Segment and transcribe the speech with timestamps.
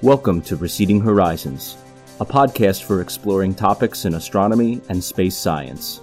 [0.00, 1.76] Welcome to Receding Horizons,
[2.20, 6.00] a podcast for exploring topics in astronomy and space science.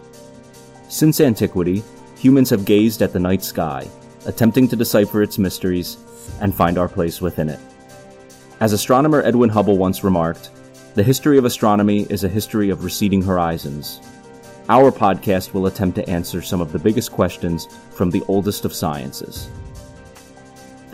[0.89, 1.81] Since antiquity,
[2.17, 3.87] humans have gazed at the night sky,
[4.25, 5.95] attempting to decipher its mysteries
[6.41, 7.59] and find our place within it.
[8.59, 10.49] As astronomer Edwin Hubble once remarked,
[10.95, 14.01] the history of astronomy is a history of receding horizons.
[14.67, 18.73] Our podcast will attempt to answer some of the biggest questions from the oldest of
[18.73, 19.49] sciences.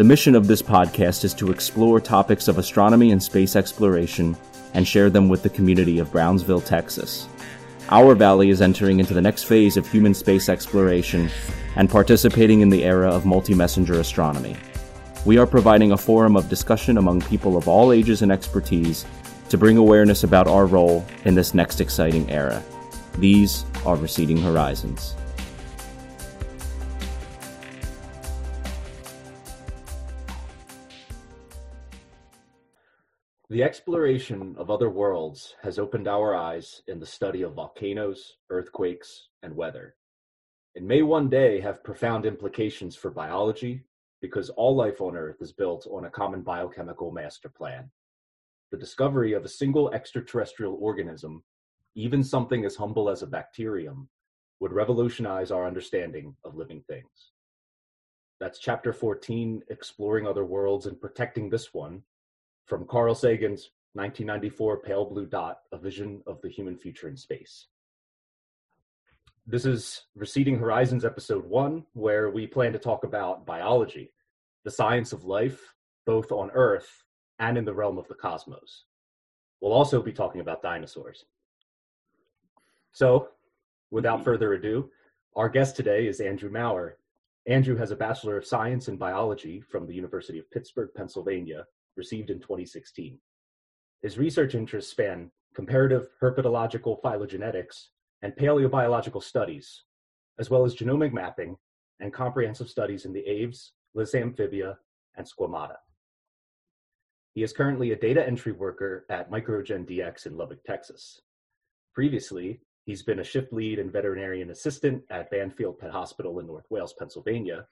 [0.02, 4.36] The mission of this podcast is to explore topics of astronomy and space exploration
[4.74, 7.28] and share them with the community of Brownsville, Texas.
[7.90, 11.30] Our valley is entering into the next phase of human space exploration
[11.76, 14.58] and participating in the era of multi messenger astronomy.
[15.24, 19.06] We are providing a forum of discussion among people of all ages and expertise
[19.50, 22.64] to bring awareness about our role in this next exciting era.
[23.20, 25.14] These are Receding Horizons.
[33.52, 39.28] The exploration of other worlds has opened our eyes in the study of volcanoes, earthquakes,
[39.44, 39.98] and weather.
[40.74, 43.84] It may one day have profound implications for biology
[44.22, 47.92] because all life on Earth is built on a common biochemical master plan.
[48.72, 51.44] The discovery of a single extraterrestrial organism,
[51.94, 54.08] even something as humble as a bacterium,
[54.62, 57.34] would revolutionize our understanding of living things.
[58.40, 62.04] That's chapter 14 Exploring Other Worlds and Protecting This One
[62.72, 67.68] from Carl Sagan's 1994 Pale Blue Dot, A Vision of the Human Future in Space.
[69.46, 74.14] This is Receding Horizons episode one, where we plan to talk about biology,
[74.64, 77.04] the science of life, both on Earth
[77.40, 78.86] and in the realm of the cosmos.
[79.60, 81.26] We'll also be talking about dinosaurs.
[82.94, 83.32] So,
[83.90, 84.24] without hmm.
[84.24, 84.90] further ado,
[85.36, 86.96] our guest today is Andrew Maurer.
[87.48, 91.66] Andrew has a Bachelor of Science in Biology from the University of Pittsburgh, Pennsylvania,
[91.96, 93.18] received in 2016.
[94.02, 97.88] His research interests span comparative herpetological phylogenetics
[98.22, 99.84] and paleobiological studies,
[100.40, 101.58] as well as genomic mapping
[102.00, 104.76] and comprehensive studies in the aves, Lissamphibia,
[105.16, 105.76] and Squamata.
[107.34, 111.22] He is currently a data entry worker at MicroGenDX in Lubbock, Texas.
[111.94, 116.66] Previously, he's been a shift lead and veterinarian assistant at Banfield Pet Hospital in North
[116.70, 117.68] Wales, Pennsylvania,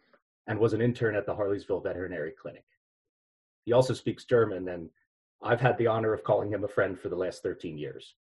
[0.48, 2.66] and was an intern at the Harleysville Veterinary Clinic.
[3.70, 4.90] He also speaks German, and
[5.44, 8.16] I've had the honor of calling him a friend for the last 13 years.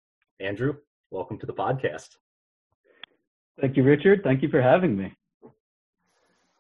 [0.41, 0.77] Andrew,
[1.11, 2.17] welcome to the podcast.
[3.61, 4.23] Thank you, Richard.
[4.25, 5.15] Thank you for having me.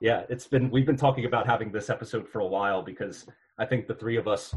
[0.00, 3.24] Yeah, it's been we've been talking about having this episode for a while because
[3.56, 4.54] I think the three of us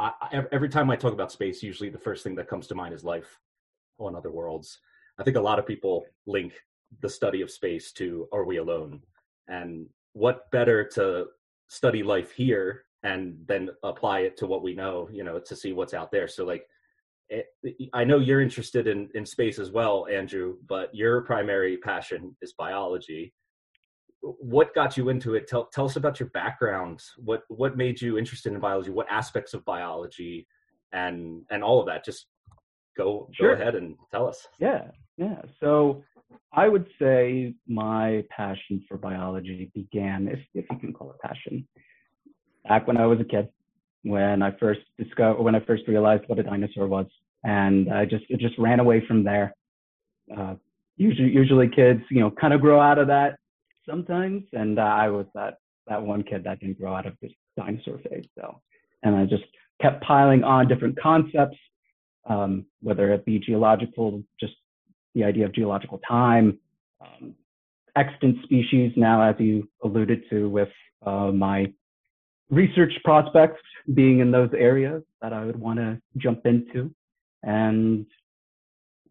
[0.00, 2.94] I, every time I talk about space, usually the first thing that comes to mind
[2.94, 3.38] is life
[3.98, 4.80] on other worlds.
[5.20, 6.52] I think a lot of people link
[7.00, 9.02] the study of space to are we alone?
[9.46, 11.26] And what better to
[11.68, 15.72] study life here and then apply it to what we know you know to see
[15.72, 16.28] what's out there.
[16.28, 16.66] So like
[17.30, 17.46] it,
[17.92, 22.54] i know you're interested in in space as well andrew but your primary passion is
[22.54, 23.34] biology.
[24.20, 25.46] What got you into it?
[25.46, 28.90] Tell, tell us about your background what what made you interested in biology?
[28.90, 30.46] What aspects of biology?
[30.92, 32.04] And and all of that.
[32.04, 32.26] Just
[32.96, 33.54] go sure.
[33.54, 34.46] go ahead and tell us.
[34.58, 35.42] Yeah yeah.
[35.60, 36.02] So
[36.52, 41.66] i would say my passion for biology began if if you can call it passion
[42.68, 43.48] back when I was a kid,
[44.02, 47.06] when I first discovered, when I first realized what a dinosaur was,
[47.42, 49.54] and I just it just ran away from there.
[50.36, 50.54] Uh,
[50.96, 53.38] usually, usually kids, you know, kind of grow out of that
[53.88, 57.32] sometimes, and uh, I was that that one kid that didn't grow out of this
[57.56, 58.26] dinosaur phase.
[58.38, 58.60] So,
[59.02, 59.44] and I just
[59.80, 61.56] kept piling on different concepts,
[62.28, 64.54] um, whether it be geological, just
[65.14, 66.58] the idea of geological time,
[67.00, 67.34] um,
[67.96, 68.92] extant species.
[68.96, 70.68] Now, as you alluded to with
[71.04, 71.72] uh, my
[72.50, 73.60] research prospects
[73.94, 76.94] being in those areas that I would want to jump into
[77.42, 78.06] and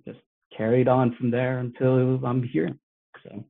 [0.05, 0.19] just
[0.55, 2.71] carried on from there until I'm here.
[3.23, 3.43] So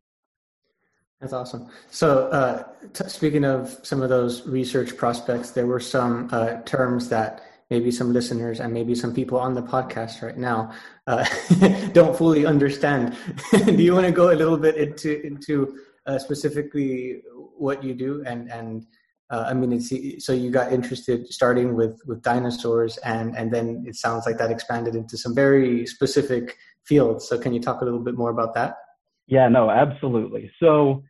[1.19, 1.69] that's awesome.
[1.89, 2.63] So, uh,
[2.93, 7.91] t- speaking of some of those research prospects, there were some uh, terms that maybe
[7.91, 10.71] some listeners and maybe some people on the podcast right now
[11.07, 11.25] uh,
[11.93, 13.17] don't fully understand.
[13.65, 17.21] Do you want to go a little bit into into uh, specifically
[17.57, 18.85] what you do and and
[19.29, 23.83] uh, I mean, it's, so you got interested starting with with dinosaurs, and and then
[23.85, 27.27] it sounds like that expanded into some very specific fields.
[27.27, 28.75] So can you talk a little bit more about that?
[29.27, 30.49] Yeah, no, absolutely.
[30.61, 31.03] So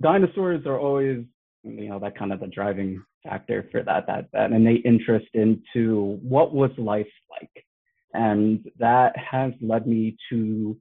[0.00, 1.24] dinosaurs are always,
[1.64, 6.20] you know, that kind of the driving factor for that that that innate interest into
[6.22, 7.64] what was life like,
[8.12, 10.76] and that has led me to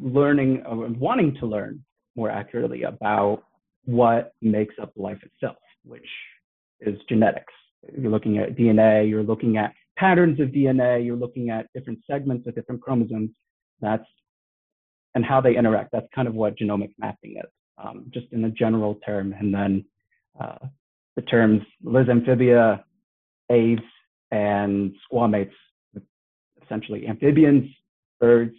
[0.00, 1.84] learning, uh, wanting to learn
[2.16, 3.44] more accurately about
[3.84, 6.08] what makes up life itself which
[6.80, 7.52] is genetics.
[7.98, 12.46] you're looking at DNA, you're looking at patterns of DNA, you're looking at different segments
[12.46, 13.30] of different chromosomes.
[13.80, 14.04] That's
[15.14, 15.90] and how they interact.
[15.92, 19.34] That's kind of what genomic mapping is, um, just in a general term.
[19.38, 19.84] And then
[20.40, 20.58] uh,
[21.16, 22.82] the terms Lissamphibia,
[23.50, 23.82] aves,
[24.30, 25.50] and squamates,
[26.64, 27.68] essentially amphibians,
[28.20, 28.54] birds,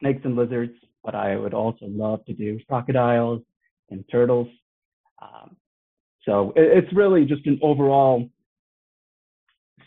[0.00, 0.72] snakes, and lizards.
[1.04, 3.42] But I would also love to do crocodiles
[3.90, 4.48] and turtles.
[5.20, 5.56] Um,
[6.24, 8.28] so it's really just an overall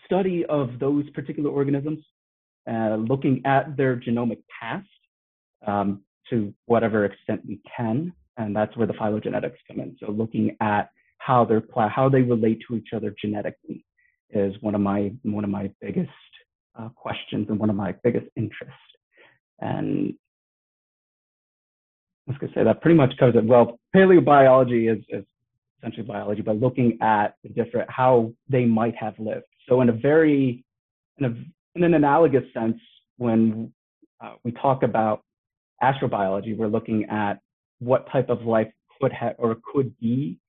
[0.05, 2.03] study of those particular organisms,
[2.69, 4.87] uh, looking at their genomic past
[5.65, 9.95] um, to whatever extent we can, and that's where the phylogenetics come in.
[9.99, 10.89] So looking at
[11.19, 13.85] how they're how they relate to each other genetically
[14.31, 16.09] is one of my one of my biggest
[16.77, 18.75] uh, questions and one of my biggest interests.
[19.59, 20.13] And
[22.27, 23.45] I was going to say that pretty much covers it.
[23.45, 25.23] Well, paleobiology is, is
[25.85, 29.45] essentially biology, but looking at the different how they might have lived.
[29.69, 30.63] So in a very
[31.17, 31.29] in, a,
[31.75, 32.77] in an analogous sense,
[33.17, 33.71] when
[34.23, 35.23] uh, we talk about
[35.83, 37.39] astrobiology, we're looking at
[37.79, 40.39] what type of life could have or could be.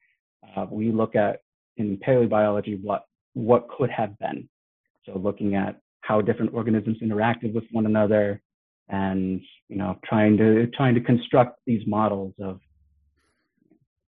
[0.56, 1.40] Uh, we look at
[1.76, 3.04] in paleobiology what
[3.34, 4.48] what could have been.
[5.04, 8.40] So looking at how different organisms interacted with one another,
[8.88, 12.60] and you know trying to trying to construct these models of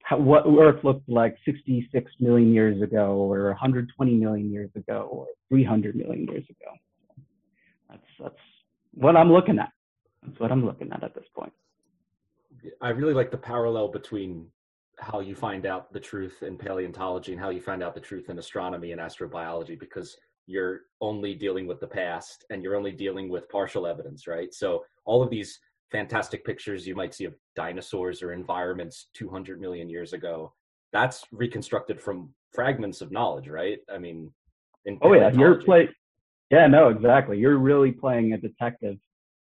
[0.06, 5.26] how, what Earth looked like 66 million years ago, or 120 million years ago, or
[5.48, 6.70] 300 million years ago.
[7.90, 8.34] That's that's
[8.94, 9.70] what I'm looking at.
[10.24, 11.52] That's what I'm looking at at this point.
[12.80, 14.46] I really like the parallel between
[15.00, 18.30] how you find out the truth in paleontology and how you find out the truth
[18.30, 20.16] in astronomy and astrobiology because
[20.46, 24.54] you're only dealing with the past and you're only dealing with partial evidence, right?
[24.54, 25.58] So all of these
[25.92, 30.52] fantastic pictures you might see of dinosaurs or environments 200 million years ago,
[30.92, 33.78] that's reconstructed from fragments of knowledge, right?
[33.92, 34.32] I mean,
[35.02, 35.88] oh yeah, you're play.
[36.50, 37.38] Yeah, no, exactly.
[37.38, 38.96] You're really playing a detective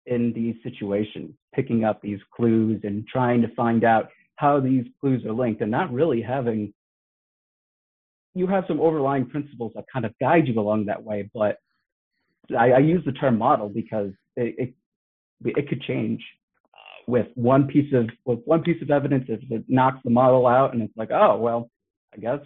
[0.06, 5.24] in these situations, picking up these clues and trying to find out how these clues
[5.24, 6.72] are linked, and not really having
[8.34, 11.30] you have some overlying principles that kind of guide you along that way.
[11.34, 11.58] But
[12.58, 14.74] I, I use the term model because it it,
[15.44, 16.22] it could change
[17.06, 19.24] with one piece of with one piece of evidence.
[19.28, 21.70] If it knocks the model out, and it's like, oh well,
[22.14, 22.40] I guess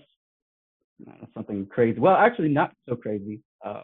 [1.08, 1.98] uh, something crazy.
[2.00, 3.40] Well, actually, not so crazy.
[3.64, 3.82] Uh,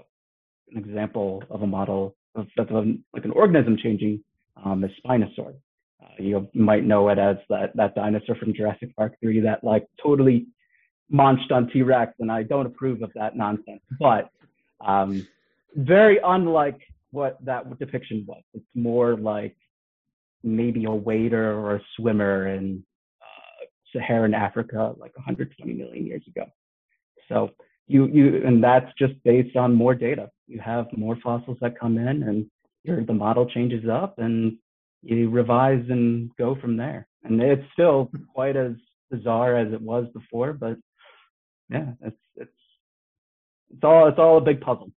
[0.70, 4.22] an example of a model of, of, of like an organism changing
[4.64, 5.54] um, is Spinosaur.
[6.02, 9.86] Uh, you might know it as that that dinosaur from Jurassic Park 3 that like
[10.02, 10.46] totally
[11.10, 13.82] munched on T-Rex, and I don't approve of that nonsense.
[14.00, 14.30] But
[14.84, 15.26] um,
[15.76, 16.80] very unlike
[17.12, 18.42] what that depiction was.
[18.54, 19.56] It's more like
[20.42, 22.84] maybe a wader or a swimmer in
[23.22, 26.46] uh, Saharan Africa, like 120 million years ago.
[27.28, 27.50] So
[27.86, 30.30] you you and that's just based on more data.
[30.48, 32.46] You have more fossils that come in, and
[32.84, 34.56] your the model changes up, and
[35.02, 37.06] you revise and go from there.
[37.24, 38.72] And it's still quite as
[39.10, 40.76] bizarre as it was before, but
[41.70, 42.50] yeah, it's it's
[43.70, 44.90] it's all it's all a big puzzle.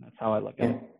[0.00, 0.91] That's how I look at it.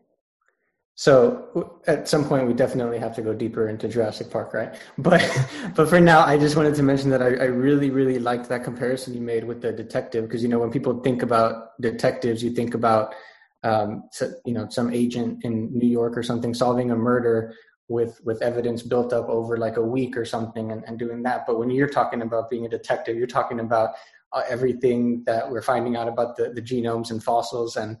[0.95, 4.75] So at some point, we definitely have to go deeper into Jurassic Park, right?
[4.97, 5.21] But
[5.75, 8.63] but for now, I just wanted to mention that I, I really really liked that
[8.63, 12.51] comparison you made with the detective because you know when people think about detectives, you
[12.51, 13.15] think about
[13.63, 17.55] um, so, you know some agent in New York or something solving a murder
[17.87, 21.45] with with evidence built up over like a week or something and, and doing that.
[21.47, 23.95] But when you're talking about being a detective, you're talking about
[24.31, 27.97] uh, everything that we're finding out about the, the genomes and fossils and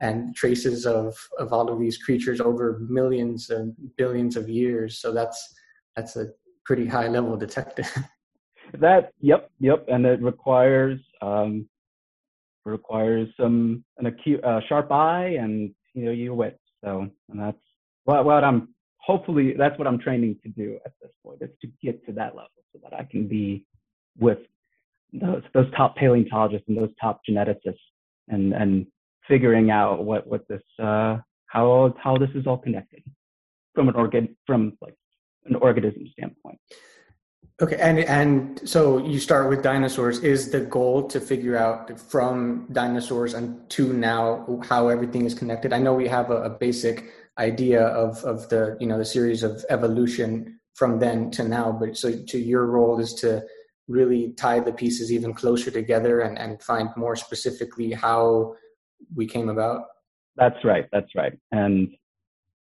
[0.00, 5.00] and traces of of all of these creatures over millions and billions of years.
[5.00, 5.54] So that's
[5.94, 6.26] that's a
[6.64, 7.90] pretty high level detective.
[8.78, 11.68] that yep yep, and it requires um,
[12.64, 16.60] requires some an acute uh, sharp eye and you know your wit.
[16.84, 17.58] So and that's
[18.04, 21.68] what what I'm hopefully that's what I'm training to do at this point is to
[21.82, 23.64] get to that level so that I can be
[24.18, 24.38] with
[25.12, 27.78] those those top paleontologists and those top geneticists
[28.28, 28.86] and and
[29.28, 33.02] figuring out what what this uh, how how this is all connected
[33.74, 34.94] from an organ from like
[35.44, 36.58] an organism standpoint.
[37.62, 40.18] Okay, and and so you start with dinosaurs.
[40.18, 45.72] Is the goal to figure out from dinosaurs and to now how everything is connected?
[45.72, 49.42] I know we have a, a basic idea of of the you know the series
[49.42, 53.42] of evolution from then to now, but so to your role is to
[53.88, 58.54] really tie the pieces even closer together and, and find more specifically how
[59.14, 59.86] we came about?
[60.36, 60.86] That's right.
[60.92, 61.38] That's right.
[61.52, 61.88] And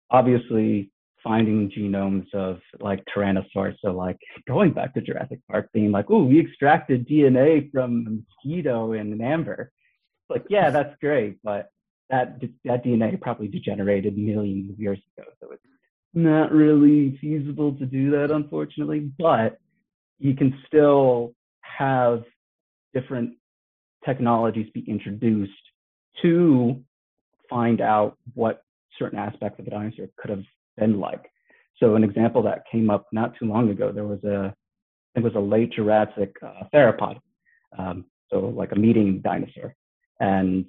[0.10, 0.92] obviously,
[1.24, 3.76] finding genomes of like Tyrannosaurus.
[3.84, 8.12] So, like going back to Jurassic Park, being like, oh, we extracted DNA from a
[8.12, 9.72] mosquito in an amber.
[10.30, 11.70] like, yeah, that's great, but
[12.10, 15.64] that that DNA probably degenerated millions of years ago, so it's
[16.14, 19.12] not really feasible to do that, unfortunately.
[19.18, 19.58] But
[20.20, 22.24] you can still have
[22.94, 23.32] different
[24.06, 25.52] technologies be introduced
[26.22, 26.82] to
[27.50, 28.64] find out what
[28.98, 30.44] certain aspects of a dinosaur could have
[30.78, 31.30] been like.
[31.80, 34.54] So an example that came up not too long ago, there was a,
[35.16, 37.20] it was a late Jurassic uh, theropod,
[37.78, 39.76] um, so like a meeting dinosaur,
[40.20, 40.66] and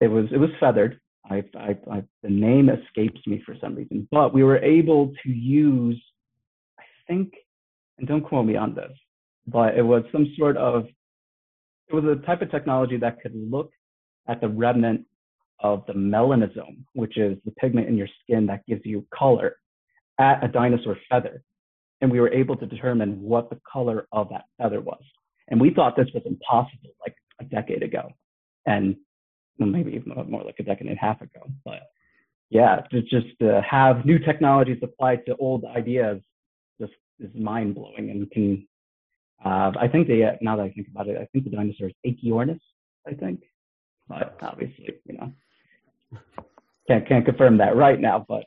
[0.00, 1.00] it was it was feathered.
[1.28, 5.28] I, I, I, the name escapes me for some reason, but we were able to
[5.28, 6.00] use,
[6.78, 7.32] I think,
[7.98, 8.92] and don't quote me on this,
[9.46, 10.86] but it was some sort of,
[11.88, 13.72] it was a type of technology that could look
[14.28, 15.04] at the remnant
[15.60, 19.56] of the melanosome, which is the pigment in your skin that gives you color,
[20.18, 21.42] at a dinosaur feather.
[22.00, 25.00] And we were able to determine what the color of that feather was.
[25.48, 28.10] And we thought this was impossible like a decade ago.
[28.66, 28.96] And
[29.58, 31.48] maybe even more like a decade and a half ago.
[31.64, 31.82] But
[32.50, 36.20] yeah, just, just to have new technologies applied to old ideas
[36.80, 38.66] just is mind blowing and can,
[39.44, 41.94] uh, I think they, now that I think about it, I think the dinosaur is
[42.06, 42.60] Anchiornis,
[43.06, 43.40] I think.
[44.08, 45.32] But obviously, you know,
[46.88, 48.24] can't can't confirm that right now.
[48.28, 48.44] But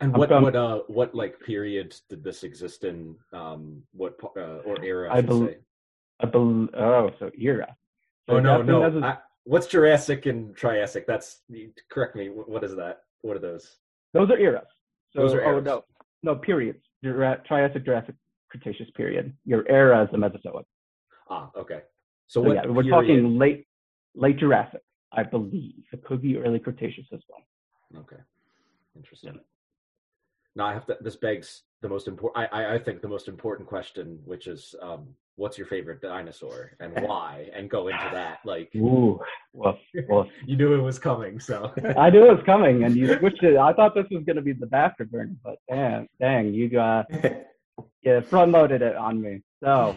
[0.00, 3.16] and what from, what uh what like period did this exist in?
[3.32, 5.12] Um, what uh, or era?
[5.12, 5.56] I, I believe.
[6.20, 6.68] I believe.
[6.74, 7.74] Oh, so era.
[8.28, 9.02] So oh no, no.
[9.02, 11.06] I, what's Jurassic and Triassic?
[11.06, 11.42] That's
[11.90, 12.28] correct me.
[12.28, 13.00] What is that?
[13.22, 13.76] What are those?
[14.12, 14.66] Those are eras.
[15.14, 15.64] So, those are eras.
[15.66, 15.84] Oh no,
[16.22, 16.80] no periods.
[17.02, 18.14] Triassic, Jurassic,
[18.50, 19.34] Cretaceous period.
[19.44, 20.66] Your era is the Mesozoic.
[21.28, 21.80] Ah, okay.
[22.26, 22.56] So, so what?
[22.56, 23.66] Yeah, we're talking late
[24.14, 24.82] late Jurassic.
[25.16, 25.84] I believe.
[25.92, 28.02] It could be early Cretaceous as well.
[28.02, 28.20] Okay.
[28.96, 29.34] Interesting.
[29.34, 29.40] Yeah.
[30.56, 33.68] Now I have to, this begs the most important, I, I think the most important
[33.68, 37.50] question, which is, um, what's your favorite dinosaur and why?
[37.54, 38.38] And go into that.
[38.44, 39.20] Like, Ooh,
[39.52, 39.78] well,
[40.08, 41.72] well you knew it was coming, so.
[41.98, 43.56] I knew it was coming and you switched it.
[43.56, 47.06] I thought this was going to be the bastard burn, but damn, dang, you got,
[48.02, 49.42] yeah, front loaded it on me.
[49.62, 49.94] So,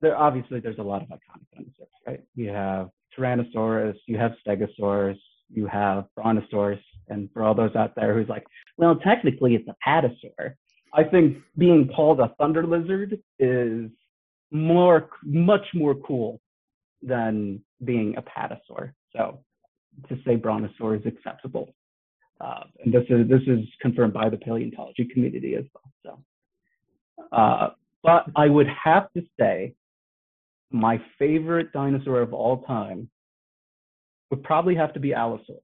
[0.00, 2.20] there obviously there's a lot of iconic dinosaurs, right?
[2.34, 8.14] You have Tyrannosaurus, you have Stegosaurus, you have Brontosaurus, and for all those out there
[8.14, 8.44] who's like,
[8.76, 10.54] well, technically it's a patasaur.
[10.94, 13.90] I think being called a thunder lizard is
[14.50, 16.40] more, much more cool
[17.02, 18.92] than being Apatosaur.
[19.14, 19.40] So
[20.08, 21.74] to say brontosaur is acceptable.
[22.40, 26.20] Uh, and this is this is confirmed by the paleontology community as well.
[27.18, 27.70] So, uh,
[28.02, 29.74] but I would have to say
[30.70, 33.08] my favorite dinosaur of all time
[34.30, 35.60] would probably have to be Allosaur.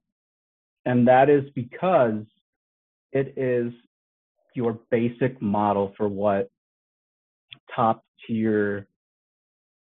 [0.85, 2.25] And that is because
[3.13, 3.73] it is
[4.55, 6.51] your basic model for what
[7.75, 8.87] top tier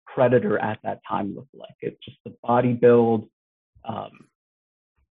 [0.06, 1.76] predator at that time looked like.
[1.82, 3.28] It's just the body build,
[3.88, 4.12] um,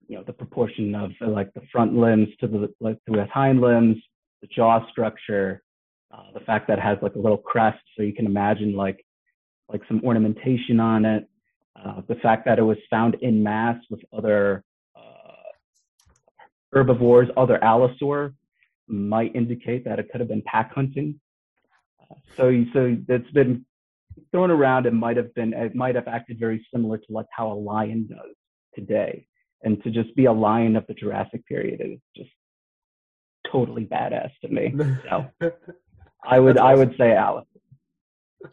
[0.08, 3.60] you know, the proportion of like the front limbs to the like to the hind
[3.60, 3.96] limbs,
[4.42, 5.62] the jaw structure,
[6.12, 9.05] uh, the fact that it has like a little crest, so you can imagine like
[9.68, 11.28] like some ornamentation on it.
[11.76, 14.64] Uh, the fact that it was found in mass with other
[14.96, 15.50] uh,
[16.72, 18.32] herbivores, other allosaur,
[18.88, 21.20] might indicate that it could have been pack hunting.
[22.00, 23.64] Uh, so, so it's been
[24.30, 24.86] thrown around.
[24.86, 28.08] It might have been, it might have acted very similar to like how a lion
[28.08, 28.34] does
[28.74, 29.26] today.
[29.62, 32.30] And to just be a lion of the Jurassic period is just
[33.50, 34.74] totally badass to me.
[35.10, 35.50] So,
[36.24, 36.66] I would, awesome.
[36.66, 37.46] I would say Alice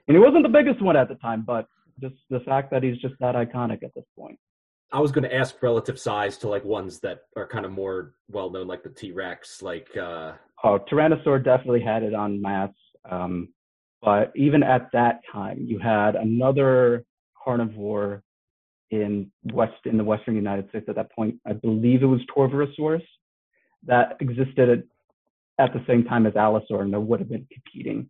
[0.08, 1.68] and he wasn't the biggest one at the time, but
[2.02, 4.38] just the fact that he's just that iconic at this point.
[4.92, 8.14] I was going to ask relative size to like ones that are kind of more
[8.30, 9.88] well known, like the T Rex, like.
[9.98, 10.34] uh
[10.64, 12.72] Oh, Tyrannosaur definitely had it on mass,
[13.10, 13.50] um,
[14.02, 17.04] but even at that time, you had another
[17.44, 18.24] carnivore
[18.92, 21.36] in west in the western United States at that point.
[21.46, 23.04] I believe it was Torvosaurus
[23.86, 24.84] that existed at,
[25.60, 28.10] at the same time as Allosaur, and they would have been competing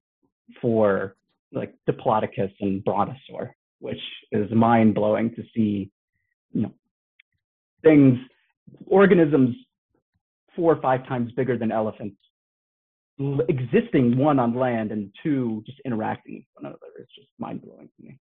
[0.62, 1.16] for
[1.54, 5.92] like Diplodocus and Brontosaur, which is mind blowing to see,
[6.52, 6.74] you know,
[7.84, 8.18] things,
[8.88, 9.56] organisms
[10.56, 12.18] four or five times bigger than elephants
[13.48, 16.92] existing one on land and two just interacting with one another.
[17.00, 18.20] It's just mind blowing to me.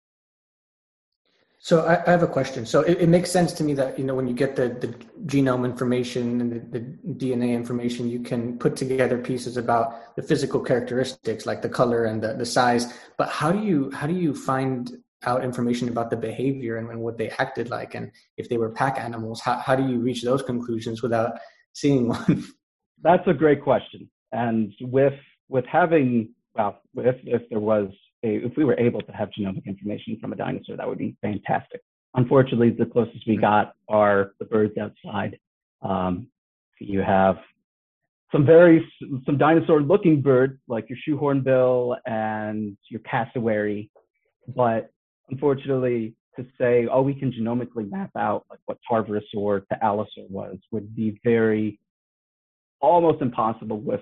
[1.64, 2.66] So I, I, have a question.
[2.66, 4.88] So it, it, makes sense to me that you know when you get the, the
[5.24, 6.80] genome information and the, the,
[7.14, 12.22] DNA information, you can put together pieces about the physical characteristics like the color and
[12.22, 12.92] the, the size.
[13.16, 14.90] But how do you how do you find
[15.22, 18.68] out information about the behavior and, and what they acted like and if they were
[18.68, 19.40] pack animals?
[19.40, 21.38] How how do you reach those conclusions without
[21.72, 22.44] seeing one?
[23.00, 24.10] That's a great question.
[24.32, 25.18] And with
[25.48, 27.88] with having well, if if there was
[28.24, 31.80] if we were able to have genomic information from a dinosaur, that would be fantastic.
[32.14, 35.38] Unfortunately, the closest we got are the birds outside.
[35.82, 36.28] Um,
[36.80, 37.36] you have
[38.32, 38.84] some very
[39.26, 43.90] some dinosaur looking birds like your shoehornbill and your cassowary,
[44.54, 44.90] but
[45.30, 50.56] unfortunately, to say oh we can genomically map out like what Tarbosaur to Allosaur was
[50.72, 51.78] would be very
[52.80, 54.00] almost impossible with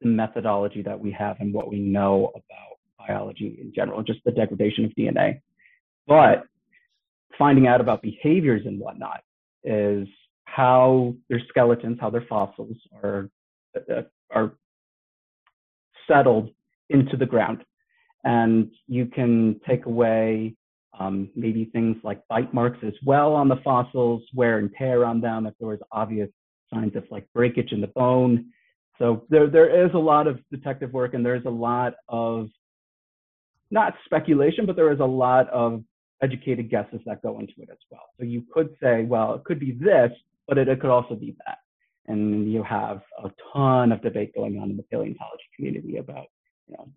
[0.00, 2.69] the methodology that we have and what we know about
[3.10, 5.40] biology in general, just the degradation of DNA.
[6.06, 6.44] But
[7.38, 9.20] finding out about behaviors and whatnot
[9.64, 10.06] is
[10.44, 13.28] how their skeletons, how their fossils are
[13.76, 14.02] uh,
[14.34, 14.52] are
[16.08, 16.50] settled
[16.88, 17.64] into the ground,
[18.24, 20.54] and you can take away
[20.98, 25.20] um, maybe things like bite marks as well on the fossils, wear and tear on
[25.20, 26.28] them if there was obvious
[26.72, 28.46] signs of like breakage in the bone.
[28.98, 32.48] So there there is a lot of detective work and there's a lot of
[33.70, 35.82] not speculation, but there is a lot of
[36.22, 38.02] educated guesses that go into it as well.
[38.18, 40.10] So you could say, well, it could be this,
[40.46, 41.58] but it, it could also be that.
[42.06, 46.26] And you have a ton of debate going on in the paleontology community about,
[46.66, 46.88] you know,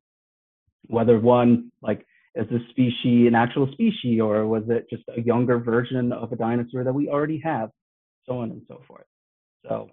[0.88, 5.60] whether one like is this species an actual species or was it just a younger
[5.60, 7.70] version of a dinosaur that we already have,
[8.26, 9.06] so on and so forth.
[9.68, 9.90] So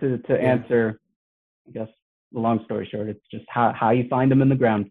[0.00, 1.00] to to answer,
[1.66, 1.88] I guess
[2.32, 4.90] the long story short, it's just how how you find them in the ground.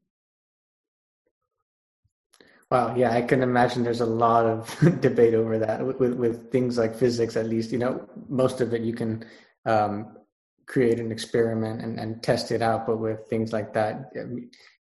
[2.72, 6.52] Wow, yeah, I can imagine there's a lot of debate over that with, with, with
[6.52, 7.36] things like physics.
[7.36, 9.24] At least, you know, most of it you can
[9.66, 10.18] um,
[10.66, 12.88] create an experiment and, and test it out.
[12.88, 14.12] But with things like that,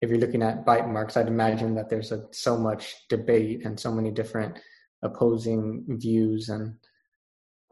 [0.02, 3.78] if you're looking at bite marks, I'd imagine that there's a, so much debate and
[3.78, 4.60] so many different
[5.02, 6.48] opposing views.
[6.48, 6.76] And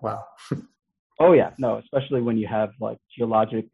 [0.02, 0.24] wow.
[1.22, 3.68] oh yeah, no, especially when you have like geologic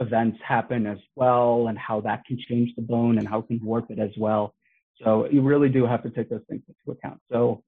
[0.00, 3.60] events happen as well, and how that can change the bone and how it can
[3.64, 4.54] warp it as well.
[5.02, 7.20] So you really do have to take those things into account.
[7.30, 7.62] So,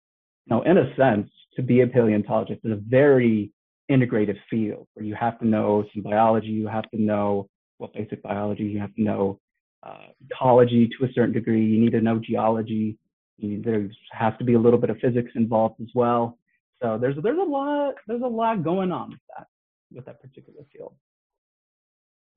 [0.46, 3.52] you know, in a sense, to be a paleontologist is a very
[3.88, 8.04] integrated field where you have to know some biology, you have to know what well,
[8.04, 9.40] basic biology, you have to know
[9.82, 12.96] uh, ecology to a certain degree, you need to know geology,
[13.42, 16.38] there has to be a little bit of physics involved as well.
[16.82, 19.46] So there's there's a lot there's a lot going on with that
[19.92, 20.94] with that particular field.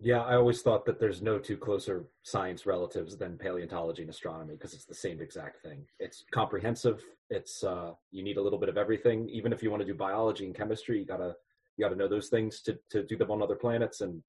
[0.03, 4.55] Yeah, I always thought that there's no two closer science relatives than paleontology and astronomy
[4.55, 5.85] because it's the same exact thing.
[5.99, 7.01] It's comprehensive.
[7.29, 9.29] It's uh, you need a little bit of everything.
[9.29, 11.35] Even if you want to do biology and chemistry, you gotta
[11.77, 14.21] you gotta know those things to to do them on other planets, and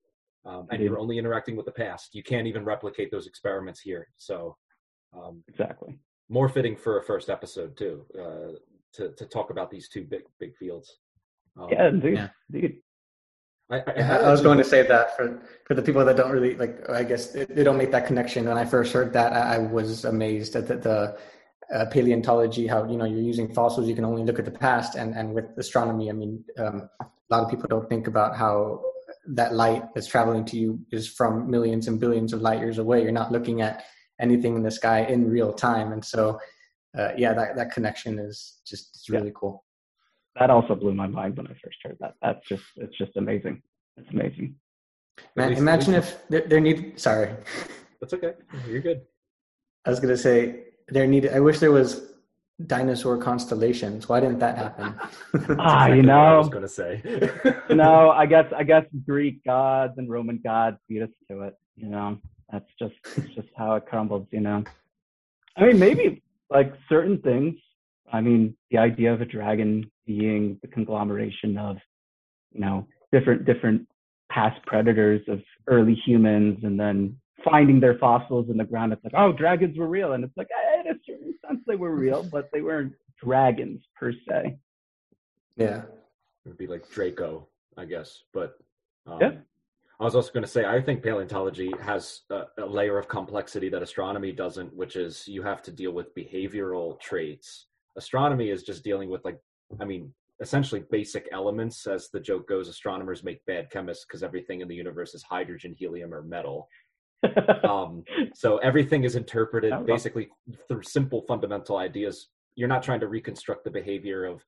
[0.44, 2.14] um, and you're only interacting with the past.
[2.14, 4.08] You can't even replicate those experiments here.
[4.16, 4.56] So
[5.12, 8.58] um, exactly more fitting for a first episode too uh,
[8.92, 10.98] to to talk about these two big big fields.
[11.56, 12.28] Um, yeah, dude, yeah.
[12.50, 12.76] dude.
[13.70, 16.54] I, I, I, was going to say that for, for the people that don't really
[16.54, 18.46] like, I guess they don't make that connection.
[18.46, 21.18] When I first heard that, I, I was amazed at the, the
[21.74, 24.96] uh, paleontology, how, you know, you're using fossils, you can only look at the past
[24.96, 28.82] and, and with astronomy, I mean, um, a lot of people don't think about how
[29.28, 33.02] that light that's traveling to you is from millions and billions of light years away.
[33.02, 33.84] You're not looking at
[34.20, 35.92] anything in the sky in real time.
[35.92, 36.38] And so,
[36.96, 39.32] uh, yeah, that, that connection is just, it's really yeah.
[39.34, 39.63] cool
[40.38, 42.14] that also blew my mind when I first heard that.
[42.22, 43.62] That's just it's just amazing.
[43.96, 44.56] It's amazing.
[45.36, 46.98] Man, imagine if there, there need.
[46.98, 47.30] Sorry.
[48.00, 48.34] That's okay.
[48.68, 49.02] You're good.
[49.84, 51.28] I was gonna say there need.
[51.28, 52.12] I wish there was
[52.66, 54.08] dinosaur constellations.
[54.08, 54.94] Why didn't that happen?
[55.58, 56.18] ah, you know.
[56.34, 57.00] I was gonna say.
[57.70, 61.54] no, I guess I guess Greek gods and Roman gods beat us to it.
[61.76, 62.18] You know,
[62.50, 64.26] that's just it's just how it crumbles.
[64.32, 64.64] You know.
[65.56, 67.54] I mean, maybe like certain things
[68.12, 71.76] I mean, the idea of a dragon being the conglomeration of,
[72.52, 73.86] you know, different different
[74.30, 78.92] past predators of early humans, and then finding their fossils in the ground.
[78.92, 81.76] It's like, oh, dragons were real, and it's like, eh, in a certain sense, they
[81.76, 84.56] were real, but they weren't dragons per se.
[85.56, 85.82] Yeah,
[86.44, 88.22] it would be like Draco, I guess.
[88.32, 88.56] But
[89.06, 89.32] um, yeah.
[90.00, 93.68] I was also going to say, I think paleontology has a, a, layer of complexity
[93.68, 98.84] that astronomy doesn't, which is you have to deal with behavioral traits astronomy is just
[98.84, 99.38] dealing with like
[99.80, 104.60] i mean essentially basic elements as the joke goes astronomers make bad chemists because everything
[104.60, 106.68] in the universe is hydrogen helium or metal.
[107.64, 110.28] Um, so everything is interpreted basically
[110.68, 112.28] through simple fundamental ideas.
[112.56, 114.44] You're not trying to reconstruct the behavior of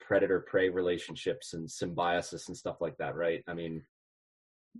[0.00, 3.42] predator prey relationships and symbiosis and stuff like that right?
[3.48, 3.82] I mean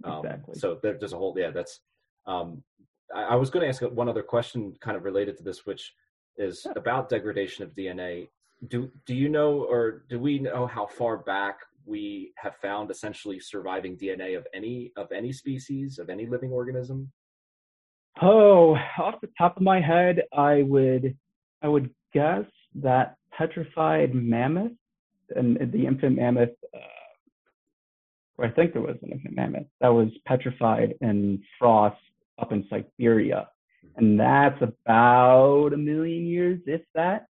[0.04, 0.54] um, exactly.
[0.54, 1.80] so there, there's a whole yeah that's
[2.26, 2.62] um,
[3.12, 5.92] I, I was going to ask one other question kind of related to this which
[6.36, 8.28] is about degradation of DNA.
[8.68, 13.38] Do do you know, or do we know how far back we have found essentially
[13.38, 17.10] surviving DNA of any of any species of any living organism?
[18.22, 21.16] Oh, off the top of my head, I would
[21.62, 22.44] I would guess
[22.76, 24.72] that petrified mammoth
[25.34, 26.78] and the infant mammoth, uh,
[28.38, 32.00] or I think there was an infant mammoth that was petrified in frost
[32.38, 33.48] up in Siberia,
[33.96, 37.26] and that's about a million years, if that.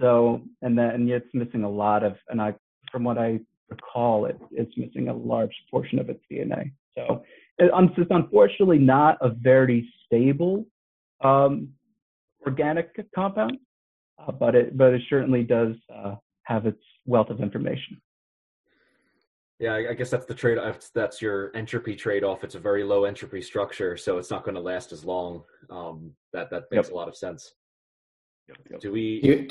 [0.00, 2.54] So, and then and it's missing a lot of, and I,
[2.90, 6.72] from what I recall, it, it's missing a large portion of its DNA.
[6.96, 7.22] So,
[7.58, 10.64] it, it's unfortunately not a very stable
[11.22, 11.68] um,
[12.46, 13.58] organic compound,
[14.18, 18.00] uh, but it but it certainly does uh, have its wealth of information.
[19.58, 20.56] Yeah, I guess that's the trade.
[20.56, 22.44] Off that's your entropy trade-off.
[22.44, 25.42] It's a very low entropy structure, so it's not going to last as long.
[25.68, 26.92] Um, that that makes yep.
[26.92, 27.54] a lot of sense.
[28.48, 28.80] Yep, yep.
[28.80, 29.20] Do we?
[29.20, 29.48] Do you,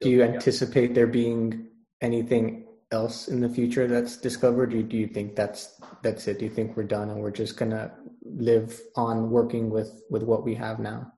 [0.00, 1.68] do you anticipate there being
[2.00, 4.72] anything else in the future that's discovered?
[4.74, 6.38] Or do you think that's that's it?
[6.38, 7.92] Do you think we're done and we're just gonna
[8.24, 11.12] live on working with with what we have now?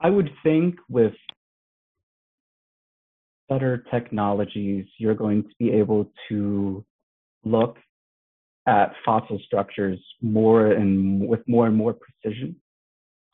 [0.00, 1.14] I would think with
[3.48, 6.84] better technologies, you're going to be able to
[7.44, 7.76] look
[8.66, 12.56] at fossil structures more and with more and more precision.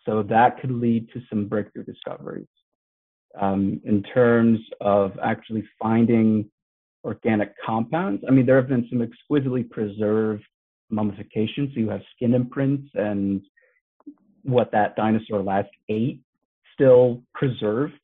[0.04, 2.46] So that could lead to some breakthrough discoveries.
[3.40, 6.50] Um, in terms of actually finding
[7.04, 10.44] organic compounds, I mean, there have been some exquisitely preserved
[10.92, 11.72] mummifications.
[11.72, 13.40] So you have skin imprints and
[14.42, 16.20] what that dinosaur last ate
[16.74, 17.98] still preserved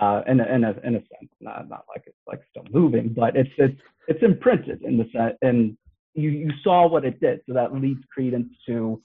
[0.00, 3.12] uh, in, a, in, a, in a sense, not, not like it's like still moving,
[3.14, 5.76] but it's, it's, it's imprinted in the sense, and
[6.14, 7.40] you, you saw what it did.
[7.46, 9.02] So that leads credence to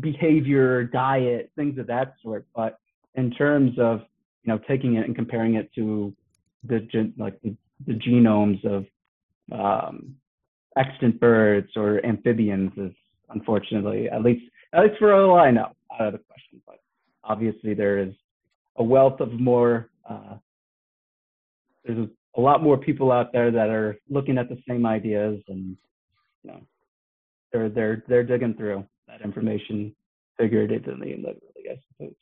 [0.00, 2.46] behavior, diet, things of that sort.
[2.54, 2.78] But
[3.14, 4.02] in terms of,
[4.48, 6.14] you know, taking it and comparing it to
[6.64, 7.54] the, like the,
[7.86, 8.86] the genomes of
[9.52, 10.14] um,
[10.78, 12.92] extant birds or amphibians is
[13.28, 16.62] unfortunately, at least, at least for all I know, out of the question.
[16.66, 16.80] But
[17.22, 18.14] obviously there is
[18.76, 20.36] a wealth of more uh,
[21.84, 22.08] there's
[22.38, 25.76] a lot more people out there that are looking at the same ideas and
[26.42, 26.60] you know
[27.52, 29.94] they're they're they're digging through that information
[30.38, 32.14] figuratively and literally i suppose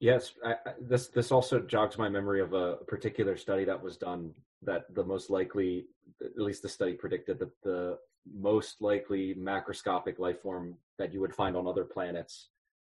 [0.00, 3.96] yes I, I, this this also jogs my memory of a particular study that was
[3.96, 4.32] done
[4.62, 5.86] that the most likely
[6.22, 7.98] at least the study predicted that the
[8.34, 12.48] most likely macroscopic life form that you would find on other planets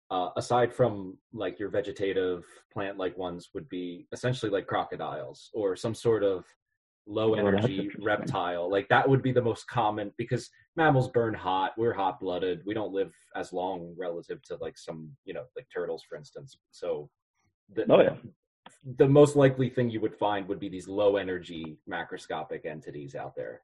[0.10, 5.76] uh, aside from like your vegetative plant like ones would be essentially like crocodiles or
[5.76, 6.46] some sort of
[7.08, 11.34] low oh, energy oh, reptile like that would be the most common because mammals burn
[11.34, 15.44] hot we're hot blooded we don't live as long relative to like some you know
[15.56, 16.58] like turtles for instance.
[16.72, 17.10] So
[17.74, 18.16] the, oh, yeah.
[18.98, 23.36] the most likely thing you would find would be these low energy macroscopic entities out
[23.36, 23.62] there.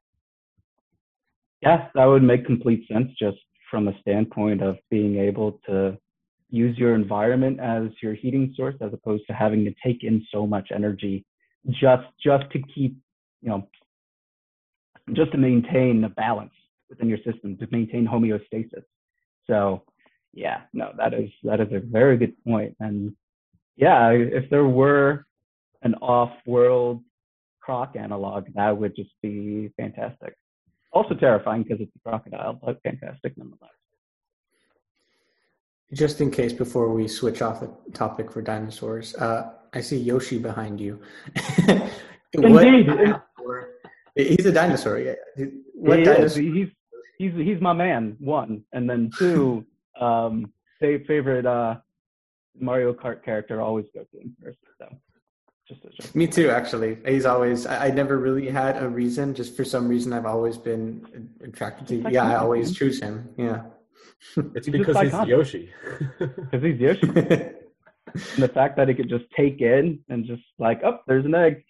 [1.60, 3.38] Yes, that would make complete sense just
[3.70, 5.98] from a standpoint of being able to
[6.50, 10.46] use your environment as your heating source as opposed to having to take in so
[10.46, 11.26] much energy
[11.68, 12.96] just just to keep
[13.42, 13.68] you know
[15.12, 16.52] just to maintain the balance
[16.90, 18.84] within your system to maintain homeostasis
[19.46, 19.82] so
[20.32, 22.76] yeah no that is that is a very good point.
[22.80, 23.14] and
[23.76, 25.24] yeah if there were
[25.82, 27.02] an off-world
[27.60, 30.34] croc analog that would just be fantastic
[30.92, 33.70] also terrifying because it's a crocodile but fantastic nonetheless
[35.92, 40.38] just in case, before we switch off the topic for dinosaurs, uh, I see Yoshi
[40.38, 41.00] behind you.
[42.32, 42.90] Indeed,
[44.26, 44.98] he's a dinosaur.
[44.98, 45.46] Yeah.
[45.74, 46.42] What he dinosaur?
[46.42, 46.68] He's
[47.18, 48.16] he's he's my man.
[48.18, 49.64] One, and then two.
[50.00, 51.76] um, favorite uh,
[52.58, 54.58] Mario Kart character always go to him first.
[54.78, 54.88] So.
[55.68, 56.98] Just, just Me too, actually.
[57.06, 57.66] He's always.
[57.66, 59.34] I, I, never really had a reason.
[59.34, 62.10] Just for some reason, I've always been attracted to.
[62.10, 63.28] Yeah, I always choose him.
[63.36, 63.62] Yeah.
[64.56, 65.70] It's because he's Yoshi.
[66.18, 67.08] Because he's Yoshi.
[67.08, 71.36] and the fact that he could just take in and just like, oh, there's an
[71.36, 71.64] egg.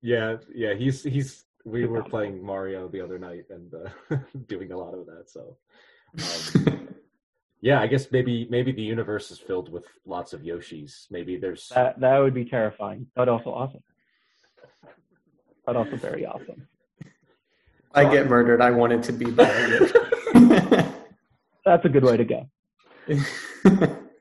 [0.00, 0.74] Yeah, yeah.
[0.74, 1.43] He's he's.
[1.64, 4.16] We were playing Mario the other night and uh,
[4.48, 5.30] doing a lot of that.
[5.30, 5.56] So,
[6.66, 6.88] um,
[7.60, 11.06] yeah, I guess maybe maybe the universe is filled with lots of Yoshis.
[11.10, 11.98] Maybe there's that.
[12.00, 13.82] That would be terrifying, but also awesome.
[15.64, 16.68] But also very awesome.
[17.94, 18.60] I get murdered.
[18.60, 19.94] I wanted to be by Yoshi.
[21.64, 22.46] That's a good way to go.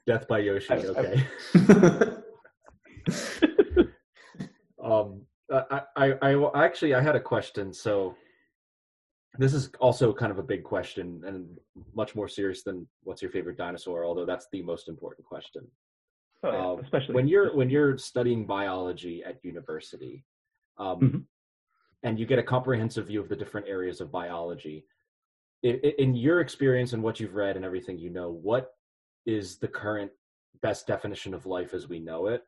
[0.08, 0.74] Death by Yoshi.
[0.74, 1.28] Okay.
[5.54, 7.74] Um, I, I, I actually I had a question.
[7.74, 8.16] So
[9.38, 11.58] this is also kind of a big question and
[11.96, 14.06] much more serious than what's your favorite dinosaur.
[14.06, 15.68] Although that's the most important question.
[16.44, 16.68] Oh, yeah.
[16.72, 20.26] um, Especially when you're when you're studying biology at university,
[20.78, 21.18] um, mm-hmm.
[22.04, 24.86] and you get a comprehensive view of the different areas of biology
[25.64, 28.72] in your experience and what you've read and everything you know, what
[29.26, 30.12] is the current
[30.62, 32.44] best definition of life as we know it?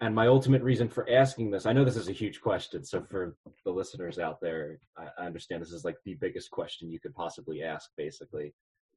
[0.00, 2.84] And my ultimate reason for asking this, I know this is a huge question.
[2.84, 7.00] So for the listeners out there, I, understand this is like the biggest question you
[7.00, 8.52] could possibly ask, basically.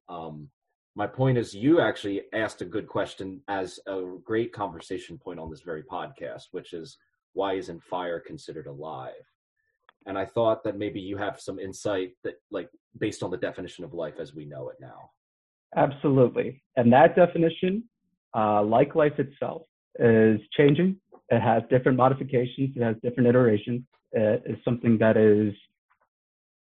[0.08, 0.48] Um,
[0.96, 5.50] my point is, you actually asked a good question as a great conversation point on
[5.50, 6.98] this very podcast, which is
[7.32, 9.12] why isn't fire considered alive?
[10.06, 13.84] And I thought that maybe you have some insight that, like, based on the definition
[13.84, 15.10] of life as we know it now.
[15.76, 16.62] Absolutely.
[16.76, 17.84] And that definition,
[18.36, 19.62] uh, like life itself,
[19.98, 20.96] is changing.
[21.30, 23.82] It has different modifications, it has different iterations.
[24.12, 25.54] It is something that is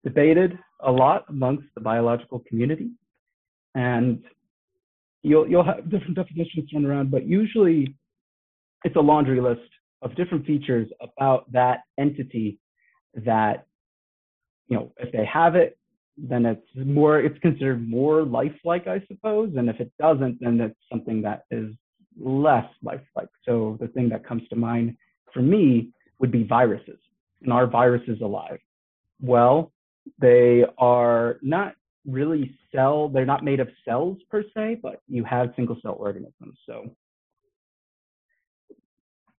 [0.03, 2.91] debated a lot amongst the biological community.
[3.75, 4.23] And
[5.21, 7.95] you'll, you'll have different definitions thrown around, but usually
[8.83, 9.62] it's a laundry list
[10.01, 12.59] of different features about that entity
[13.15, 13.65] that,
[14.67, 15.77] you know, if they have it,
[16.17, 19.53] then it's more, it's considered more lifelike, I suppose.
[19.57, 21.73] And if it doesn't, then it's something that is
[22.19, 23.30] less lifelike.
[23.45, 24.97] So the thing that comes to mind
[25.34, 26.99] for me would be viruses.
[27.41, 28.60] And are viruses alive?
[29.21, 29.71] Well,
[30.19, 35.54] they are not really cell, they're not made of cells per se, but you have
[35.56, 36.58] single cell organisms.
[36.65, 36.95] So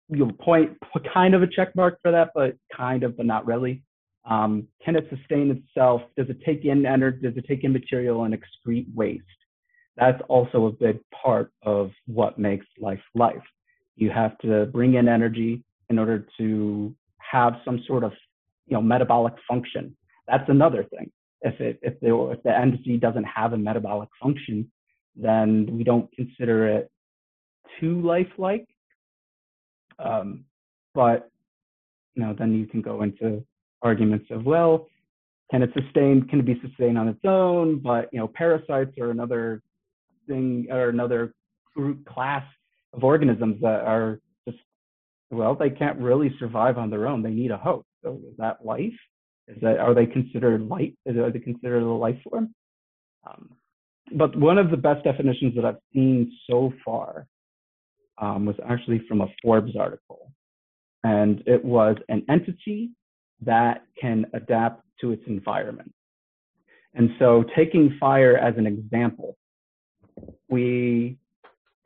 [0.08, 0.76] you'll point
[1.14, 3.82] kind of a check mark for that, but kind of, but not really.
[4.28, 6.02] Um, can it sustain itself?
[6.16, 7.18] Does it take in energy?
[7.22, 9.24] Does it take in material and excrete waste?
[9.96, 13.42] That's also a big part of what makes life life.
[13.96, 18.12] You have to bring in energy in order to have some sort of
[18.66, 19.96] you know metabolic function.
[20.26, 21.10] That's another thing.
[21.42, 24.70] If it if the if the entity doesn't have a metabolic function,
[25.14, 26.90] then we don't consider it
[27.80, 28.66] too lifelike.
[29.98, 30.44] Um,
[30.94, 31.30] but
[32.14, 33.44] you know, then you can go into
[33.82, 34.88] arguments of well,
[35.50, 36.26] can it sustain?
[36.28, 37.78] Can it be sustained on its own?
[37.78, 39.62] But you know, parasites are another
[40.26, 41.34] thing or another
[41.74, 42.44] group class
[42.92, 44.58] of organisms that are just
[45.30, 47.22] well, they can't really survive on their own.
[47.22, 47.86] They need a host.
[48.02, 48.92] So is that life?
[49.48, 50.96] Is that are they considered light?
[51.06, 52.54] Are they considered a life form?
[53.26, 53.50] Um,
[54.16, 57.26] but one of the best definitions that I've seen so far
[58.18, 60.30] um, was actually from a Forbes article,
[61.02, 62.90] and it was an entity
[63.40, 65.92] that can adapt to its environment.
[66.94, 69.36] And so, taking fire as an example,
[70.48, 71.18] we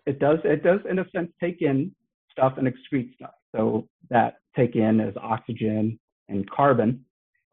[0.07, 1.93] it does it does in a sense take in
[2.33, 3.35] stuff and excrete stuff.
[3.55, 7.05] So that take in is oxygen and carbon,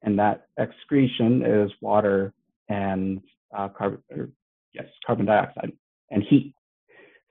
[0.04, 2.34] and that excretion is water
[2.70, 3.22] and
[3.56, 4.02] uh, carbon,
[4.74, 5.72] yes, carbon dioxide
[6.12, 6.54] and heat.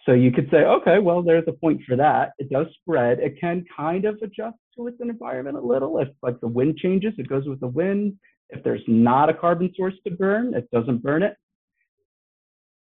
[0.07, 2.33] So you could say, okay, well, there's a point for that.
[2.39, 3.21] It does spread.
[3.21, 5.99] It can kind of adjust to its environment a little.
[5.99, 8.19] If like the wind changes, it goes with the wind.
[8.51, 11.37] If there's not a carbon source to burn, it doesn't burn it.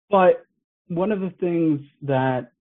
[0.10, 0.44] But
[0.92, 2.52] one of the things that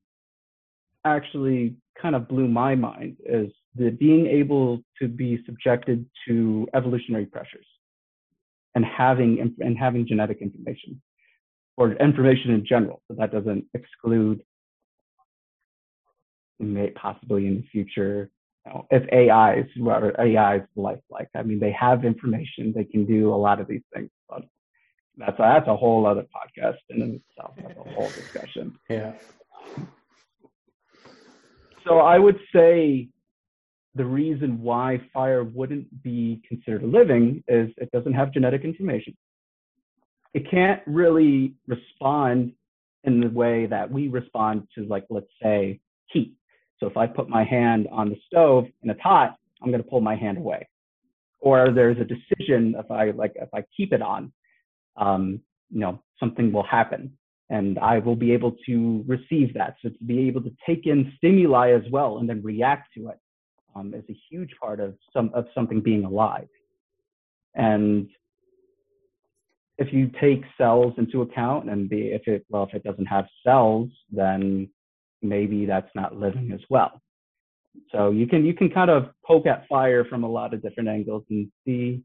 [1.04, 7.26] actually kind of blew my mind is the being able to be subjected to evolutionary
[7.26, 7.66] pressures
[8.76, 11.02] and having and having genetic information
[11.76, 13.02] or information in general.
[13.08, 14.44] So that doesn't exclude
[16.94, 18.30] possibly in the future
[18.64, 21.30] you know, if AIs or AIs lifelike.
[21.34, 24.44] I mean, they have information, they can do a lot of these things, but
[25.16, 27.54] that's a, that's a whole other podcast in itself.
[27.56, 28.74] That's a whole discussion.
[28.88, 29.12] Yeah.
[31.86, 33.08] So I would say
[33.94, 39.16] the reason why fire wouldn't be considered living is it doesn't have genetic information.
[40.32, 42.52] It can't really respond
[43.04, 46.34] in the way that we respond to, like, let's say, heat.
[46.78, 49.88] So if I put my hand on the stove and it's hot, I'm going to
[49.88, 50.68] pull my hand away.
[51.40, 54.32] Or there's a decision if I like if I keep it on,
[54.96, 57.16] um, you know, something will happen
[57.50, 59.76] and I will be able to receive that.
[59.82, 63.18] So to be able to take in stimuli as well and then react to it
[63.74, 66.48] um, is a huge part of some of something being alive.
[67.54, 68.08] And
[69.78, 73.26] if you take cells into account and the if it well if it doesn't have
[73.44, 74.68] cells, then
[75.20, 77.00] maybe that's not living as well.
[77.90, 80.88] So you can you can kind of poke at fire from a lot of different
[80.88, 82.02] angles and see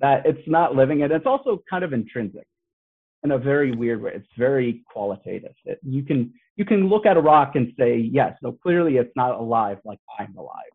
[0.00, 2.46] that it's not living and it's also kind of intrinsic
[3.22, 4.12] in a very weird way.
[4.14, 5.52] It's very qualitative.
[5.64, 9.14] It, you can you can look at a rock and say, yes, no, clearly it's
[9.16, 10.72] not alive like I'm alive,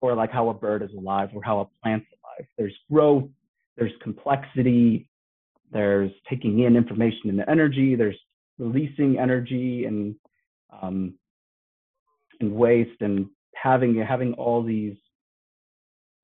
[0.00, 2.46] or like how a bird is alive, or how a plant's alive.
[2.58, 3.28] There's growth,
[3.76, 5.08] there's complexity,
[5.72, 8.18] there's taking in information and energy, there's
[8.58, 10.14] releasing energy and
[10.82, 11.14] um,
[12.40, 14.96] and waste, and having having all these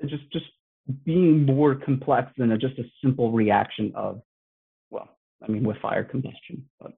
[0.06, 0.46] just just
[1.04, 4.20] being more complex than a, just a simple reaction of,
[4.90, 5.08] well,
[5.42, 6.64] I mean, with fire combustion.
[6.80, 6.92] But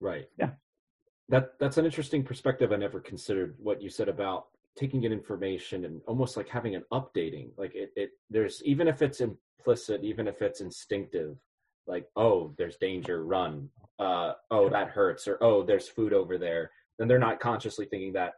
[0.00, 0.26] right.
[0.38, 0.50] Yeah.
[1.28, 2.72] That that's an interesting perspective.
[2.72, 4.46] I never considered what you said about
[4.76, 7.50] taking in information and almost like having an updating.
[7.56, 11.36] Like it, it there's even if it's implicit, even if it's instinctive,
[11.86, 13.68] like oh, there's danger, run.
[13.98, 16.70] Uh, oh, that hurts, or oh, there's food over there.
[16.98, 18.32] Then they're not consciously thinking that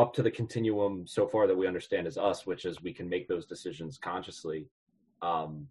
[0.00, 3.08] up to the continuum so far that we understand as us, which is we can
[3.08, 4.66] make those decisions consciously.
[5.20, 5.66] Um,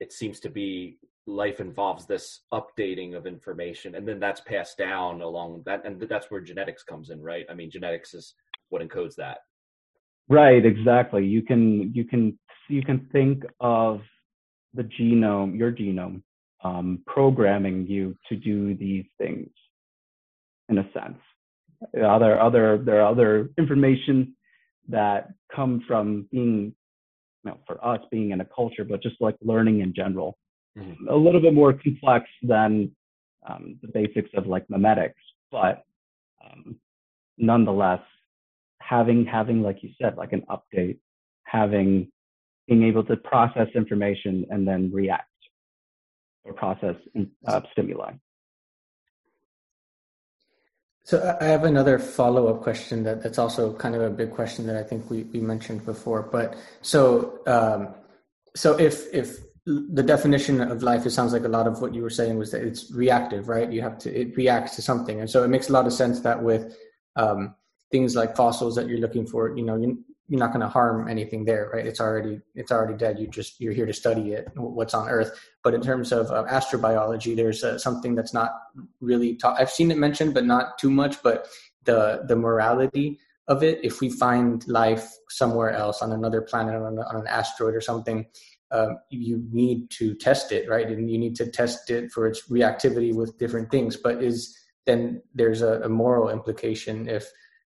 [0.00, 5.22] it seems to be life involves this updating of information, and then that's passed down
[5.22, 7.46] along that, and that's where genetics comes in, right?
[7.48, 8.34] I mean, genetics is
[8.70, 9.38] what encodes that.
[10.28, 11.24] Right, exactly.
[11.24, 12.36] You can you can
[12.68, 14.00] you can think of
[14.74, 16.22] the genome, your genome,
[16.64, 19.50] um, programming you to do these things,
[20.68, 21.18] in a sense
[22.06, 24.34] other other there are other information
[24.88, 26.74] that come from being
[27.44, 30.36] you know, for us being in a culture, but just like learning in general,
[30.76, 31.08] mm-hmm.
[31.08, 32.90] a little bit more complex than
[33.48, 35.14] um, the basics of like memetics,
[35.50, 35.84] but
[36.44, 36.76] um,
[37.38, 38.02] nonetheless,
[38.80, 40.98] having having like you said, like an update,
[41.44, 42.10] having
[42.68, 45.26] being able to process information and then react
[46.44, 46.94] or process
[47.46, 48.12] uh, stimuli.
[51.10, 54.76] So I have another follow-up question that, that's also kind of a big question that
[54.76, 56.22] I think we, we mentioned before.
[56.22, 57.94] But so um,
[58.54, 62.02] so if if the definition of life, it sounds like a lot of what you
[62.02, 63.68] were saying was that it's reactive, right?
[63.72, 66.20] You have to it reacts to something, and so it makes a lot of sense
[66.20, 66.76] that with
[67.16, 67.56] um,
[67.90, 69.96] things like fossils that you're looking for, you know,
[70.30, 71.84] you're not going to harm anything there right?
[71.84, 73.18] It's already it's already dead.
[73.18, 75.38] You just you're here to study it what's on earth.
[75.64, 78.52] But in terms of uh, astrobiology there's uh, something that's not
[79.00, 79.60] really taught.
[79.60, 81.48] I've seen it mentioned but not too much but
[81.84, 86.96] the the morality of it if we find life somewhere else on another planet on,
[87.00, 88.24] on an asteroid or something
[88.70, 90.86] um, you need to test it right?
[90.86, 93.96] And you need to test it for its reactivity with different things.
[93.96, 97.28] But is then there's a, a moral implication if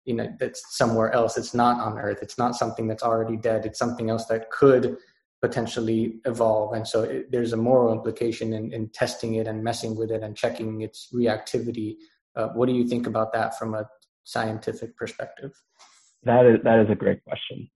[0.06, 1.36] you know that's somewhere else.
[1.36, 2.20] It's not on earth.
[2.22, 3.66] It's not something that's already dead.
[3.66, 4.96] It's something else that could
[5.42, 6.72] potentially evolve.
[6.72, 10.22] And so it, there's a moral implication in, in, testing it and messing with it
[10.22, 11.96] and checking its reactivity.
[12.34, 13.86] Uh, what do you think about that from a
[14.24, 15.52] scientific perspective?
[16.22, 17.68] That is that is a great question.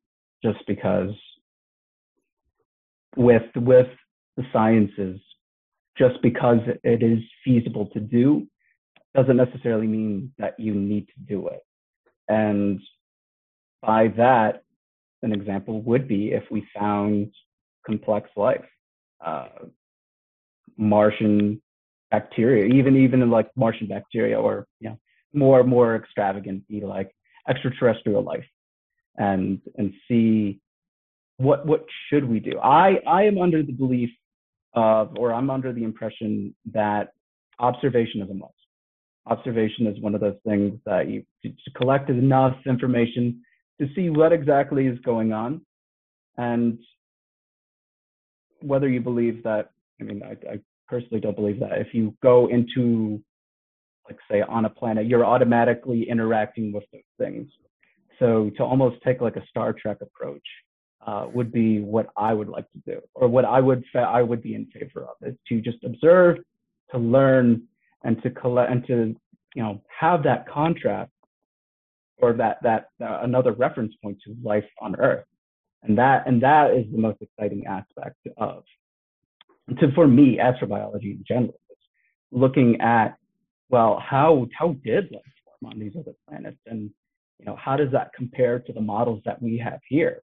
[0.43, 1.11] Just because
[3.17, 3.89] with with
[4.37, 5.21] the sciences
[5.99, 8.47] just because it is feasible to do
[9.15, 11.61] doesn't necessarily mean that you need to do it
[12.31, 12.81] and
[13.83, 14.63] by that,
[15.23, 17.33] an example would be if we found
[17.85, 18.65] complex life,
[19.25, 19.49] uh,
[20.77, 21.61] Martian
[22.11, 24.99] bacteria, even even like Martian bacteria, or you know,
[25.35, 27.11] more more extravagant, be like
[27.49, 28.47] extraterrestrial life,
[29.17, 30.61] and and see
[31.39, 32.59] what what should we do.
[32.61, 34.11] I I am under the belief
[34.75, 37.13] of, or I'm under the impression that
[37.59, 38.60] observation is a must
[39.27, 41.25] observation is one of those things that you
[41.77, 43.41] collect enough information
[43.81, 45.61] to see what exactly is going on
[46.37, 46.79] and
[48.61, 51.79] whether you believe that i mean I, I, personally don't believe that.
[51.79, 53.23] If you go into
[54.09, 57.49] like say on a planet you're automatically interacting with those things.
[58.19, 60.43] So to almost take like a star trek approach
[61.07, 64.43] uh, would be what i would like to do or what i would i would
[64.43, 66.37] be in favor of is to just observe
[66.91, 67.63] to learn
[68.05, 69.17] and to collect and to
[69.55, 71.11] you know have that contrast
[72.19, 75.25] or that that uh, another reference point to life on earth.
[75.83, 78.65] And that and that is the most exciting aspect of
[79.79, 81.79] to for me astrobiology in general is
[82.31, 83.17] looking at
[83.71, 86.59] well how how did life form on these other planets?
[86.67, 86.91] And
[87.39, 90.23] you know how does that compare to the models that we have here?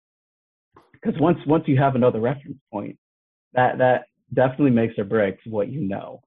[0.92, 2.96] Because once once you have another reference point
[3.52, 6.22] that that definitely makes or breaks what you know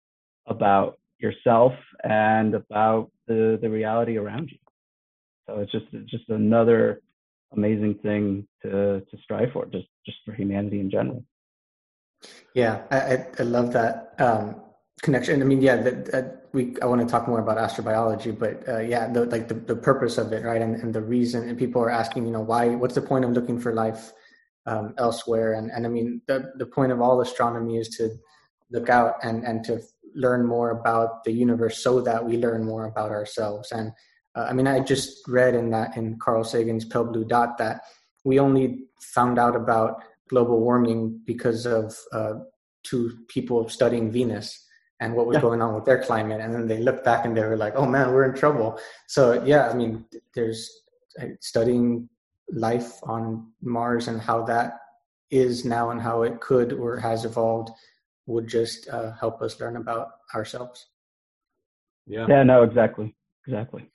[0.45, 1.73] about yourself
[2.03, 4.57] and about the, the reality around you.
[5.47, 7.01] So it's just it's just another
[7.53, 11.23] amazing thing to to strive for, just just for humanity in general.
[12.53, 14.61] Yeah, I I love that um,
[15.01, 15.41] connection.
[15.41, 18.79] I mean, yeah, that, that we I want to talk more about astrobiology, but uh,
[18.79, 21.81] yeah, the, like the, the purpose of it, right, and, and the reason, and people
[21.81, 22.69] are asking, you know, why?
[22.69, 24.13] What's the point of looking for life
[24.65, 25.53] um, elsewhere?
[25.53, 28.09] And and I mean, the the point of all astronomy is to
[28.71, 29.81] look out and and to
[30.15, 33.71] learn more about the universe so that we learn more about ourselves.
[33.71, 33.91] And
[34.35, 37.81] uh, I mean, I just read in that in Carl Sagan's Pale Blue Dot that
[38.23, 42.33] we only found out about global warming because of uh,
[42.83, 44.65] two people studying Venus
[44.99, 45.41] and what was yeah.
[45.41, 46.41] going on with their climate.
[46.41, 48.79] And then they looked back and they were like, oh man, we're in trouble.
[49.07, 50.81] So yeah, I mean, there's
[51.21, 52.09] uh, studying
[52.51, 54.79] life on Mars and how that
[55.31, 57.69] is now and how it could or has evolved
[58.27, 60.87] would just uh, help us learn about ourselves.
[62.07, 62.25] Yeah.
[62.27, 62.43] Yeah.
[62.43, 62.63] No.
[62.63, 63.15] Exactly.
[63.47, 63.89] Exactly.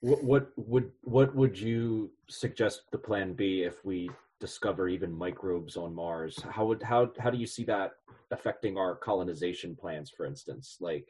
[0.00, 4.10] What, what would what would you suggest the plan be if we
[4.40, 6.38] discover even microbes on Mars?
[6.48, 7.92] How would how how do you see that
[8.30, 10.76] affecting our colonization plans, for instance?
[10.80, 11.08] Like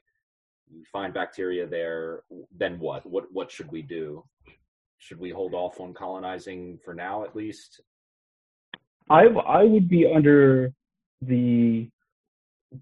[0.70, 2.22] you find bacteria there,
[2.56, 3.04] then what?
[3.06, 4.24] What what should we do?
[4.98, 7.82] Should we hold off on colonizing for now, at least?
[9.10, 10.72] I I would be under
[11.20, 11.90] the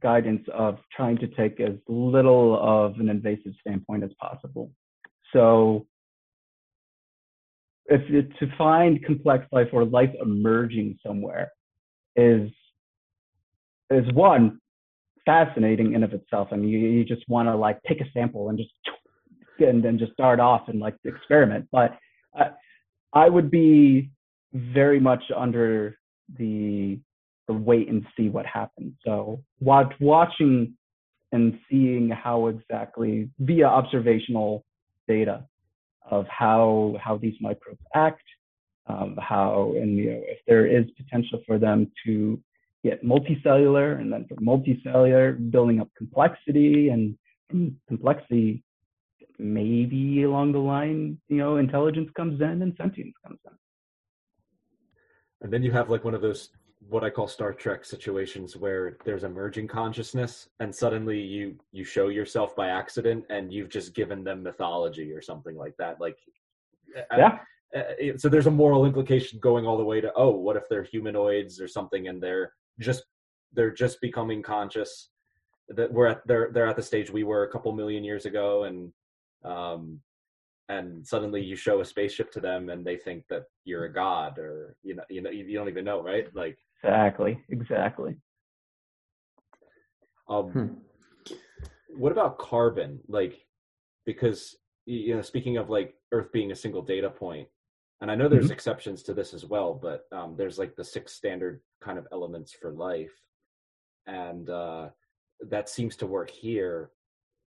[0.03, 4.70] guidance of trying to take as little of an invasive standpoint as possible.
[5.32, 5.87] So
[7.87, 8.01] if
[8.39, 11.53] to find complex life or life emerging somewhere
[12.16, 12.51] is
[13.91, 14.59] is one
[15.24, 16.49] fascinating in of itself.
[16.51, 18.70] I mean, you, you just want to like take a sample and just
[19.59, 21.68] and then just start off and like experiment.
[21.70, 21.97] But
[22.34, 22.51] I,
[23.12, 24.11] I would be
[24.53, 25.97] very much under
[26.39, 26.99] the
[27.47, 28.94] the wait and see what happens.
[29.05, 30.74] So watch, watching
[31.32, 34.64] and seeing how exactly via observational
[35.09, 35.44] data
[36.09, 38.22] of how how these microbes act,
[38.86, 42.40] um, how and you know if there is potential for them to
[42.84, 47.16] get multicellular and then from multicellular building up complexity and
[47.88, 48.62] complexity
[49.38, 53.53] maybe along the line you know intelligence comes in and sentience comes in
[55.42, 56.51] and then you have like one of those
[56.89, 62.09] what I call Star Trek situations where there's emerging consciousness and suddenly you you show
[62.09, 66.01] yourself by accident and you've just given them mythology or something like that.
[66.01, 66.16] Like
[66.97, 67.39] uh, uh, yeah.
[67.74, 70.57] Uh, I, I, so there's a moral implication going all the way to oh what
[70.57, 73.05] if they're humanoids or something and they're just
[73.53, 75.09] they're just becoming conscious
[75.68, 78.64] that we're at they're they're at the stage we were a couple million years ago
[78.64, 78.93] and
[79.45, 80.01] um
[80.68, 84.39] and suddenly you show a spaceship to them and they think that you're a god
[84.39, 88.16] or you know you know you don't even know right like exactly exactly
[90.28, 91.32] um hmm.
[91.96, 93.44] what about carbon like
[94.04, 97.48] because you know speaking of like earth being a single data point
[98.00, 98.52] and i know there's mm-hmm.
[98.52, 102.52] exceptions to this as well but um there's like the six standard kind of elements
[102.52, 103.12] for life
[104.06, 104.88] and uh
[105.48, 106.90] that seems to work here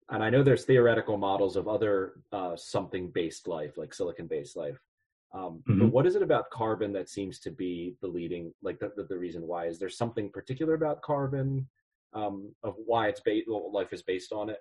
[0.09, 4.55] and I know there's theoretical models of other uh, something based life, like silicon based
[4.55, 4.77] life.
[5.33, 5.79] Um, mm-hmm.
[5.79, 9.03] But what is it about carbon that seems to be the leading, like the, the,
[9.03, 9.65] the reason why?
[9.65, 11.67] Is there something particular about carbon
[12.13, 14.59] um, of why it's based, life is based on it?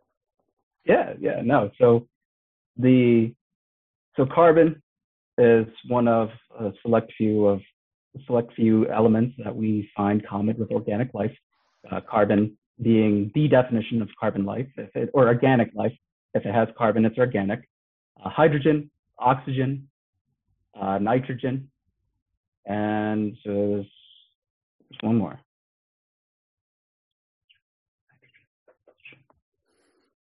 [0.85, 1.70] Yeah, yeah, no.
[1.79, 2.09] So
[2.77, 3.35] the
[4.16, 4.83] so carbon
[5.39, 7.61] is one of a select few of
[8.27, 11.35] select few elements that we find common with organic life.
[11.91, 15.93] Uh, carbon being the definition of carbon life, if it, or organic life.
[16.35, 17.61] If it has carbon, it's organic.
[18.23, 19.89] Uh, hydrogen, oxygen,
[20.81, 21.70] uh, nitrogen,
[22.66, 23.87] and uh, there's,
[24.91, 25.41] there's one more.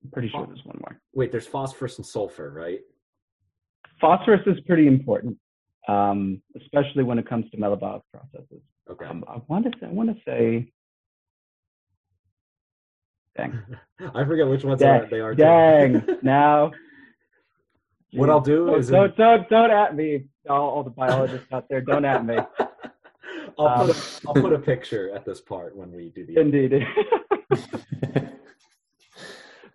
[0.03, 0.99] I'm pretty sure there's one more.
[1.13, 2.79] Wait, there's phosphorus and sulfur, right?
[3.99, 5.37] Phosphorus is pretty important,
[5.87, 8.61] um, especially when it comes to metabolic processes.
[8.89, 9.05] Okay.
[9.05, 10.71] Um, I want to say, I want to say
[13.37, 13.61] Dang.
[14.15, 15.33] I forget which ones dang, they are.
[15.33, 16.05] Dang.
[16.21, 16.71] now.
[18.13, 21.79] What I'll do is don't, don't don't at me, all, all, the biologists out there.
[21.81, 22.37] Don't at me.
[23.57, 26.39] I'll um, put a, I'll put a picture at this part when we do the.
[26.39, 26.85] Indeed.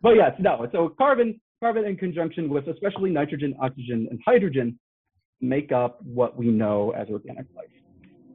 [0.03, 0.69] but yes, no.
[0.73, 4.79] So carbon carbon in conjunction with especially nitrogen, oxygen, and hydrogen
[5.41, 7.67] make up what we know as organic life.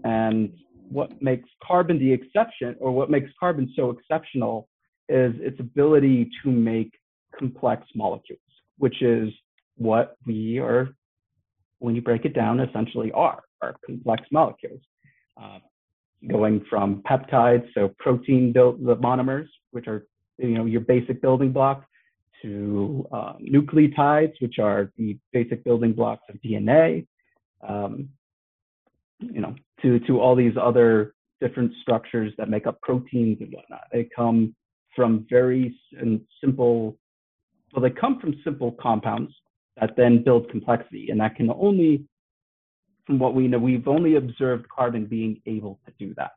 [0.04, 0.54] And
[0.89, 4.68] what makes carbon the exception, or what makes carbon so exceptional,
[5.10, 6.91] is its ability to make
[7.38, 8.39] complex molecules,
[8.78, 9.30] which is
[9.82, 10.89] what we are,
[11.79, 14.82] when you break it down, essentially are, are complex molecules.
[15.41, 15.59] Uh,
[16.29, 20.05] going from peptides, so protein built the monomers, which are
[20.38, 21.84] you know your basic building block,
[22.43, 27.07] to uh, nucleotides, which are the basic building blocks of DNA,
[27.67, 28.09] um,
[29.19, 33.86] you know, to to all these other different structures that make up proteins and whatnot.
[33.91, 34.55] They come
[34.95, 35.75] from very
[36.39, 36.97] simple,
[37.73, 39.34] well, they come from simple compounds
[39.80, 41.09] that then builds complexity.
[41.09, 42.05] And that can only,
[43.05, 46.32] from what we know, we've only observed carbon being able to do that.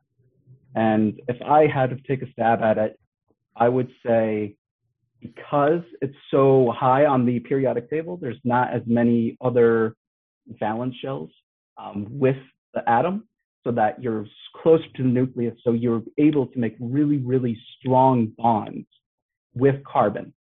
[0.75, 2.99] And if I had to take a stab at it,
[3.55, 4.55] I would say
[5.21, 9.95] because it's so high on the periodic table, there's not as many other
[10.59, 11.29] valence shells
[11.77, 12.35] um, with
[12.73, 13.27] the atom
[13.63, 14.25] so that you're
[14.61, 18.85] closer to the nucleus, so you're able to make really, really strong bonds
[19.55, 20.33] with carbon.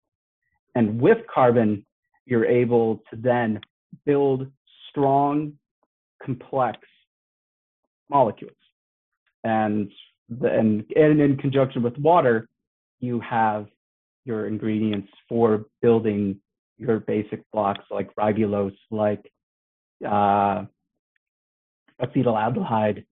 [0.74, 1.86] And with carbon,
[2.26, 3.60] you're able to then
[4.04, 4.50] build
[4.90, 5.54] strong,
[6.22, 6.78] complex
[8.08, 8.52] molecules.
[9.44, 9.90] and
[10.28, 12.48] the, and and in conjunction with water,
[13.00, 13.66] you have
[14.24, 16.40] your ingredients for building
[16.78, 19.30] your basic blocks like ribulose, like
[20.06, 20.64] uh,
[22.00, 23.04] acetaldehyde,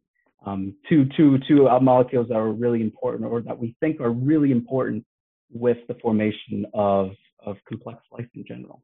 [0.46, 4.50] um, two, two, two molecules that are really important or that we think are really
[4.50, 5.04] important
[5.52, 7.10] with the formation of,
[7.44, 8.82] of complex life in general.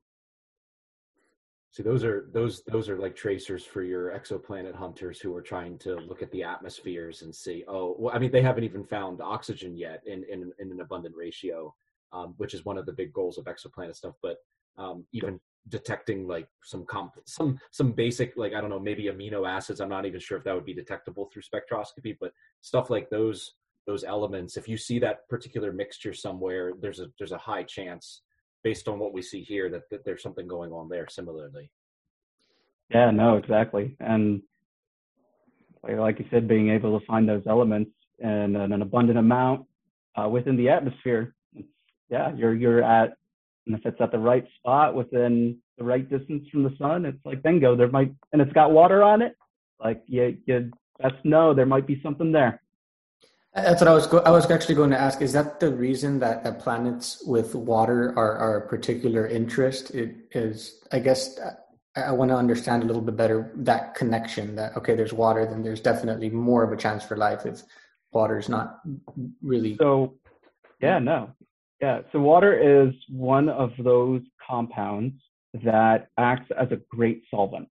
[1.77, 5.77] See, those are those those are like tracers for your exoplanet hunters who are trying
[5.81, 7.65] to look at the atmospheres and see.
[7.69, 11.15] Oh, well, I mean, they haven't even found oxygen yet in in, in an abundant
[11.15, 11.75] ratio,
[12.15, 14.15] um, which is one of the big goals of exoplanet stuff.
[14.23, 14.39] But
[14.79, 19.49] um, even detecting like some comp some some basic like i don't know maybe amino
[19.49, 23.11] acids i'm not even sure if that would be detectable through spectroscopy but stuff like
[23.11, 23.55] those
[23.85, 28.23] those elements if you see that particular mixture somewhere there's a there's a high chance
[28.63, 31.71] based on what we see here that, that there's something going on there similarly
[32.91, 34.43] yeah no exactly and
[35.83, 39.65] like you said being able to find those elements in an abundant amount
[40.17, 41.35] uh, within the atmosphere
[42.11, 43.17] yeah you're you're at
[43.67, 47.25] and if it's at the right spot within the right distance from the sun, it's
[47.25, 47.77] like bingo.
[47.77, 49.37] There might and it's got water on it.
[49.83, 52.63] Like you, you best know there might be something there.
[53.57, 54.07] That's what I was.
[54.07, 55.23] Go- I was actually going to ask.
[55.23, 59.91] Is that the reason that, planets with water are, are a particular interest?
[59.93, 60.85] It is.
[60.93, 61.39] I guess
[61.97, 64.57] I, I want to understand a little bit better that connection.
[64.57, 67.63] That okay, there's water, then there's definitely more of a chance for life if
[68.13, 68.81] water is not
[69.43, 69.77] really.
[69.77, 70.15] So,
[70.81, 71.31] yeah, no,
[71.81, 75.15] yeah, so water is one of those compounds
[75.65, 77.69] that acts as a great solvent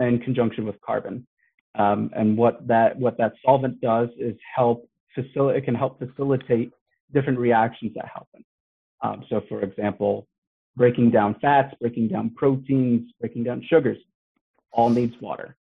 [0.00, 1.26] in conjunction with carbon.
[1.74, 5.62] Um, and what that what that solvent does is help facilitate.
[5.62, 6.72] It can help facilitate
[7.12, 8.44] different reactions that happen.
[9.02, 10.26] Um, so, for example,
[10.76, 13.98] breaking down fats, breaking down proteins, breaking down sugars,
[14.72, 15.56] all needs water.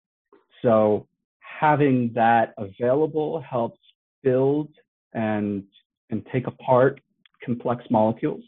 [0.61, 1.07] So,
[1.39, 3.79] having that available helps
[4.23, 4.69] build
[5.13, 5.63] and
[6.09, 7.01] and take apart
[7.43, 8.43] complex molecules.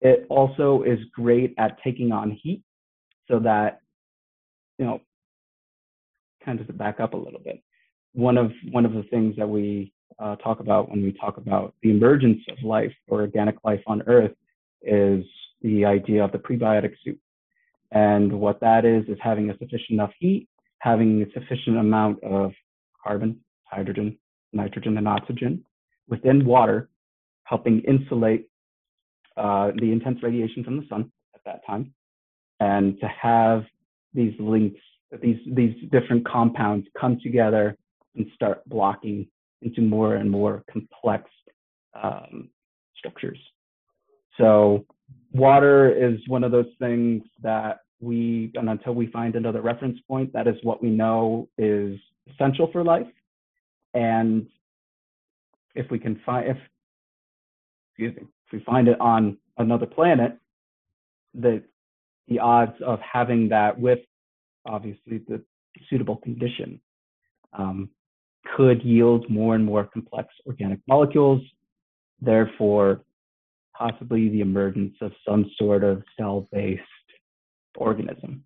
[0.00, 2.62] It also is great at taking on heat
[3.28, 3.80] so that,
[4.78, 5.00] you know,
[6.44, 7.62] kind of to back up a little bit.
[8.12, 11.74] One of, one of the things that we uh, talk about when we talk about
[11.82, 14.32] the emergence of life or organic life on Earth
[14.82, 15.24] is
[15.62, 17.18] the idea of the prebiotic soup.
[17.92, 20.48] And what that is, is having a sufficient enough heat,
[20.78, 22.52] having a sufficient amount of
[23.04, 24.18] carbon, hydrogen,
[24.52, 25.64] nitrogen, and oxygen
[26.08, 26.88] within water
[27.44, 28.48] helping insulate
[29.36, 31.92] uh, the intense radiation from the sun at that time,
[32.60, 33.64] and to have
[34.14, 34.80] these links,
[35.22, 37.76] these these different compounds come together
[38.16, 39.26] and start blocking
[39.62, 41.30] into more and more complex
[42.00, 42.48] um,
[42.96, 43.38] structures.
[44.38, 44.86] So
[45.32, 50.32] water is one of those things that we, and until we find another reference point,
[50.32, 51.98] that is what we know is
[52.32, 53.06] essential for life.
[53.94, 54.46] And
[55.74, 56.56] if we can find, if
[57.90, 60.38] excuse me, if we find it on another planet,
[61.34, 61.62] the
[62.28, 63.98] the odds of having that with
[64.64, 65.42] obviously the
[65.90, 66.80] suitable condition
[67.52, 67.88] um,
[68.56, 71.42] could yield more and more complex organic molecules,
[72.20, 73.02] therefore
[73.76, 76.82] possibly the emergence of some sort of cell-based
[77.76, 78.44] organism.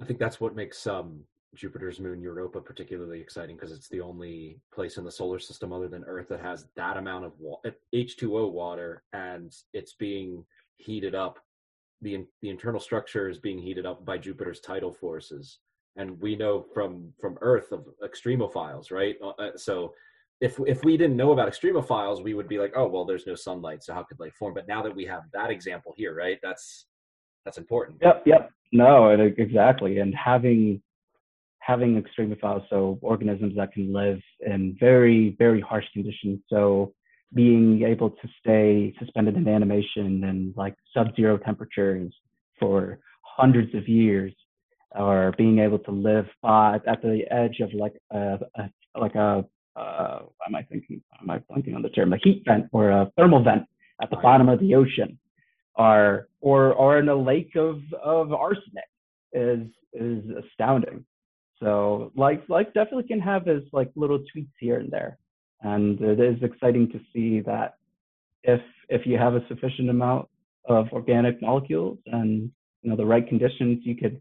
[0.00, 1.20] I think that's what makes um,
[1.54, 5.88] Jupiter's moon Europa particularly exciting because it's the only place in the solar system other
[5.88, 7.60] than Earth that has that amount of wa-
[7.94, 10.44] H2O water and it's being
[10.76, 11.38] heated up.
[12.00, 15.58] The, the internal structure is being heated up by Jupiter's tidal forces.
[15.96, 19.16] And we know from, from Earth of extremophiles, right?
[19.22, 19.92] Uh, uh, so
[20.40, 23.34] if, if we didn't know about extremophiles, we would be like, oh, well, there's no
[23.34, 23.82] sunlight.
[23.84, 24.54] So how could life form?
[24.54, 26.38] But now that we have that example here, right?
[26.42, 26.86] That's,
[27.44, 27.98] that's important.
[28.02, 28.22] Yep.
[28.26, 28.50] Yep.
[28.72, 29.98] No, exactly.
[29.98, 30.82] And having
[31.62, 36.40] having extremophiles, so organisms that can live in very, very harsh conditions.
[36.48, 36.92] So
[37.34, 42.12] being able to stay suspended in animation and like sub-zero temperatures
[42.58, 44.32] for hundreds of years,
[44.94, 49.44] or being able to live by, at the edge of like a, a like a
[49.74, 51.00] uh, am I thinking?
[51.20, 52.12] Am I blanking on the term?
[52.12, 53.62] A heat vent or a thermal vent
[54.02, 55.18] at the bottom of the ocean,
[55.76, 58.84] or or or in a lake of of arsenic
[59.32, 61.04] is is astounding.
[61.58, 65.18] So life life definitely can have its like little tweaks here and there,
[65.62, 67.76] and it is exciting to see that
[68.42, 70.28] if if you have a sufficient amount
[70.66, 72.50] of organic molecules and
[72.82, 74.20] you know the right conditions, you could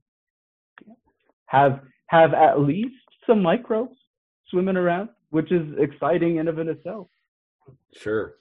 [1.51, 2.95] have have at least
[3.27, 3.97] some microbes
[4.49, 7.07] swimming around, which is exciting in of in itself.
[7.93, 8.35] Sure.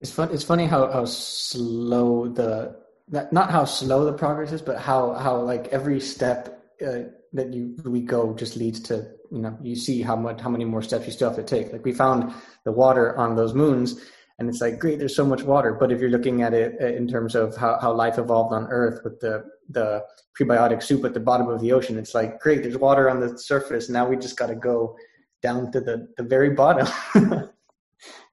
[0.00, 0.30] It's fun.
[0.32, 2.76] It's funny how how slow the
[3.08, 7.76] not how slow the progress is, but how how like every step uh, that you
[7.84, 11.06] we go just leads to you know you see how much how many more steps
[11.06, 11.72] you still have to take.
[11.72, 14.00] Like we found the water on those moons,
[14.38, 15.72] and it's like great, there's so much water.
[15.72, 18.66] But if you're looking at it uh, in terms of how, how life evolved on
[18.70, 20.02] Earth with the the
[20.38, 23.38] prebiotic soup at the bottom of the ocean, it's like great, there's water on the
[23.38, 23.88] surface.
[23.88, 24.96] Now we just got to go
[25.42, 27.48] down to the the very bottom, and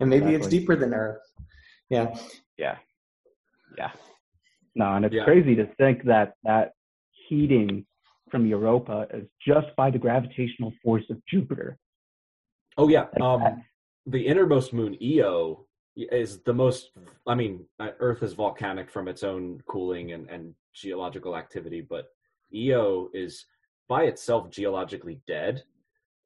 [0.02, 0.36] maybe exactly.
[0.36, 1.22] it's deeper than Earth.
[1.90, 2.16] Yeah.
[2.58, 2.78] Yeah.
[3.78, 3.92] Yeah.
[4.76, 5.24] No, and it's yeah.
[5.24, 6.72] crazy to think that that
[7.28, 7.86] heating
[8.30, 11.78] from Europa is just by the gravitational force of Jupiter.
[12.78, 13.64] Oh yeah, like um,
[14.08, 15.66] the innermost moon Io
[15.96, 16.92] is the most.
[17.28, 22.08] I mean, uh, Earth is volcanic from its own cooling and, and geological activity, but
[22.56, 23.46] Io is
[23.88, 25.64] by itself geologically dead.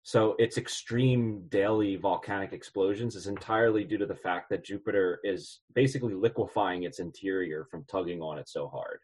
[0.03, 5.59] So its extreme daily volcanic explosions is entirely due to the fact that Jupiter is
[5.75, 8.99] basically liquefying its interior from tugging on it so hard.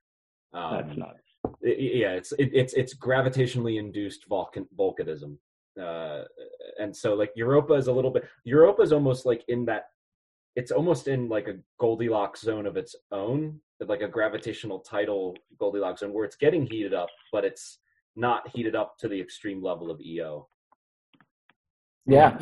[0.54, 1.18] Um, That's.
[1.62, 5.36] It, yeah, it's it, it's it's gravitationally induced volcan, volcanism,
[5.82, 6.24] uh,
[6.80, 8.24] and so like Europa is a little bit.
[8.46, 9.88] Europa is almost like in that.
[10.56, 16.02] It's almost in like a Goldilocks zone of its own, like a gravitational tidal Goldilocks
[16.02, 17.80] zone, where it's getting heated up, but it's
[18.16, 20.48] not heated up to the extreme level of Io.
[22.06, 22.38] Yeah.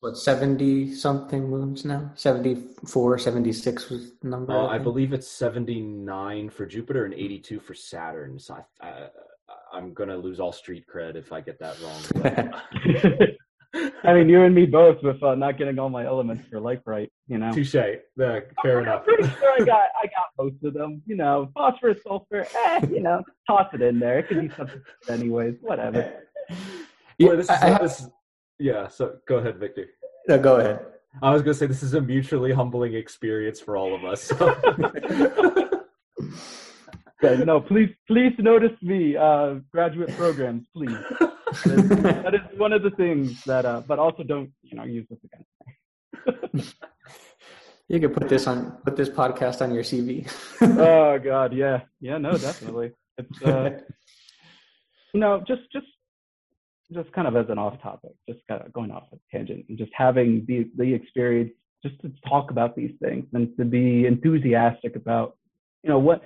[0.00, 2.10] What, 70 something moons now?
[2.14, 4.52] 74, 76 was the number?
[4.52, 8.38] Uh, I, I, believe it's 79 for Jupiter and 82 for Saturn.
[8.38, 9.08] So I, I,
[9.72, 13.30] I'm going to lose all street cred if I get that wrong.
[14.04, 16.80] I mean, you and me both with uh, not getting all my elements for life
[16.86, 17.52] right, you know.
[17.52, 17.74] Touche.
[17.74, 19.00] Yeah, fair enough.
[19.00, 21.02] I'm pretty sure I got I got most of them.
[21.06, 24.18] You know, phosphorus, sulfur, eh, you know, toss it in there.
[24.20, 26.12] It could be something anyways, whatever.
[27.16, 28.06] Yeah, Boy, this is, I, this,
[28.58, 28.88] yeah.
[28.88, 29.86] So go ahead, Victor.
[30.26, 30.84] No, go ahead.
[31.22, 34.20] I was going to say this is a mutually humbling experience for all of us.
[34.20, 35.70] So.
[37.24, 39.16] okay, no, please, please notice me.
[39.16, 40.96] Uh, graduate programs, please.
[41.20, 44.84] That is, that is one of the things that, uh, but also don't, you know,
[44.84, 46.72] use this again.
[47.88, 50.30] you can put this on, put this podcast on your CV.
[50.60, 52.92] oh God, yeah, yeah, no, definitely.
[53.18, 53.70] It's, uh,
[55.12, 55.86] you know, just, just
[56.92, 59.78] just kind of as an off topic, just kind of going off a tangent and
[59.78, 61.50] just having the the experience
[61.82, 65.36] just to talk about these things and to be enthusiastic about,
[65.82, 66.22] you know, what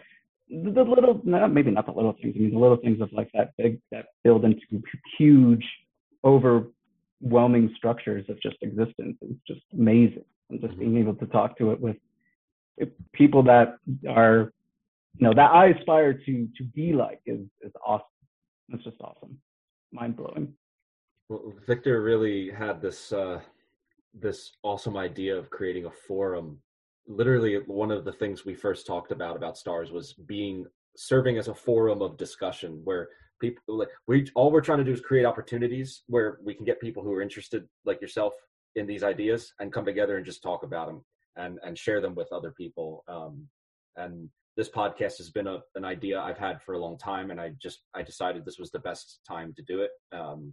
[0.50, 2.34] the little maybe not the little things.
[2.36, 4.82] I mean the little things of like that big that build into
[5.18, 5.64] huge,
[6.24, 10.24] overwhelming structures of just existence is just amazing.
[10.50, 11.96] And just being able to talk to it with
[13.12, 13.76] people that
[14.08, 14.52] are,
[15.18, 18.06] you know, that I aspire to to be like is is awesome.
[18.70, 19.38] It's just awesome
[19.92, 20.54] mind blowing.
[21.28, 23.40] Well, Victor really had this uh,
[24.14, 26.58] this awesome idea of creating a forum.
[27.08, 31.48] Literally, one of the things we first talked about about stars was being serving as
[31.48, 33.08] a forum of discussion where
[33.40, 36.80] people like we all we're trying to do is create opportunities where we can get
[36.80, 38.32] people who are interested like yourself
[38.74, 41.04] in these ideas and come together and just talk about them
[41.36, 43.46] and and share them with other people um,
[43.96, 44.28] and
[44.58, 47.52] this podcast has been a, an idea I've had for a long time, and I
[47.62, 49.90] just I decided this was the best time to do it.
[50.12, 50.52] Um,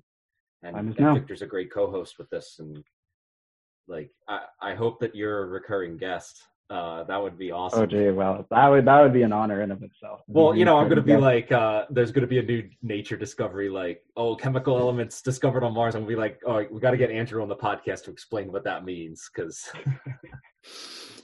[0.61, 2.83] and, and Victor's a great co-host with this, and
[3.87, 6.41] like I, I hope that you're a recurring guest.
[6.67, 7.81] Uh, that would be awesome.
[7.81, 10.21] Oh, gee, well, that would that would be an honor in of itself.
[10.27, 12.67] Well, you know, I'm going to be like, uh, there's going to be a new
[12.81, 15.93] nature discovery, like, oh, chemical elements discovered on Mars.
[15.93, 18.11] I'm going to be like, oh, we got to get Andrew on the podcast to
[18.11, 19.69] explain what that means, because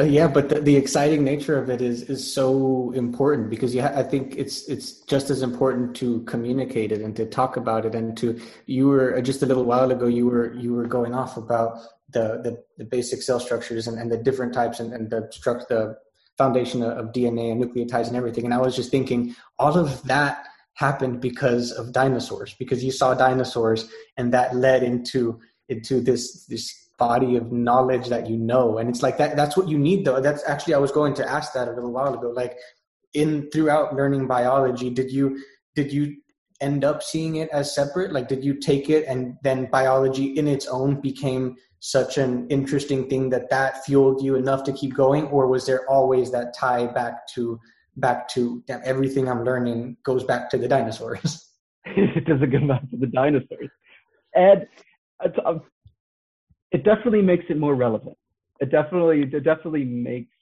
[0.00, 3.92] Uh, yeah, but the, the, exciting nature of it is is so important because ha-
[3.94, 7.94] I think it's it's just as important to communicate it and to talk about it
[7.94, 11.14] and to you were uh, just a little while ago you were you were going
[11.14, 11.78] off about
[12.08, 15.68] the the, the basic cell structures and, and the different types and, and the struct
[15.68, 15.94] the
[16.38, 18.44] foundation of DNA and nucleotides and everything.
[18.44, 23.14] And I was just thinking all of that happened because of dinosaurs because you saw
[23.14, 25.38] dinosaurs and that led into
[25.68, 28.78] into this this body of knowledge that you know.
[28.78, 30.20] And it's like that that's what you need though.
[30.20, 32.30] That's actually i was going to ask that a little while ago.
[32.42, 32.54] Like
[33.22, 35.26] in throughout learning biology did you
[35.74, 36.04] did you
[36.60, 38.12] end up seeing it as separate?
[38.12, 43.08] Like did you take it and then biology in its own became such an interesting
[43.10, 45.24] thing that that fueled you enough to keep going?
[45.34, 47.58] Or was there always that tie back to
[47.96, 51.30] back to everything i'm learning goes back to the dinosaurs?
[51.84, 53.70] It doesn't go back to the dinosaurs.
[54.36, 54.68] And
[56.72, 58.16] it definitely makes it more relevant.
[58.60, 60.32] It definitely, it definitely makes,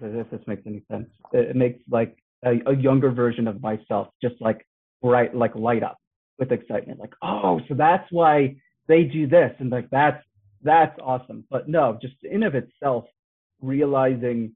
[0.00, 4.36] if this makes any sense, it makes like a, a younger version of myself just
[4.40, 4.66] like
[5.02, 5.98] bright, like light up
[6.38, 7.00] with excitement.
[7.00, 8.56] Like, oh, so that's why
[8.86, 10.24] they do this, and like that's
[10.62, 11.44] that's awesome.
[11.50, 13.04] But no, just in of itself,
[13.60, 14.54] realizing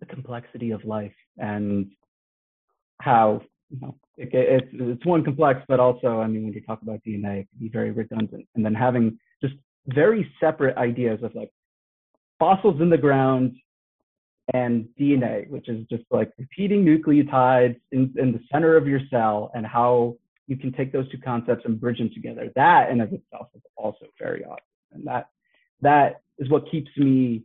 [0.00, 1.90] the complexity of life and
[3.00, 6.82] how you know, it, it's it's one complex, but also, I mean, when you talk
[6.82, 8.46] about DNA, it can be very redundant.
[8.54, 9.54] And then having just
[9.86, 11.50] very separate ideas of like
[12.38, 13.56] fossils in the ground
[14.52, 19.50] and DNA, which is just like repeating nucleotides in, in the center of your cell
[19.54, 22.50] and how you can take those two concepts and bridge them together.
[22.54, 24.58] That in of itself is also very awesome.
[24.92, 25.28] And that
[25.80, 27.44] that is what keeps me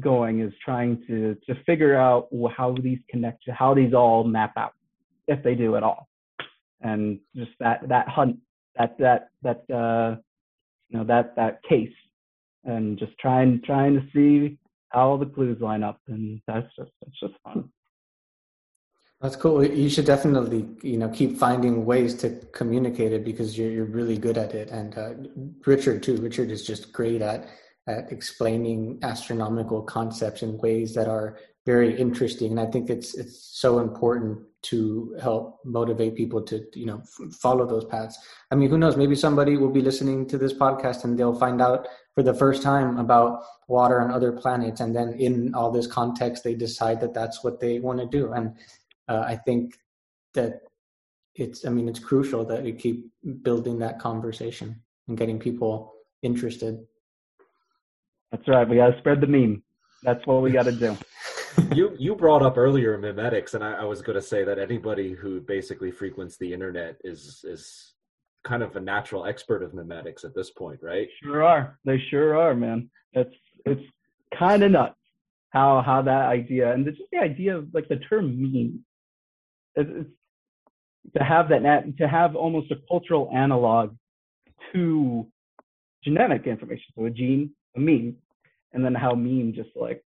[0.00, 4.52] going is trying to to figure out how these connect to how these all map
[4.56, 4.74] out
[5.26, 6.07] if they do at all
[6.80, 8.36] and just that that hunt
[8.76, 10.16] that that that uh
[10.88, 11.92] you know that that case
[12.64, 14.58] and just trying trying to see
[14.90, 17.68] how the clues line up and that's just that's just fun.
[19.20, 19.64] That's cool.
[19.64, 24.16] You should definitely you know keep finding ways to communicate it because you're, you're really
[24.16, 24.70] good at it.
[24.70, 25.10] And uh,
[25.66, 27.48] richard too richard is just great at
[27.86, 32.52] at explaining astronomical concepts in ways that are very interesting.
[32.52, 37.32] And i think it's it's so important to help motivate people to you know f-
[37.32, 38.18] follow those paths.
[38.50, 38.96] I mean who knows?
[38.96, 42.62] Maybe somebody will be listening to this podcast and they'll find out for the first
[42.62, 44.80] time about water on other planets.
[44.80, 48.32] And then in all this context they decide that that's what they want to do.
[48.32, 48.56] And
[49.08, 49.78] uh, i think
[50.34, 50.60] that
[51.34, 53.06] it's i mean it's crucial that we keep
[53.42, 56.84] building that conversation and getting people interested.
[58.30, 58.68] That's right.
[58.68, 59.62] We got to spread the meme.
[60.02, 60.96] That's what we got to do
[61.74, 65.12] you you brought up earlier memetics, and I, I was going to say that anybody
[65.12, 67.94] who basically frequents the internet is is
[68.44, 71.08] kind of a natural expert of memetics at this point, right?
[71.22, 71.78] Sure are.
[71.84, 72.90] They sure are, man.
[73.12, 73.34] It's
[73.64, 73.82] it's
[74.38, 74.94] kind of nuts
[75.50, 78.84] how how that idea and just the idea of like the term meme.
[79.76, 80.10] It's, it's,
[81.16, 83.96] to have that to have almost a cultural analog
[84.72, 85.26] to
[86.04, 88.16] genetic information, so a gene, a meme,
[88.72, 90.04] and then how meme just like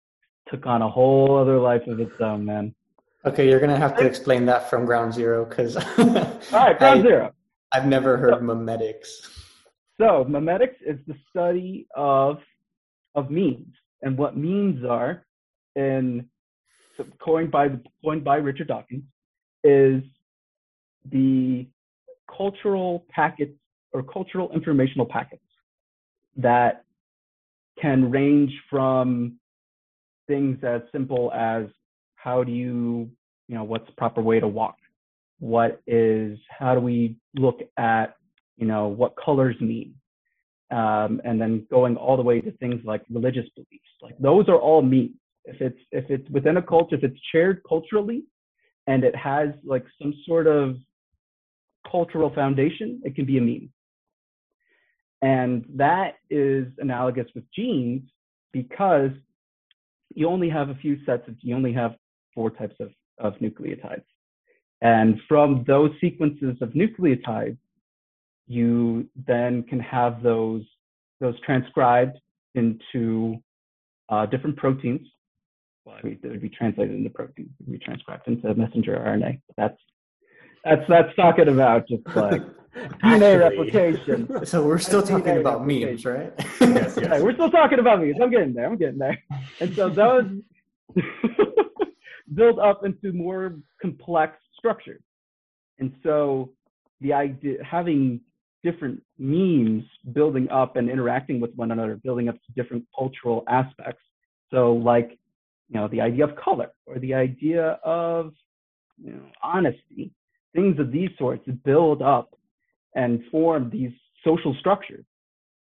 [0.53, 2.73] took on a whole other life of its own, man.
[3.25, 5.75] Okay, you're gonna have to explain that from ground zero because.
[5.97, 6.05] All
[6.51, 7.33] right, ground I, zero.
[7.71, 9.07] I've never heard so, memetics.
[9.99, 12.37] So memetics is the study of
[13.15, 15.25] of memes and what memes are,
[15.75, 16.25] and
[17.19, 17.69] coined by
[18.03, 19.03] coined by Richard Dawkins,
[19.63, 20.03] is
[21.11, 21.65] the
[22.35, 23.57] cultural packets
[23.93, 25.41] or cultural informational packets
[26.35, 26.83] that
[27.81, 29.39] can range from
[30.27, 31.65] things as simple as
[32.15, 33.09] how do you,
[33.47, 34.77] you know, what's the proper way to walk?
[35.39, 38.15] What is, how do we look at,
[38.57, 39.95] you know, what colors mean?
[40.71, 43.83] Um, and then going all the way to things like religious beliefs.
[44.01, 45.11] Like those are all memes.
[45.45, 48.23] If it's if it's within a culture, if it's shared culturally,
[48.87, 50.77] and it has like some sort of
[51.89, 53.69] cultural foundation, it can be a meme.
[55.21, 58.03] And that is analogous with genes
[58.51, 59.11] because
[60.15, 61.95] you only have a few sets of, you only have
[62.33, 64.03] four types of, of nucleotides.
[64.81, 67.57] And from those sequences of nucleotides,
[68.47, 70.63] you then can have those,
[71.21, 72.17] those transcribed
[72.55, 73.37] into
[74.09, 75.07] uh, different proteins.
[75.85, 79.41] Well, I mean, they would be translated into proteins, would be transcribed into messenger RNA.
[79.57, 79.77] That's
[80.63, 82.41] that's that's talking about just like
[83.03, 84.27] DNA replication.
[84.45, 86.33] So we're still talking about memes, right?
[86.61, 87.21] yes, yes.
[87.21, 88.17] we're still talking about memes.
[88.21, 88.65] I'm getting there.
[88.65, 89.21] I'm getting there.
[89.59, 90.25] And so those
[92.33, 95.01] build up into more complex structures.
[95.79, 96.51] And so
[97.01, 98.21] the idea having
[98.63, 104.01] different memes building up and interacting with one another, building up to different cultural aspects.
[104.51, 105.17] So like,
[105.69, 108.33] you know, the idea of color or the idea of
[109.01, 110.11] you know, honesty,
[110.53, 112.35] things of these sorts build up
[112.95, 113.91] and form these
[114.23, 115.05] social structures.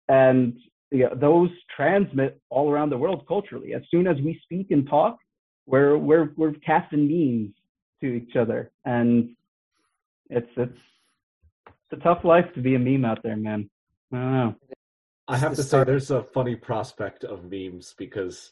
[0.10, 0.58] And
[0.92, 3.74] you know, those transmit all around the world culturally.
[3.74, 5.18] As soon as we speak and talk,
[5.66, 7.56] we're we're we're casting memes
[8.02, 9.32] to each other, and
[10.30, 10.78] it's it's
[11.68, 13.70] it's a tough life to be a meme out there, man.
[14.12, 14.56] I don't know.
[15.28, 18.52] I have to say, there's a funny prospect of memes because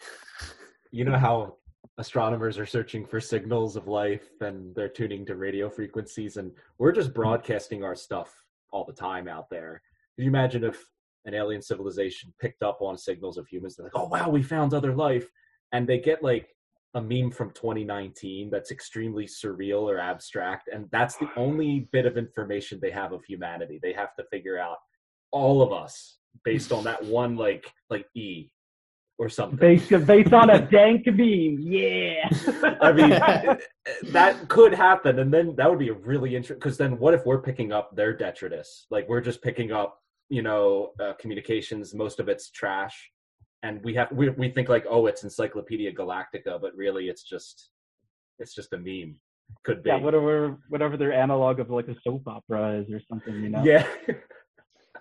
[0.92, 1.58] you know how
[1.98, 6.92] astronomers are searching for signals of life and they're tuning to radio frequencies, and we're
[6.92, 8.34] just broadcasting our stuff
[8.72, 9.82] all the time out there.
[10.16, 10.84] Can you imagine if
[11.26, 13.76] an alien civilization picked up on signals of humans?
[13.76, 15.30] They're like, oh, wow, we found other life.
[15.72, 16.56] And they get like
[16.94, 20.70] a meme from 2019 that's extremely surreal or abstract.
[20.74, 23.80] And that's the only bit of information they have of humanity.
[23.82, 24.78] They have to figure out
[25.32, 28.50] all of us based on that one, like, like E
[29.22, 29.58] or something.
[29.58, 32.28] Based, based on a dank meme, yeah.
[32.82, 33.10] I mean,
[34.12, 36.58] that could happen, and then that would be a really interesting.
[36.58, 38.88] Because then, what if we're picking up their detritus?
[38.90, 40.00] Like we're just picking up,
[40.30, 41.94] you know, uh, communications.
[41.94, 43.12] Most of it's trash,
[43.62, 47.70] and we have we we think like, oh, it's Encyclopedia Galactica, but really, it's just
[48.40, 49.20] it's just a meme.
[49.64, 49.92] could be.
[49.92, 53.64] Yeah, whatever whatever their analog of like a soap opera is or something, you know.
[53.64, 53.86] Yeah.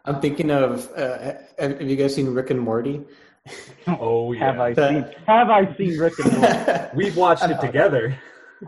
[0.05, 0.91] I'm thinking of.
[0.95, 3.03] Uh, have you guys seen Rick and Morty?
[3.87, 4.47] oh yeah.
[4.53, 6.81] Have I The- seen Have I seen Rick and Morty?
[6.95, 8.17] We've watched it together.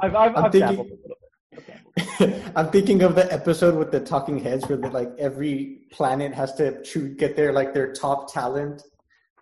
[0.01, 1.18] I've I've, I'm I've thinking- dabbled a little bit.
[2.57, 6.55] I'm thinking of the episode with the talking heads where the, like every planet has
[6.55, 8.83] to choo- get their like their top talent,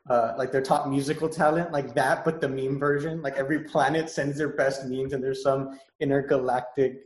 [0.08, 3.22] uh, like their top musical talent, like that, but the meme version.
[3.22, 7.04] Like every planet sends their best memes, and there's some intergalactic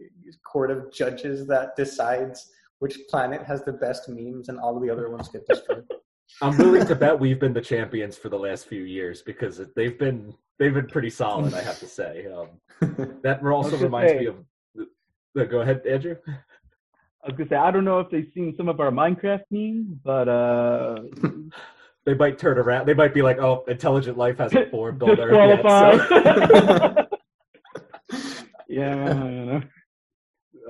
[0.51, 4.89] court of judges that decides which planet has the best memes, and all of the
[4.91, 5.85] other ones get destroyed.
[6.43, 9.99] I'm willing to bet we've been the champions for the last few years because they've
[9.99, 11.55] been they've been pretty solid.
[11.55, 12.27] I have to say.
[12.27, 12.49] Um,
[13.22, 14.37] that also reminds say- me of.
[15.37, 16.16] No, go ahead, Andrew.
[16.29, 19.97] I was gonna say I don't know if they've seen some of our Minecraft memes,
[20.05, 20.97] but uh,
[22.05, 22.87] They might turn around.
[22.87, 27.09] They might be like, "Oh, intelligent life hasn't formed on Earth disqualified.
[28.11, 29.62] yet." yeah, I don't know.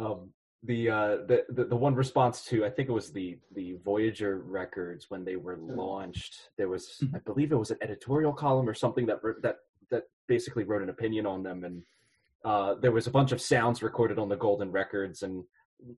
[0.00, 0.30] Um,
[0.64, 4.38] the, uh, the the the one response to I think it was the the Voyager
[4.38, 6.50] records when they were launched.
[6.56, 9.56] There was, I believe, it was an editorial column or something that that
[9.90, 11.82] that basically wrote an opinion on them, and
[12.44, 15.44] uh, there was a bunch of sounds recorded on the golden records and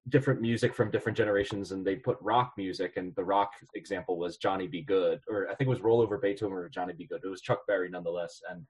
[0.08, 2.96] different music from different generations and they put rock music.
[2.96, 4.82] And the rock example was Johnny B.
[4.82, 7.06] Goode or i think it was Roll Over Beethoven or Johnny B.
[7.06, 7.20] Goode.
[7.24, 8.40] It was chuck berry nonetheless.
[8.50, 8.66] And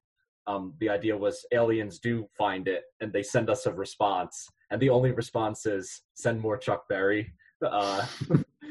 [0.47, 4.80] um, the idea was aliens do find it and they send us a response and
[4.80, 7.32] the only response is send more chuck berry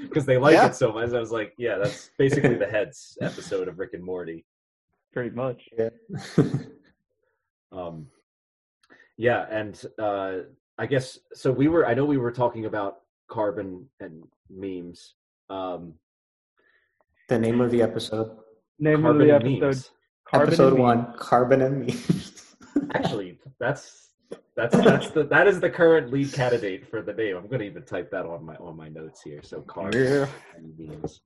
[0.04, 0.68] because they like Yeah.
[0.68, 4.04] it so much i was like yeah that's basically the heads episode of rick and
[4.04, 4.46] morty
[5.14, 5.70] Pretty much.
[5.78, 5.90] yeah.
[7.72, 8.08] um
[9.18, 10.40] yeah and uh
[10.78, 12.98] i guess so we were i know we were talking about
[13.30, 15.16] carbon and memes
[15.50, 15.94] um
[17.28, 18.38] the name of the episode,
[18.78, 19.90] Name carbon of the episode.
[20.30, 21.16] Carbon episode and one, Memes.
[21.18, 22.56] carbon and memes.
[22.94, 24.05] actually that's
[24.56, 27.84] that's that's the that is the current lead candidate for the name i'm gonna even
[27.84, 30.28] type that on my on my notes here so carbon Yeah.
[30.78, 31.22] memes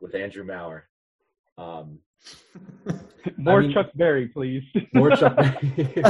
[0.00, 0.84] with andrew maurer
[1.58, 1.98] um
[3.36, 4.64] More mean- Chuck Berry, please.
[4.94, 5.56] more chuck Berry.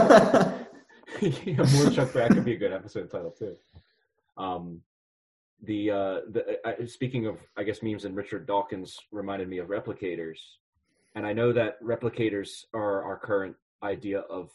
[1.20, 2.28] yeah, more Chuck Berry.
[2.28, 3.56] That could be a good episode title too.
[4.38, 4.80] Um,
[5.64, 9.68] the uh, the uh, speaking of, I guess memes and Richard Dawkins reminded me of
[9.68, 10.38] replicators,
[11.14, 14.50] and I know that replicators are our current idea of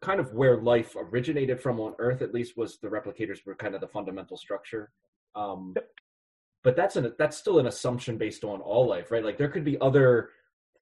[0.00, 2.22] kind of where life originated from on Earth.
[2.22, 4.90] At least was the replicators were kind of the fundamental structure.
[5.34, 5.74] Um,
[6.64, 9.24] but that's an that's still an assumption based on all life, right?
[9.24, 10.30] Like there could be other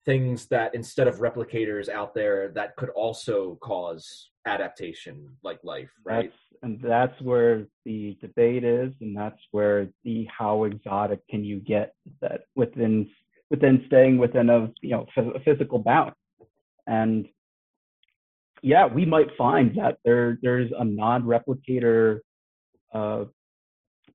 [0.04, 6.32] things that instead of replicators out there that could also cause adaptation like life right
[6.32, 11.58] That's and that's where the debate is, and that's where the how exotic can you
[11.58, 13.10] get that within
[13.50, 16.12] within staying within a you know phys- physical bound,
[16.86, 17.26] and
[18.62, 22.20] yeah, we might find that there there's a non-replicator
[22.94, 23.24] uh,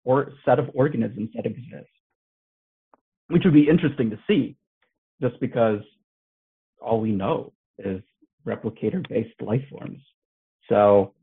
[0.05, 1.89] or set of organisms that exist,
[3.27, 4.55] which would be interesting to see,
[5.21, 5.81] just because
[6.81, 8.01] all we know is
[8.47, 9.99] replicator-based life forms.
[10.69, 11.13] So,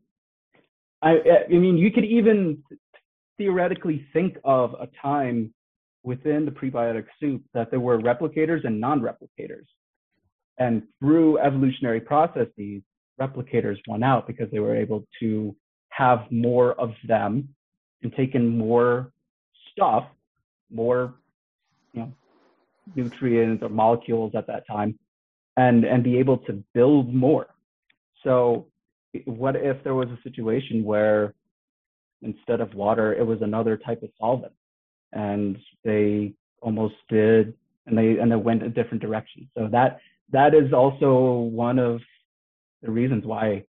[1.00, 1.16] I,
[1.48, 2.62] I mean, you could even
[3.38, 5.52] theoretically think of a time
[6.02, 9.66] within the prebiotic soup that there were replicators and non-replicators.
[10.58, 12.82] And through evolutionary processes,
[13.20, 15.54] replicators won out because they were able to
[15.90, 17.48] have more of them
[18.02, 19.12] and take in more
[19.72, 20.04] stuff,
[20.70, 21.14] more
[21.92, 22.12] you know,
[22.94, 24.98] nutrients or molecules at that time,
[25.56, 27.46] and and be able to build more.
[28.22, 28.66] So
[29.24, 31.34] what if there was a situation where
[32.22, 34.52] instead of water it was another type of solvent
[35.12, 37.54] and they almost did
[37.86, 40.00] and they and they went a different direction so that
[40.32, 42.00] that is also one of
[42.84, 43.64] the reasons why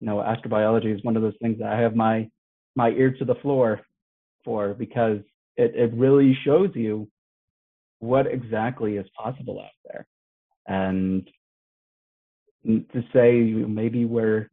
[0.00, 2.26] you know astrobiology is one of those things that i have my
[2.74, 3.80] my ear to the floor
[4.44, 5.18] for because
[5.56, 7.08] it, it really shows you
[7.98, 10.06] what exactly is possible out there.
[10.66, 11.28] And
[12.64, 14.50] to say maybe we're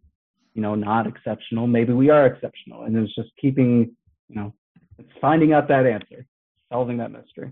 [0.54, 3.94] you know not exceptional maybe we are exceptional and it's just keeping
[4.30, 4.54] you know
[4.98, 6.26] it's finding out that answer
[6.72, 7.52] solving that mystery.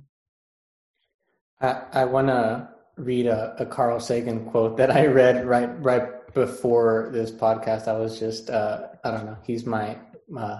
[1.59, 6.07] I, I want to read a, a Carl Sagan quote that I read right right
[6.35, 7.87] before this podcast.
[7.87, 9.37] I was just uh, I don't know.
[9.43, 9.97] He's my
[10.37, 10.59] uh,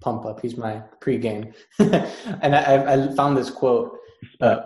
[0.00, 0.40] pump up.
[0.40, 3.98] He's my pregame, and I, I found this quote.
[4.40, 4.60] Uh,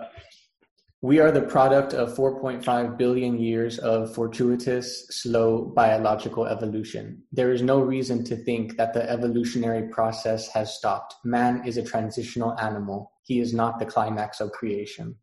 [1.01, 7.21] we are the product of 4.5 billion years of fortuitous, slow biological evolution.
[7.33, 11.15] There is no reason to think that the evolutionary process has stopped.
[11.25, 13.11] Man is a transitional animal.
[13.25, 15.17] He is not the climax of creation.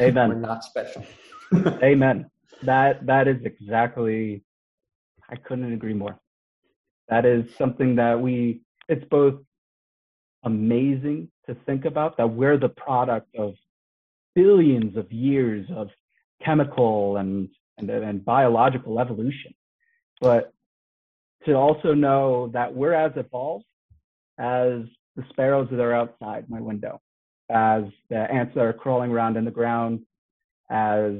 [0.00, 0.30] Amen.
[0.30, 1.04] We're not special.
[1.82, 2.30] amen
[2.62, 4.42] that that is exactly
[5.30, 6.18] I couldn't agree more.
[7.08, 9.34] That is something that we, it's both
[10.42, 13.54] amazing to think about that we're the product of
[14.34, 15.88] billions of years of
[16.44, 17.48] chemical and,
[17.78, 19.54] and, and biological evolution.
[20.20, 20.52] But
[21.46, 23.64] to also know that we're as evolved
[24.38, 24.82] as
[25.16, 27.00] the sparrows that are outside my window,
[27.50, 30.00] as the ants that are crawling around in the ground,
[30.70, 31.14] as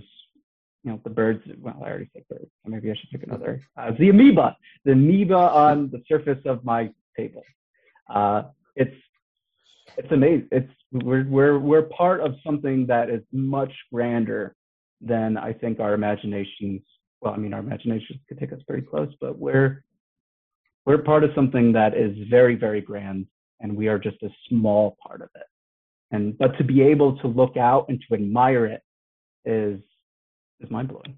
[0.83, 1.43] you know the birds.
[1.59, 2.51] Well, I already said birds.
[2.65, 3.61] So maybe I should pick another.
[3.77, 7.43] As the amoeba, the amoeba on the surface of my table.
[8.09, 8.45] Uh,
[8.77, 8.95] it's
[9.97, 10.49] it's amazing.
[10.53, 14.55] It's we're we're we're part of something that is much grander
[15.01, 16.83] than I think our imaginations.
[17.21, 19.85] Well, I mean, our imaginations could take us very close, but we're
[20.87, 23.27] we're part of something that is very very grand,
[23.61, 25.47] and we are just a small part of it.
[26.11, 28.83] And but to be able to look out and to admire it
[29.45, 29.81] is
[30.61, 31.17] is mind blowing.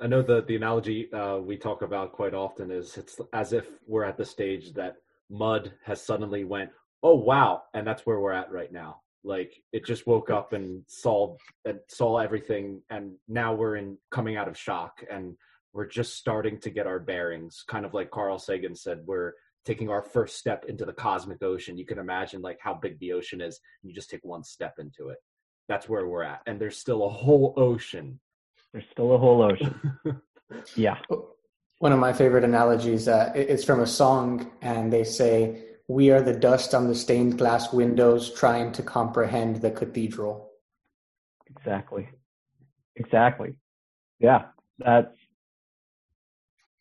[0.00, 3.66] I know that the analogy uh, we talk about quite often is it's as if
[3.86, 4.96] we're at the stage that
[5.30, 6.70] mud has suddenly went,
[7.02, 9.00] oh wow, and that's where we're at right now.
[9.24, 14.36] Like it just woke up and saw and saw everything, and now we're in coming
[14.36, 15.34] out of shock, and
[15.72, 17.64] we're just starting to get our bearings.
[17.66, 19.32] Kind of like Carl Sagan said, we're
[19.66, 21.76] taking our first step into the cosmic ocean.
[21.76, 23.60] You can imagine like how big the ocean is.
[23.82, 25.18] and You just take one step into it.
[25.68, 28.20] That's where we're at, and there's still a whole ocean.
[28.72, 29.80] There's still a whole ocean.
[30.76, 30.98] yeah.
[31.78, 36.22] One of my favorite analogies uh, is from a song, and they say, "We are
[36.22, 40.50] the dust on the stained glass windows, trying to comprehend the cathedral."
[41.48, 42.08] Exactly.
[42.96, 43.54] Exactly.
[44.20, 44.46] Yeah,
[44.78, 45.14] that's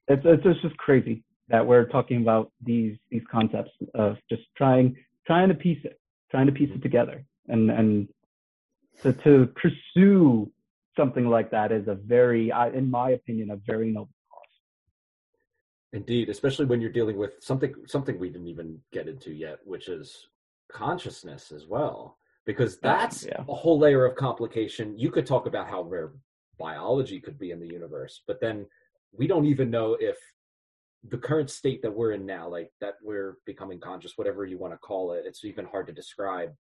[0.08, 5.50] it's it's just crazy that we're talking about these these concepts of just trying trying
[5.50, 6.00] to piece it,
[6.32, 8.08] trying to piece it together, and and
[9.04, 10.52] to to pursue
[10.96, 14.60] something like that is a very, in my opinion, a very noble cause.
[15.94, 19.90] Indeed, especially when you're dealing with something something we didn't even get into yet, which
[19.90, 20.28] is
[20.72, 23.44] consciousness as well, because that's yeah.
[23.48, 24.98] a whole layer of complication.
[24.98, 26.14] You could talk about how rare
[26.58, 28.66] biology could be in the universe, but then
[29.12, 30.18] we don't even know if
[31.10, 34.74] the current state that we're in now, like that we're becoming conscious, whatever you want
[34.74, 36.52] to call it, it's even hard to describe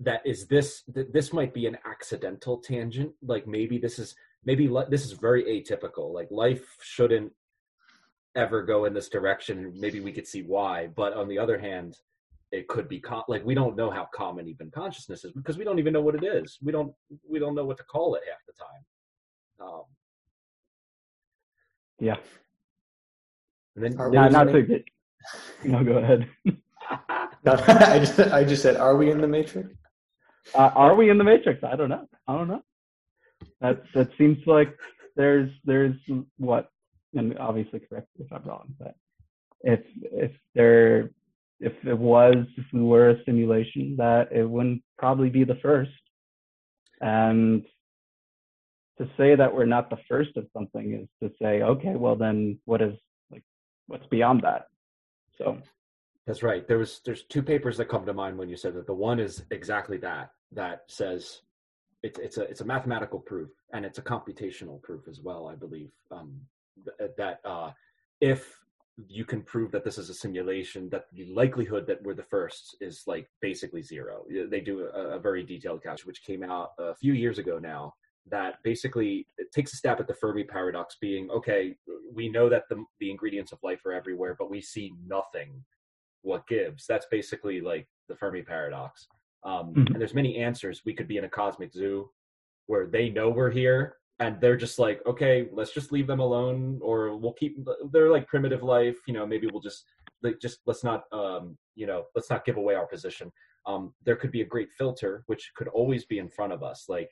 [0.00, 4.14] that is this that this might be an accidental tangent like maybe this is
[4.44, 7.32] maybe this is very atypical like life shouldn't
[8.36, 11.96] ever go in this direction maybe we could see why but on the other hand
[12.54, 15.64] it could be com- like we don't know how common even consciousness is because we
[15.64, 16.58] don't even know what it is.
[16.62, 16.94] We don't
[17.28, 19.68] we don't know what to call it half the time.
[19.68, 19.82] Um
[21.98, 22.16] yeah.
[23.74, 24.84] And then not, not to get
[25.64, 26.28] no go ahead.
[27.46, 29.68] I just I just said, are we in the matrix?
[30.52, 31.62] Uh, are we in the matrix?
[31.64, 32.06] I don't know.
[32.26, 32.62] I don't know.
[33.60, 34.76] That that seems like
[35.16, 35.94] there's there's
[36.38, 36.70] what,
[37.14, 38.94] and obviously correct if I'm wrong, but
[39.62, 41.10] if if there
[41.60, 45.90] if it was if we were a simulation, that it wouldn't probably be the first.
[47.00, 47.64] And
[48.98, 52.58] to say that we're not the first of something is to say, okay, well then
[52.64, 52.94] what is
[53.30, 53.42] like
[53.86, 54.66] what's beyond that?
[55.38, 55.58] So
[56.26, 56.66] that's right.
[56.66, 58.86] There was there's two papers that come to mind when you said that.
[58.86, 61.42] The one is exactly that that says
[62.02, 65.48] it's it's a it's a mathematical proof and it's a computational proof as well.
[65.48, 66.40] I believe um,
[66.98, 67.72] th- that uh,
[68.20, 68.58] if
[69.08, 72.76] you can prove that this is a simulation, that the likelihood that we're the first
[72.80, 74.22] is like basically zero.
[74.50, 77.94] They do a, a very detailed calculation, which came out a few years ago now.
[78.30, 81.76] That basically takes a stab at the Fermi paradox, being okay.
[82.14, 85.62] We know that the the ingredients of life are everywhere, but we see nothing
[86.24, 86.86] what gives.
[86.86, 89.06] That's basically like the Fermi paradox.
[89.44, 89.92] Um, mm-hmm.
[89.92, 90.82] And there's many answers.
[90.84, 92.10] We could be in a cosmic zoo
[92.66, 96.78] where they know we're here and they're just like, okay, let's just leave them alone,
[96.82, 97.58] or we'll keep.
[97.90, 99.26] They're like primitive life, you know.
[99.26, 99.84] Maybe we'll just
[100.22, 103.32] like just let's not, um, you know, let's not give away our position.
[103.66, 106.84] Um, there could be a great filter which could always be in front of us.
[106.88, 107.10] Like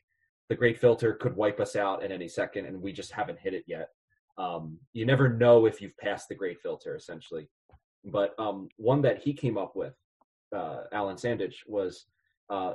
[0.48, 3.54] the great filter could wipe us out at any second, and we just haven't hit
[3.54, 3.88] it yet.
[4.38, 7.48] Um, you never know if you've passed the great filter, essentially.
[8.05, 9.94] But um, one that he came up with,
[10.55, 12.07] uh, Anders Sandberg, was
[12.50, 12.74] uh,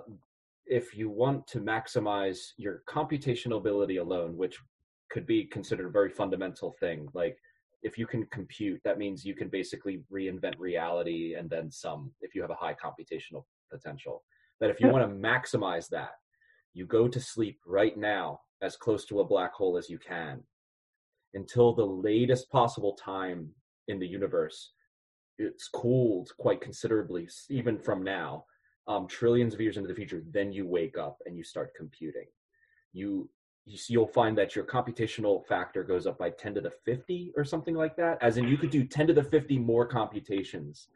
[0.65, 4.57] if you want to maximize your computational ability alone, which
[5.09, 7.38] could be considered a very fundamental thing, like
[7.84, 12.34] if you can compute, that means you can basically reinvent reality and then some if
[12.36, 14.23] you have a high computational potential.
[14.59, 16.13] That if you want to maximize that,
[16.73, 20.41] you go to sleep right now as close to a black hole as you can
[21.34, 23.49] until the latest possible time
[23.88, 24.71] in the universe
[25.38, 28.45] it's cooled quite considerably even from now
[28.88, 32.25] um, trillions of years into the future then you wake up and you start computing
[32.93, 33.29] you
[33.88, 37.75] you'll find that your computational factor goes up by 10 to the 50 or something
[37.75, 38.17] like that.
[38.21, 40.88] As in, you could do 10 to the 50 more computations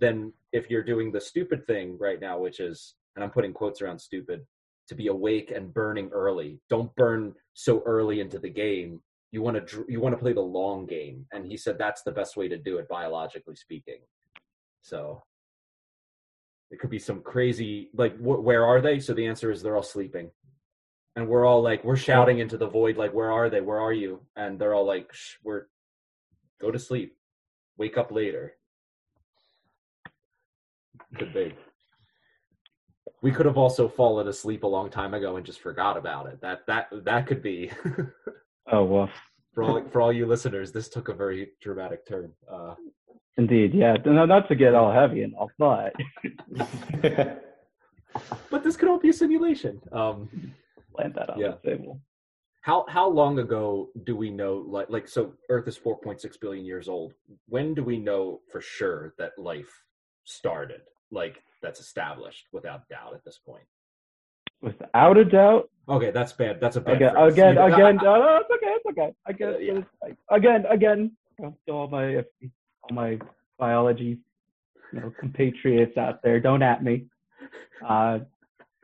[0.00, 3.80] than if you're doing the stupid thing right now, which is, and I'm putting quotes
[3.80, 4.44] around stupid,
[4.88, 6.60] to be awake and burning early.
[6.68, 9.00] Don't burn so early into the game.
[9.32, 12.12] You want to you want to play the long game, and he said that's the
[12.12, 13.98] best way to do it, biologically speaking.
[14.82, 15.22] So
[16.70, 19.00] it could be some crazy like wh- where are they?
[19.00, 20.30] So the answer is they're all sleeping.
[21.16, 23.60] And we're all like we're shouting into the void like where are they?
[23.60, 24.20] Where are you?
[24.36, 25.66] And they're all like Shh, we're
[26.60, 27.16] go to sleep.
[27.78, 28.54] Wake up later.
[31.18, 31.54] Could be
[33.22, 36.40] we could have also fallen asleep a long time ago and just forgot about it.
[36.42, 37.70] That that that could be
[38.72, 39.10] oh well
[39.54, 42.74] for all for all you listeners this took a very dramatic turn uh
[43.38, 45.94] indeed yeah no, not to get all heavy and all but
[48.50, 50.28] but this could all be a simulation um
[50.98, 51.52] land that on Yeah.
[51.62, 52.00] the table.
[52.62, 56.88] How how long ago do we know like like so Earth is 4.6 billion years
[56.88, 57.12] old.
[57.48, 59.72] When do we know for sure that life
[60.24, 60.80] started?
[61.12, 63.62] Like that's established without doubt at this point.
[64.62, 66.60] Without a doubt, Okay, that's bad.
[66.60, 66.96] That's a bad.
[66.96, 67.32] again, phrase.
[67.34, 67.96] again, again.
[68.02, 69.14] No, no, it's okay, it's okay.
[69.24, 69.72] I guess yeah.
[70.08, 71.12] it's- again, again.
[71.40, 73.18] to all my all my
[73.58, 74.18] biology,
[74.92, 77.06] you know, compatriots out there, don't at me.
[77.86, 78.18] Uh,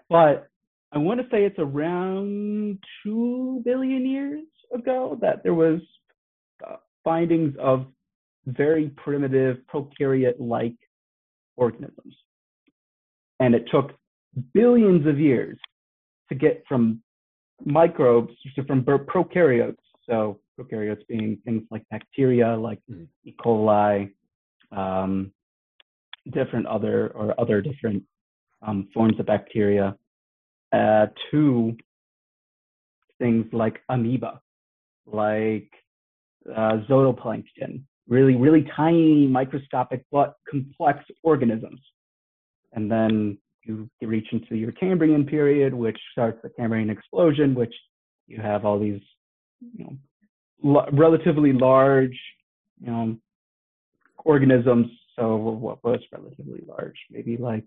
[0.08, 0.48] but
[0.92, 5.80] I want to say it's around two billion years ago that there was
[6.64, 7.86] uh, findings of
[8.46, 10.76] very primitive prokaryote-like
[11.56, 12.14] organisms,
[13.40, 13.90] and it took
[14.54, 15.58] billions of years
[16.28, 17.02] to get from
[17.64, 19.76] microbes so from prokaryotes.
[20.08, 23.08] So prokaryotes being things like bacteria, like Mhm.
[23.24, 23.32] E.
[23.32, 24.12] coli,
[24.70, 25.32] um,
[26.30, 28.04] different other or other different
[28.62, 29.96] um, forms of bacteria,
[30.72, 31.76] uh, to
[33.18, 34.40] things like amoeba,
[35.06, 35.70] like
[36.48, 41.80] uh, zooplankton, really, really tiny, microscopic but complex organisms.
[42.72, 47.74] And then you reach into your Cambrian period, which starts the Cambrian explosion, which
[48.26, 49.00] you have all these,
[49.76, 49.84] you
[50.62, 52.18] know, relatively large,
[52.80, 53.16] you know,
[54.24, 54.86] organisms.
[55.16, 56.96] So what was relatively large?
[57.10, 57.64] Maybe like,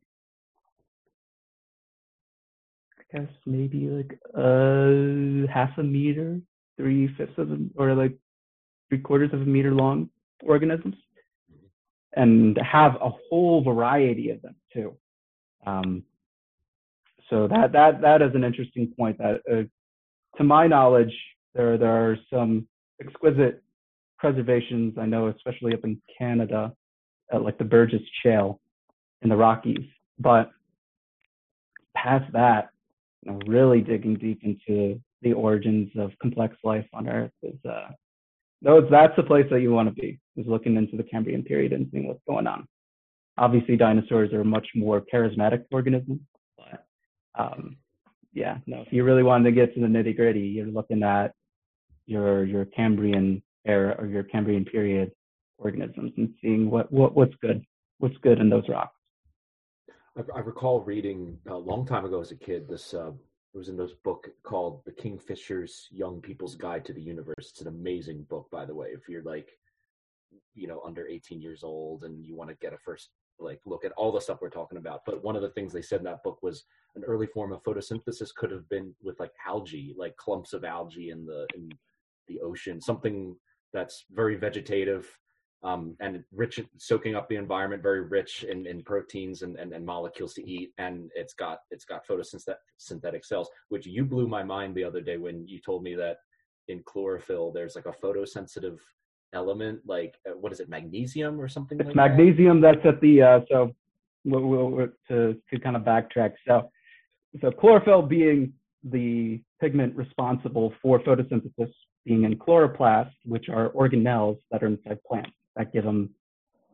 [3.00, 6.42] I guess maybe like uh half a meter,
[6.78, 8.18] three fifths of, a, or like
[8.90, 10.10] three quarters of a meter long
[10.44, 10.96] organisms,
[12.16, 14.96] and have a whole variety of them too.
[15.66, 16.04] Um,
[17.30, 19.18] so that that that is an interesting point.
[19.18, 19.64] That, uh,
[20.38, 21.14] to my knowledge,
[21.54, 22.68] there there are some
[23.02, 23.64] exquisite
[24.18, 24.96] preservations.
[25.00, 26.74] I know, especially up in Canada,
[27.34, 28.60] at like the Burgess Shale
[29.22, 29.86] in the Rockies.
[30.20, 30.52] But
[31.96, 32.70] past that,
[33.24, 37.90] you know, really digging deep into the origins of complex life on Earth is uh,
[38.62, 40.20] those that's the place that you want to be.
[40.38, 42.68] Is looking into the Cambrian period and seeing what's going on
[43.38, 46.20] obviously dinosaurs are much more charismatic organisms
[46.58, 46.86] but
[47.38, 47.78] um,
[48.34, 51.34] yeah no if you really wanted to get to the nitty gritty you're looking at
[52.06, 55.12] your your cambrian era or your cambrian period
[55.58, 57.64] organisms and seeing what, what what's good
[58.00, 58.96] what's good in those rocks
[60.18, 62.68] I, I recall reading a long time ago as a kid.
[62.68, 63.12] This uh,
[63.54, 67.62] it was in this book called "The Kingfisher's Young People's Guide to the Universe." It's
[67.62, 68.90] an amazing book, by the way.
[68.90, 69.50] If you're like,
[70.54, 73.10] you know, under 18 years old and you want to get a first
[73.40, 75.02] like look at all the stuff we're talking about.
[75.06, 76.64] But one of the things they said in that book was
[76.96, 81.10] an early form of photosynthesis could have been with like algae, like clumps of algae
[81.10, 81.70] in the in
[82.28, 83.36] the ocean, something
[83.74, 85.08] that's very vegetative
[85.64, 89.84] um, and rich soaking up the environment, very rich in, in proteins and, and, and
[89.84, 94.76] molecules to eat, and it's got it's got photosynthetic cells, which you blew my mind
[94.76, 96.18] the other day when you told me that
[96.68, 98.78] in chlorophyll there's like a photosensitive
[99.36, 101.80] element, like uh, what is it, magnesium or something?
[101.80, 103.72] it's like magnesium that's at the uh, so
[104.24, 106.34] we'll, we'll, we'll- to to kind of backtrack.
[106.48, 106.70] So
[107.42, 108.54] so chlorophyll being
[108.84, 111.72] the pigment responsible for photosynthesis
[112.06, 116.10] being in chloroplasts which are organelles that are inside plants that give them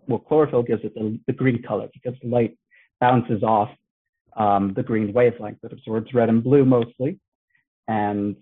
[0.07, 2.57] well chlorophyll gives it the, the green color because light
[2.99, 3.69] bounces off
[4.37, 5.59] um, the green wavelength.
[5.61, 7.19] That absorbs red and blue mostly.
[7.87, 8.35] And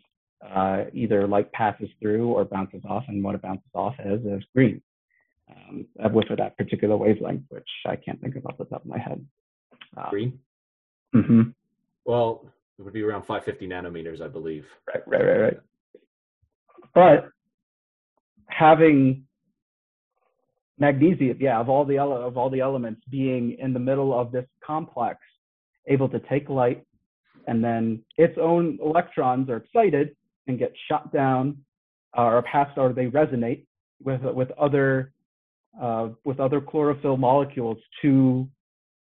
[0.47, 4.43] uh, either light passes through or bounces off and what it bounces off as is
[4.55, 4.81] green
[5.69, 8.99] um, with that particular wavelength, which I can't think of off the top of my
[8.99, 9.25] head.
[9.97, 10.39] Uh, Green?
[11.13, 11.41] hmm
[12.05, 12.45] Well,
[12.77, 14.65] it would be around 550 nanometers, I believe.
[14.87, 15.59] Right, right, right, right.
[16.93, 17.29] But
[18.47, 19.25] having
[20.77, 24.31] magnesium, yeah, of all the ele- of all the elements being in the middle of
[24.31, 25.19] this complex,
[25.87, 26.85] able to take light,
[27.47, 30.15] and then its own electrons are excited
[30.49, 31.57] and get shot down
[32.17, 33.65] uh, or passed or they resonate
[34.03, 35.13] with with other
[35.81, 38.49] uh, with other chlorophyll molecules to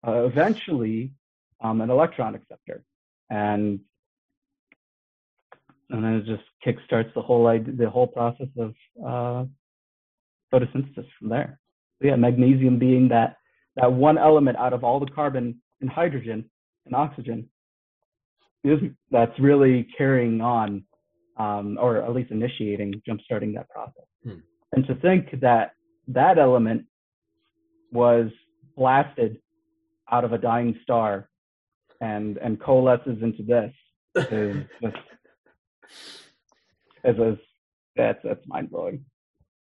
[0.06, 1.12] uh, eventually
[1.60, 2.82] um, an electron acceptor
[3.30, 3.80] and
[5.90, 8.74] and then it just kickstarts the whole the whole process of
[9.04, 9.44] uh,
[10.52, 11.58] photosynthesis from there.
[12.00, 13.36] So yeah, magnesium being that
[13.76, 16.48] that one element out of all the carbon and hydrogen
[16.86, 17.48] and oxygen
[18.62, 18.80] is
[19.10, 20.84] that's really carrying on
[21.36, 24.04] um, or at least initiating, jump-starting that process.
[24.22, 24.38] Hmm.
[24.72, 25.72] And to think that
[26.08, 26.84] that element
[27.92, 28.28] was
[28.76, 29.38] blasted
[30.10, 31.28] out of a dying star
[32.00, 33.72] and and coalesces into this
[34.30, 34.96] is just
[37.04, 37.38] is, is
[37.96, 39.04] that's that's mind blowing.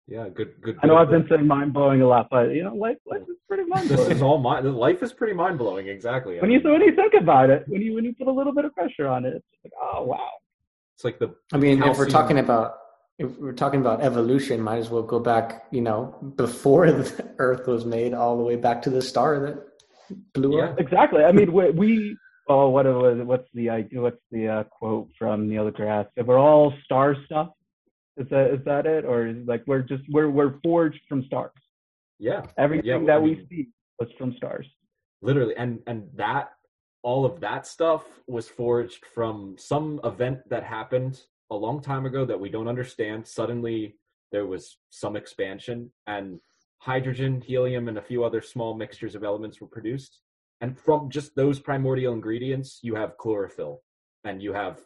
[0.08, 0.78] Yeah, good, good.
[0.84, 3.38] I know I've been saying mind blowing a lot, but you know, life, life is
[3.48, 4.10] pretty mind blowing.
[4.10, 4.72] This is all mind.
[4.76, 5.88] Life is pretty mind blowing.
[5.88, 6.36] Exactly.
[6.36, 8.32] When I mean, you when you think about it, when you when you put a
[8.32, 10.30] little bit of pressure on it, it's like, oh wow.
[10.96, 11.36] It's like the.
[11.54, 11.92] I mean, calcium.
[11.92, 12.78] if we're talking about
[13.18, 15.66] if we're talking about evolution, might as well go back.
[15.72, 19.66] You know, before the Earth was made, all the way back to the star that
[20.34, 20.66] blew yeah.
[20.66, 20.80] up.
[20.80, 21.24] Exactly.
[21.24, 22.18] I mean, we, we
[22.48, 26.08] oh, what was what's the what's the uh, quote from Neil deGrasse?
[26.26, 27.50] We're all star stuff.
[28.18, 31.26] Is that is that it, or is it like we're just we're we're forged from
[31.26, 31.52] stars?
[32.20, 32.46] Yeah.
[32.58, 33.70] Everything yeah, well, that I mean, we see
[34.00, 34.68] was from stars.
[35.22, 36.52] Literally, and and that
[37.06, 41.22] all of that stuff was forged from some event that happened
[41.52, 43.28] a long time ago that we don't understand.
[43.28, 43.96] Suddenly,
[44.32, 46.40] there was some expansion, and
[46.80, 50.20] hydrogen, helium, and a few other small mixtures of elements were produced.
[50.62, 53.84] And from just those primordial ingredients, you have chlorophyll,
[54.24, 54.80] and you have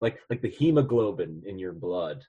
[0.00, 2.24] like like the hemoglobin in your blood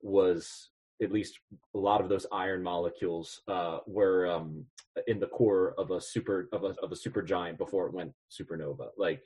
[0.00, 0.70] was
[1.02, 1.38] at least
[1.74, 4.64] a lot of those iron molecules uh, were um,
[5.06, 8.12] in the core of a super of a of a super giant before it went
[8.30, 8.88] supernova.
[8.96, 9.22] Like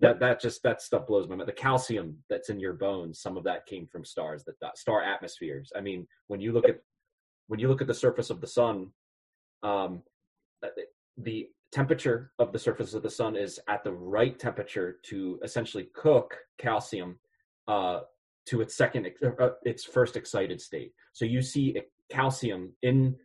[0.00, 1.48] that that just that stuff blows my mind.
[1.48, 5.02] The calcium that's in your bones, some of that came from stars, that, that star
[5.02, 5.72] atmospheres.
[5.76, 6.80] I mean, when you look at
[7.48, 8.90] when you look at the surface of the sun,
[9.62, 10.02] um,
[10.62, 10.68] uh,
[11.18, 15.88] the temperature of the surface of the sun is at the right temperature to essentially
[15.94, 17.18] cook calcium
[17.68, 18.00] uh,
[18.46, 19.08] to its second
[19.40, 20.92] uh, its first excited state.
[21.12, 23.16] So you see calcium in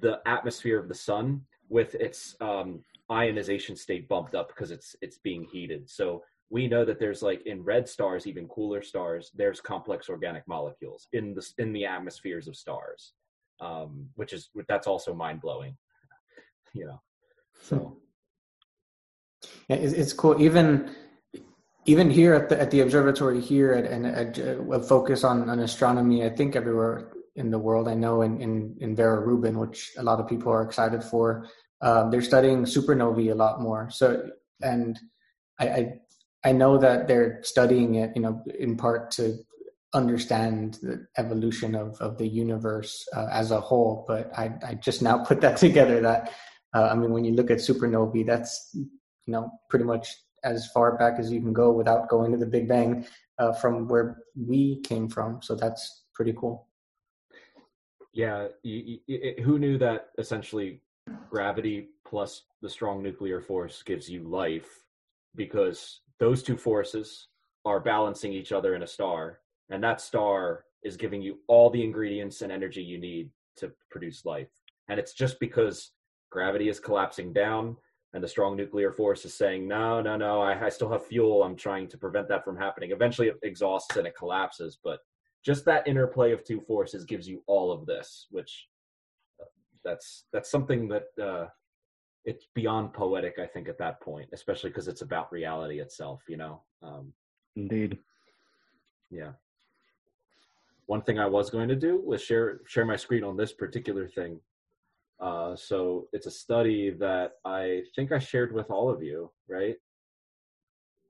[0.00, 5.18] the atmosphere of the sun with its um, ionization state bumped up because it's it's
[5.18, 5.88] being heated.
[5.88, 10.46] So we know that there's like in red stars even cooler stars there's complex organic
[10.46, 13.14] molecules in the in the atmospheres of stars
[13.60, 15.76] um, which is that's also mind blowing
[16.72, 17.00] you know
[17.62, 17.96] so.
[19.68, 20.40] It's cool.
[20.40, 20.90] Even
[21.86, 26.28] even here at the at the observatory here and a focus on, on astronomy i
[26.28, 30.20] think everywhere in the world i know in, in, in vera rubin which a lot
[30.20, 31.46] of people are excited for
[31.80, 33.90] um, they're studying supernovae a lot more.
[33.90, 34.28] So
[34.62, 34.98] and
[35.60, 35.92] I, I,
[36.44, 39.36] I know that they're studying it you know in part to
[39.92, 45.00] understand the evolution of of the universe uh, as a whole but i i just
[45.00, 46.32] now put that together that
[46.74, 48.88] uh, i mean when you look at supernovae that's you
[49.26, 50.14] know pretty much
[50.46, 53.04] as far back as you can go without going to the Big Bang
[53.38, 55.42] uh, from where we came from.
[55.42, 56.68] So that's pretty cool.
[58.14, 60.80] Yeah, you, you, who knew that essentially
[61.28, 64.84] gravity plus the strong nuclear force gives you life
[65.34, 67.28] because those two forces
[67.66, 71.82] are balancing each other in a star, and that star is giving you all the
[71.82, 74.48] ingredients and energy you need to produce life.
[74.88, 75.90] And it's just because
[76.30, 77.76] gravity is collapsing down
[78.14, 81.42] and the strong nuclear force is saying, no, no, no, I, I still have fuel.
[81.42, 82.90] I'm trying to prevent that from happening.
[82.90, 84.78] Eventually it exhausts and it collapses.
[84.82, 85.00] But
[85.44, 88.68] just that interplay of two forces gives you all of this, which
[89.40, 89.44] uh,
[89.84, 91.46] that's that's something that uh,
[92.24, 96.36] it's beyond poetic, I think, at that point, especially because it's about reality itself, you
[96.36, 96.62] know.
[96.82, 97.12] Um,
[97.54, 97.98] Indeed.
[99.10, 99.32] Yeah.
[100.86, 104.08] One thing I was going to do was share share my screen on this particular
[104.08, 104.40] thing
[105.20, 109.76] uh, so it's a study that I think I shared with all of you, right?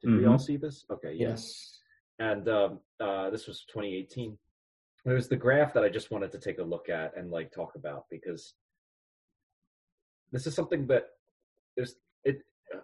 [0.01, 0.19] Did mm-hmm.
[0.19, 0.43] we all mm-hmm.
[0.43, 0.85] see this?
[0.91, 1.15] Okay.
[1.15, 1.81] Yes.
[2.19, 4.39] And um, uh, this was 2018.
[5.05, 7.53] It was the graph that I just wanted to take a look at and like
[7.53, 8.55] talk about because
[10.33, 11.09] this is something that
[11.77, 12.41] there's it.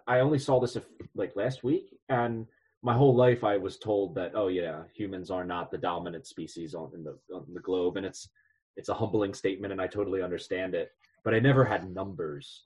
[0.07, 0.85] I only saw this if,
[1.15, 2.47] like last week, and
[2.81, 6.73] my whole life I was told that oh yeah, humans are not the dominant species
[6.73, 8.29] on in the on the globe, and it's
[8.77, 10.91] it's a humbling statement, and I totally understand it
[11.23, 12.63] but I never had numbers.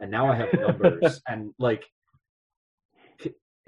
[0.00, 1.84] And now I have numbers and like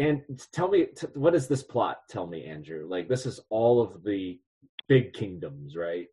[0.01, 4.03] and tell me what is this plot tell me Andrew like this is all of
[4.03, 4.41] the
[4.89, 6.09] big kingdoms right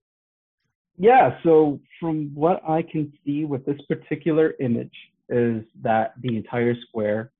[0.99, 4.93] yeah so from what I can see with this particular image
[5.29, 7.31] is that the entire square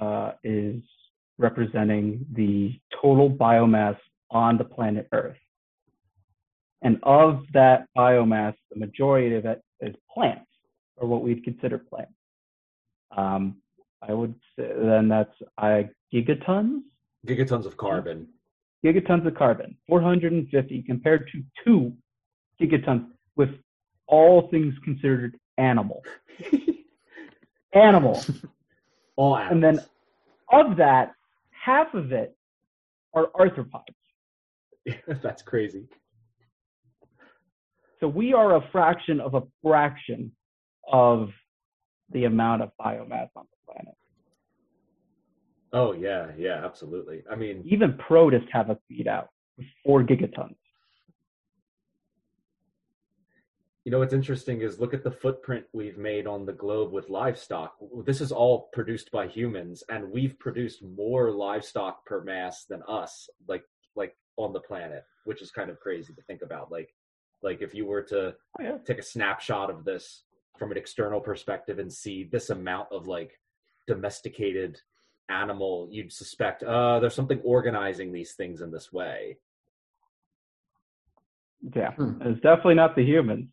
[0.00, 0.80] uh, is
[1.38, 3.96] representing the total biomass
[4.30, 5.36] on the planet Earth.
[6.82, 10.50] And of that biomass, the majority of it is plants,
[10.96, 12.12] or what we'd consider plants.
[13.16, 13.56] Um,
[14.06, 15.82] I would say then that's uh,
[16.12, 16.80] gigatons.
[17.26, 18.28] Gigatons of carbon.
[18.84, 21.92] Gigatons of carbon, 450 compared to two
[22.60, 23.06] gigatons
[23.36, 23.50] with
[24.06, 26.04] all things considered animal.
[27.74, 28.22] animal.
[29.16, 29.52] All animals.
[29.52, 29.84] And then
[30.52, 31.12] of that,
[31.50, 32.36] half of it
[33.14, 33.82] are arthropods.
[35.22, 35.86] That's crazy.
[38.00, 40.32] So we are a fraction of a fraction
[40.90, 41.30] of
[42.10, 43.94] the amount of biomass on the planet.
[45.72, 47.22] Oh yeah, yeah, absolutely.
[47.30, 49.28] I mean, Even protists have a beat out
[49.84, 50.54] four gigatons.
[53.84, 57.08] you know what's interesting is look at the footprint we've made on the globe with
[57.08, 57.74] livestock.
[58.04, 63.30] This is all produced by humans, and we've produced more livestock per mass than us,
[63.48, 63.64] like
[63.96, 66.70] like on the planet, which is kind of crazy to think about.
[66.70, 66.90] Like,
[67.42, 68.78] like if you were to Oh, yeah.
[68.84, 70.24] take a snapshot of this
[70.58, 73.38] from an external perspective and see this amount of like
[73.86, 74.80] domesticated
[75.30, 79.36] animal, you'd suspect uh there's something organizing these things in this way.
[81.74, 82.20] Yeah, Hmm.
[82.22, 83.48] it's definitely not the humans.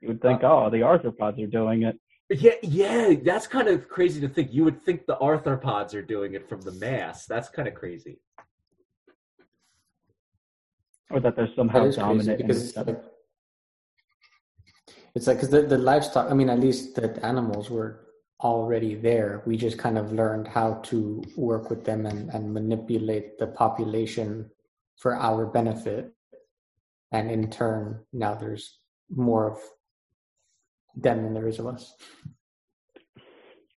[0.00, 1.98] You would think, oh, the arthropods are doing it.
[2.28, 4.52] Yeah, yeah, that's kind of crazy to think.
[4.52, 7.24] You would think the arthropods are doing it from the mass.
[7.24, 8.20] That's kind of crazy.
[11.10, 12.40] Or that they're somehow crazy dominant.
[12.40, 13.02] in because it's like
[15.14, 16.30] it's like because the, the livestock.
[16.30, 18.06] I mean, at least the animals were
[18.40, 19.42] already there.
[19.46, 24.50] We just kind of learned how to work with them and, and manipulate the population
[24.98, 26.12] for our benefit.
[27.12, 28.78] And in turn, now there's
[29.08, 29.58] more of
[30.96, 31.94] them than there is of us.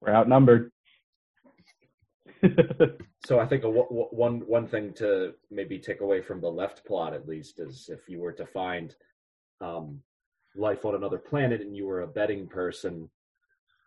[0.01, 0.71] We're outnumbered.
[3.25, 7.13] So I think a, one one thing to maybe take away from the left plot,
[7.13, 8.95] at least, is if you were to find
[9.61, 10.01] um,
[10.55, 13.09] life on another planet and you were a betting person,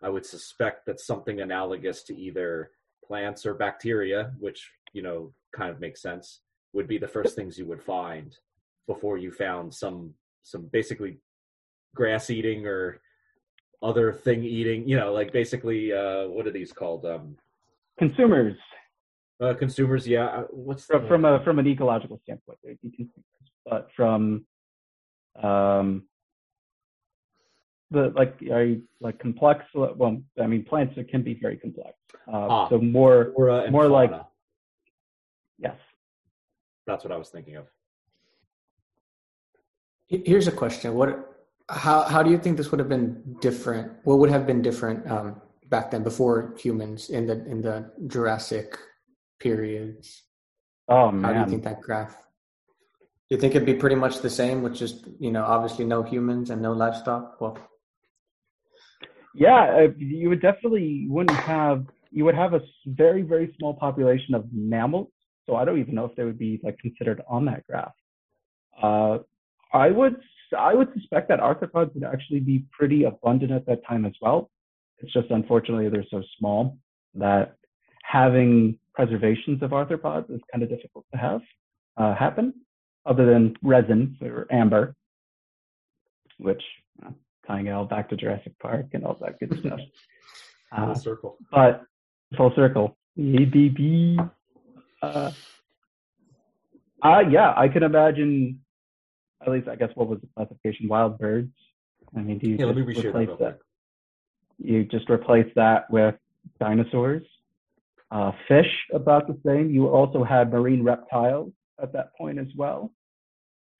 [0.02, 2.70] I would suspect that something analogous to either
[3.04, 6.40] plants or bacteria, which you know kind of makes sense,
[6.74, 8.36] would be the first things you would find
[8.86, 11.18] before you found some some basically
[11.94, 13.00] grass eating or
[13.82, 14.86] other thing eating.
[14.86, 17.06] You know, like basically uh, what are these called?
[17.06, 17.36] Um,
[17.98, 18.56] consumers,
[19.42, 20.26] uh, consumers, yeah.
[20.26, 23.24] uh, What's from, the, from a from an ecological standpoint, they'd be consumers.
[23.66, 24.44] But from
[25.42, 26.04] um,
[27.90, 29.64] the like are you, like complex?
[29.74, 31.94] Well, I mean, plants can be very complex.
[32.26, 32.68] Uh, Ah.
[32.68, 34.12] So more, flora and more like-
[35.58, 35.76] yes.
[36.86, 37.66] That's what I was thinking of.
[40.08, 41.10] Here's a question: What,
[41.70, 43.92] how, how do you think this would have been different?
[44.04, 45.40] What would have been different um,
[45.72, 48.76] back then, before humans, in the in the Jurassic
[49.40, 50.22] periods?
[50.88, 52.14] Oh man, How do you think that graph?
[53.26, 56.02] Do you think it'd be pretty much the same with just you know obviously no
[56.02, 57.40] humans and no livestock?
[57.40, 57.56] Well,
[59.34, 61.86] yeah, uh, you would definitely wouldn't have.
[62.10, 65.08] You would have a very very small population of mammals.
[65.46, 67.96] So I don't even know if they would be like considered on that graph.
[68.80, 69.18] Uh,
[69.72, 70.16] I would
[70.56, 74.51] I would suspect that arthropods would actually be pretty abundant at that time as well.
[75.02, 76.78] It's just unfortunately they're so small
[77.14, 77.56] that
[78.04, 81.40] having preservations of arthropods is kind of difficult to have
[81.96, 82.54] uh, happen,
[83.04, 84.94] other than resin or amber,
[86.38, 86.62] which
[87.46, 89.80] tying it all back to Jurassic Park and all that good stuff.
[90.76, 91.36] Full Uh, circle.
[91.50, 91.82] but
[92.36, 94.18] full circle, ABB.
[95.02, 95.30] Uh,
[97.02, 98.60] uh, yeah, I can imagine.
[99.44, 100.88] At least, I guess, what was the classification?
[100.88, 101.52] Wild birds.
[102.16, 103.58] I mean, do you Yeah, let me reshare that replace real that?
[103.58, 103.60] quick.
[104.64, 106.14] You just replace that with
[106.60, 107.22] dinosaurs.
[108.10, 109.70] Uh, fish, about the same.
[109.70, 111.52] You also had marine reptiles
[111.82, 112.92] at that point as well.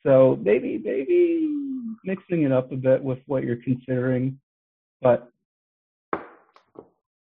[0.02, 1.48] So maybe, maybe
[2.04, 4.40] mixing it up a bit with what you're considering,
[5.00, 5.30] but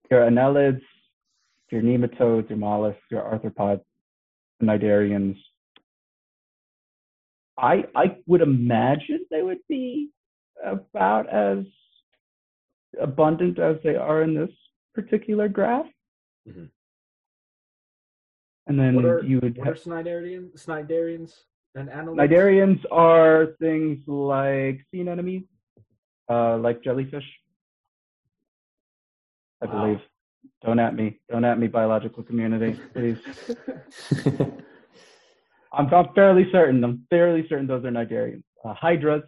[0.09, 0.81] your annelids,
[1.69, 3.81] your nematodes, your mollusks, your arthropods,
[4.61, 5.37] cnidarians.
[7.57, 10.09] I I would imagine they would be
[10.63, 11.65] about as
[12.99, 14.49] abundant as they are in this
[14.93, 15.87] particular graph.
[16.47, 16.69] Mhm.
[18.67, 21.33] And then are, you would what are have Cnidarians, Cnidarians
[21.75, 22.17] and annelids?
[22.17, 25.45] Cnidarians are things like sea anemones,
[26.29, 27.25] uh, like jellyfish.
[29.61, 29.71] I Wow.
[29.85, 30.01] believe.
[30.63, 31.19] Don't at me.
[31.29, 33.17] Don't at me, biological community, please.
[35.73, 36.83] I'm, I'm fairly certain.
[36.83, 38.43] I'm fairly certain those are Cnidarians.
[38.63, 39.23] Uh, hydras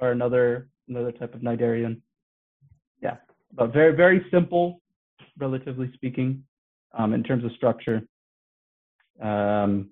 [0.00, 2.00] are another another type of Cnidarian.
[3.54, 4.80] But very very simple,
[5.38, 6.44] relatively speaking,
[6.96, 8.02] um, in terms of structure.
[9.20, 9.90] Um,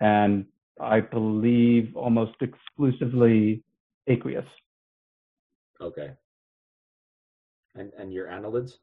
[0.00, 0.46] and
[0.80, 3.62] I believe almost exclusively
[4.06, 4.46] aqueous.
[5.80, 6.10] Okay.
[7.74, 8.78] And and your annelids?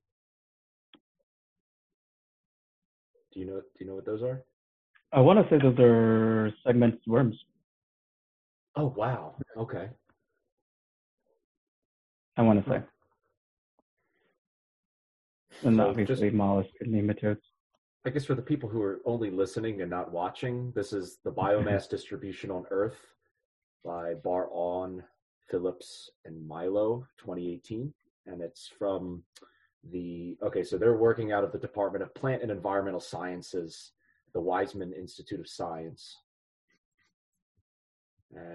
[3.34, 4.44] Do you know do you know what those are?
[5.12, 7.36] I want to say those are segmented worms.
[8.76, 9.36] Oh wow.
[9.58, 9.90] Okay.
[12.38, 12.82] I want to say.
[15.64, 17.42] And So obviously just- mollusks and nematodes.
[18.06, 21.32] I guess for the people who are only listening and not watching, this is the
[21.32, 22.98] biomass distribution on Earth
[23.84, 25.04] by Bar On,
[25.50, 27.94] Phillips, and Milo, 2018,
[28.26, 29.24] and it's from
[29.92, 30.64] the okay.
[30.64, 33.92] So they're working out of the Department of Plant and Environmental Sciences,
[34.34, 36.16] the Weizmann Institute of Science,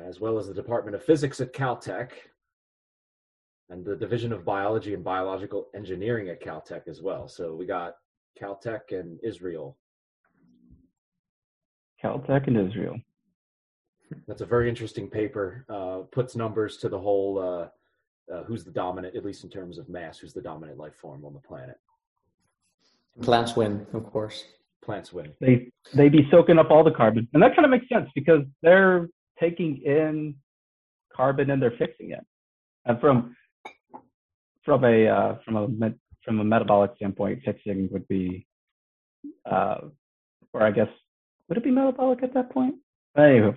[0.06, 2.10] as well as the Department of Physics at Caltech,
[3.70, 7.28] and the Division of Biology and Biological Engineering at Caltech as well.
[7.28, 7.95] So we got
[8.41, 9.77] Caltech and Israel.
[12.03, 12.97] Caltech and Israel.
[14.28, 15.65] That's a very interesting paper.
[15.69, 19.78] Uh, puts numbers to the whole uh, uh, who's the dominant, at least in terms
[19.78, 21.77] of mass, who's the dominant life form on the planet.
[23.23, 24.45] Plants win, of course.
[24.82, 25.32] Plants win.
[25.41, 28.43] They they be soaking up all the carbon, and that kind of makes sense because
[28.62, 29.09] they're
[29.41, 30.35] taking in
[31.15, 32.24] carbon and they're fixing it.
[32.85, 33.35] And from
[34.65, 38.47] from a uh, from a met- from a metabolic standpoint, fixing would be,
[39.51, 39.78] uh,
[40.53, 40.89] or I guess
[41.49, 42.77] would it be metabolic at that point?
[43.16, 43.55] Anywho,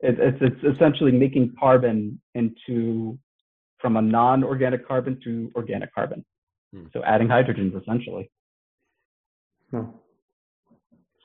[0.00, 3.18] it, it's it's essentially making carbon into
[3.78, 6.24] from a non-organic carbon to organic carbon.
[6.74, 6.86] Hmm.
[6.92, 8.30] So adding hydrogens essentially.
[9.70, 9.84] Hmm.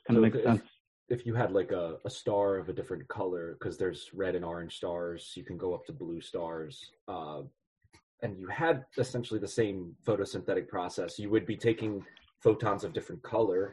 [0.08, 0.62] Kind of So makes if- sense.
[1.10, 4.44] If you had like a, a star of a different color, because there's red and
[4.46, 6.92] orange stars, you can go up to blue stars.
[7.08, 7.42] Uh,
[8.24, 12.04] and you had essentially the same photosynthetic process, you would be taking
[12.40, 13.72] photons of different color,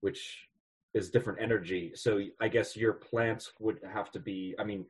[0.00, 0.48] which
[0.92, 1.92] is different energy.
[1.94, 4.84] So I guess your plants would have to be, I mean,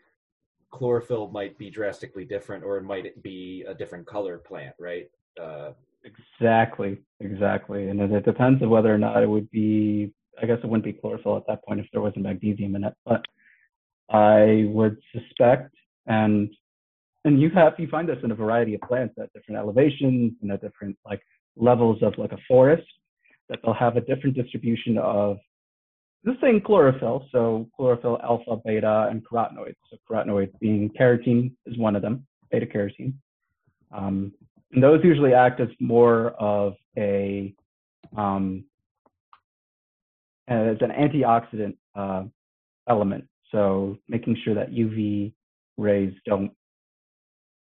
[0.70, 5.08] chlorophyll might be drastically different, or it might be a different color plant, right?
[5.40, 7.88] Uh, Exactly, exactly.
[7.88, 10.84] And it, it depends on whether or not it would be, I guess it wouldn't
[10.84, 12.94] be chlorophyll at that point if there wasn't magnesium in it.
[13.04, 13.22] But
[14.08, 15.74] I would suspect,
[16.06, 16.48] and
[17.24, 20.50] and you have you find this in a variety of plants at different elevations and
[20.50, 21.20] at different like
[21.56, 22.86] levels of like a forest,
[23.48, 25.38] that they'll have a different distribution of
[26.24, 27.26] the same chlorophyll.
[27.32, 29.76] So chlorophyll alpha, beta, and carotenoids.
[29.90, 33.14] So carotenoids being carotene is one of them, beta carotene.
[33.92, 34.32] Um,
[34.72, 37.54] and those usually act as more of a
[38.16, 38.64] um,
[40.48, 42.24] as an antioxidant uh,
[42.88, 43.26] element.
[43.52, 45.32] So making sure that UV
[45.76, 46.52] rays don't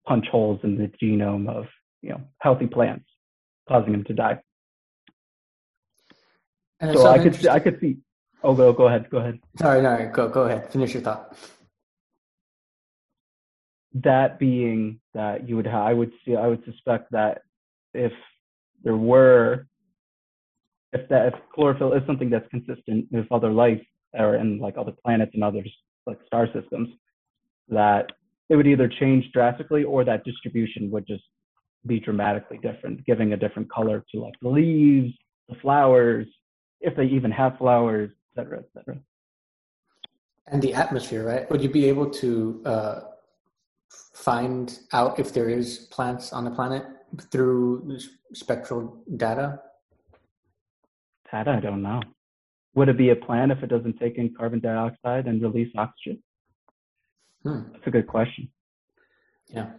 [0.07, 1.67] punch holes in the genome of
[2.03, 3.07] you know healthy plants,
[3.69, 4.41] causing them to die.
[6.81, 7.99] And So I could see, I could see.
[8.43, 9.39] Oh, go go ahead, go ahead.
[9.59, 10.71] Sorry, no, go go ahead.
[10.73, 11.37] Finish your thought.
[13.95, 17.43] that being that you would have, I would see I would suspect that
[17.95, 18.13] if
[18.83, 19.67] there were
[20.93, 23.83] if that if chlorophyll is something that's consistent with other life
[24.13, 25.73] or in like other planets and others
[26.07, 26.89] like star systems
[27.69, 28.11] that
[28.49, 31.25] it would either change drastically or that distribution would just
[31.87, 35.13] be dramatically different giving a different color to like the leaves
[35.49, 36.27] the flowers
[36.81, 38.99] if they even have flowers et cetera et cetera
[40.47, 41.51] And the atmosphere, right?
[41.51, 43.01] Would you be able to uh,
[44.13, 46.85] find out if there is plants on the planet
[47.31, 47.99] through
[48.35, 49.61] spectral data?
[51.33, 52.01] That I don't know.
[52.75, 56.23] Would it be a plant if it doesn't take in carbon dioxide and release oxygen?
[57.45, 57.73] Hmm.
[57.73, 58.49] That's a good question.
[59.49, 59.71] Yeah.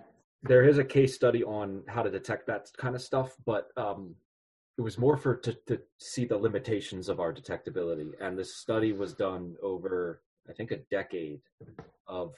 [0.44, 4.16] there is a case study on how to detect that kind of stuff, but um,
[4.78, 8.12] it was more for to, to see the limitations of our detectability.
[8.22, 11.42] And this study was done over, I think, a decade
[12.08, 12.36] of.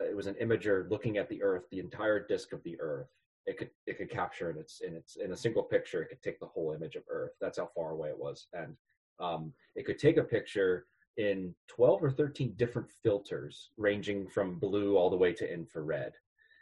[0.00, 3.08] It was an imager looking at the Earth, the entire disk of the Earth.
[3.46, 6.02] It could it could capture in its in its in a single picture.
[6.02, 7.32] It could take the whole image of Earth.
[7.40, 8.76] That's how far away it was, and
[9.18, 10.86] um, it could take a picture
[11.18, 16.12] in 12 or 13 different filters, ranging from blue all the way to infrared.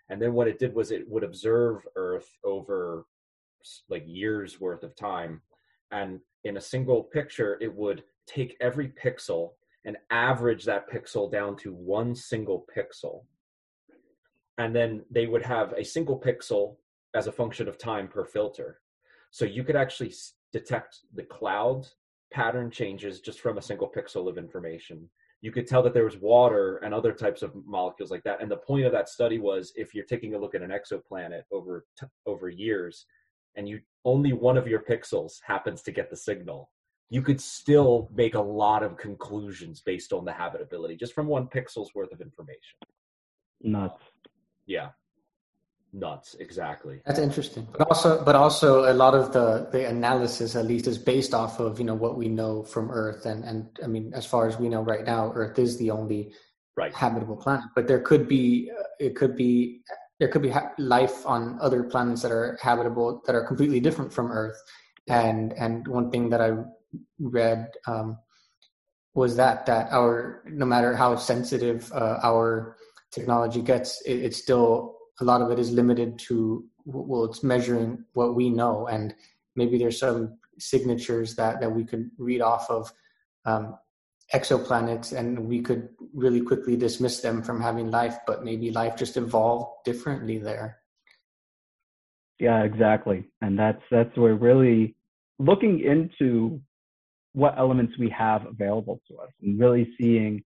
[0.08, 3.06] And then what it did was it would observe earth over
[3.88, 5.42] like years worth of time.
[5.92, 9.50] And in a single picture it would take every pixel
[9.84, 13.24] and average that pixel down to one single pixel.
[14.58, 16.76] And then they would have a single pixel
[17.14, 18.80] as a function of time per filter.
[19.30, 20.14] So you could actually
[20.52, 21.86] detect the cloud
[22.32, 25.08] pattern changes just from a single pixel of information
[25.40, 28.40] you could tell that there was water and other types of molecules like that.
[28.40, 31.42] And the point of that study was if you're taking a look at an exoplanet
[31.52, 33.06] over t- over years,
[33.54, 36.70] and you only one of your pixels happens to get the signal,
[37.10, 41.46] you could still make a lot of conclusions based on the habitability just from one
[41.46, 42.78] pixel's worth of information.
[43.62, 44.02] Nuts.
[44.66, 44.88] Yeah.
[45.92, 47.00] Nuts, exactly.
[47.06, 47.66] That's interesting.
[47.72, 51.58] But also but also a lot of the the analysis at least is based off
[51.60, 54.58] of, you know, what we know from Earth and and I mean as far as
[54.58, 56.32] we know right now Earth is the only
[56.76, 56.94] Right.
[56.94, 59.80] habitable planet, but there could be uh, it could be
[60.20, 64.12] there could be ha- life on other planets that are habitable that are completely different
[64.12, 64.60] from Earth.
[65.08, 66.52] And and one thing that I
[67.18, 68.18] read um,
[69.14, 72.76] was that that our no matter how sensitive uh, our
[73.10, 78.04] technology gets, it, it's still a lot of it is limited to well, it's measuring
[78.12, 79.14] what we know, and
[79.56, 82.92] maybe there's some signatures that that we could read off of
[83.44, 83.76] um,
[84.32, 89.16] exoplanets, and we could really quickly dismiss them from having life, but maybe life just
[89.16, 90.78] evolved differently there.
[92.38, 93.30] Yeah, exactly.
[93.40, 94.94] And that's that's where really
[95.38, 96.60] looking into
[97.32, 100.42] what elements we have available to us and really seeing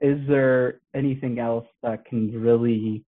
[0.00, 3.04] is there anything else that can really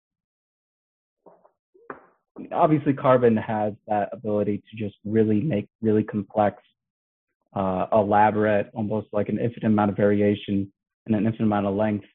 [2.52, 6.62] obviously carbon has that ability to just really make really complex
[7.54, 10.72] uh, elaborate almost like an infinite amount of variation
[11.06, 12.06] and an infinite amount of length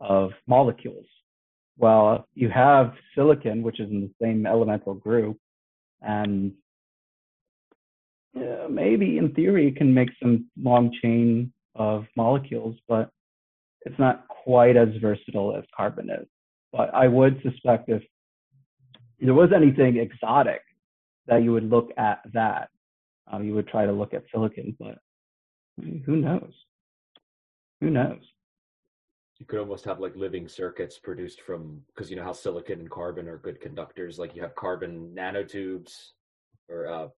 [0.00, 1.06] of molecules.
[1.78, 5.38] Well you have silicon which is in the same elemental group
[6.02, 6.52] and
[8.34, 13.10] yeah, maybe in theory it can make some long chain of molecules but
[13.82, 16.26] it's not quite as versatile as carbon is.
[16.72, 18.02] But i would suspect if
[19.20, 20.62] there was anything exotic
[21.26, 22.70] that you would look at that.
[23.30, 24.98] Um, you would try to look at silicon, but
[26.04, 26.52] who knows?
[27.80, 28.22] Who knows?
[29.38, 32.90] You could almost have like living circuits produced from because you know how silicon and
[32.90, 34.18] carbon are good conductors.
[34.18, 35.92] Like you have carbon nanotubes
[36.68, 37.08] or uh,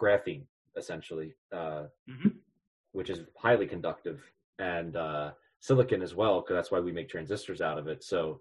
[0.00, 0.44] graphene,
[0.76, 2.30] essentially, uh, mm-hmm.
[2.92, 4.20] which is highly conductive,
[4.58, 5.30] and uh,
[5.60, 8.02] silicon as well, because that's why we make transistors out of it.
[8.02, 8.40] So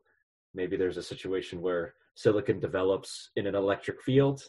[0.55, 4.43] maybe there's a situation where silicon develops in an electric field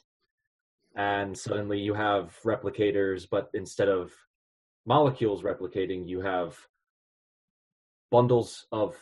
[0.96, 4.12] and suddenly you have replicators but instead of
[4.86, 6.56] molecules replicating you have
[8.10, 8.94] bundles of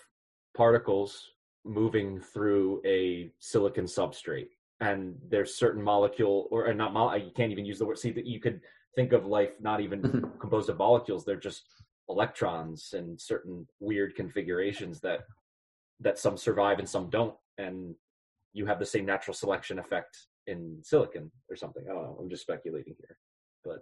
[0.57, 1.31] particles
[1.65, 4.49] moving through a silicon substrate
[4.81, 8.11] and there's certain molecule or, or not mo- you can't even use the word see
[8.11, 8.61] that you could
[8.95, 10.39] think of life not even Mhm.
[10.41, 11.65] composed of molecules they're just
[12.09, 15.21] electrons and certain weird configurations that
[16.01, 17.95] that some survive and some don't and
[18.53, 20.17] you have the same natural selection effect
[20.47, 21.85] in silicon or something.
[21.89, 22.19] I don't know.
[22.21, 23.17] I'm just speculating here,
[23.65, 23.79] but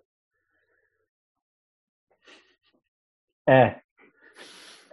[3.51, 3.75] Eh,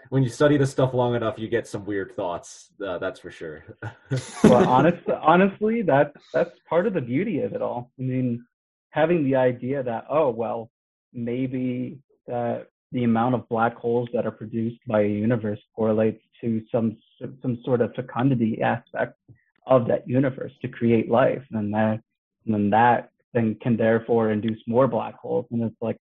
[0.10, 2.70] when you study this stuff long enough, you get some weird thoughts.
[2.84, 3.64] Uh, that's for sure.
[4.44, 7.92] well, honest, honestly, that's that's part of the beauty of it all.
[8.00, 8.46] I mean,
[8.90, 10.72] having the idea that oh well,
[11.14, 16.64] maybe that the amount of black holes that are produced by a universe correlates to
[16.72, 16.98] some
[17.42, 19.20] some sort of fecundity aspect
[19.68, 22.00] of that universe to create life, and that
[22.46, 25.98] and then that then can therefore induce more black holes, and it's like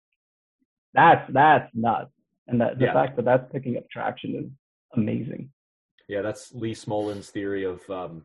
[0.92, 2.12] that's that's nuts,
[2.48, 2.92] and that the Yeah.
[2.92, 4.50] fact that that's picking up traction is
[4.96, 5.50] amazing.
[6.06, 8.24] yeah, that's Lee Smolin's theory of, um,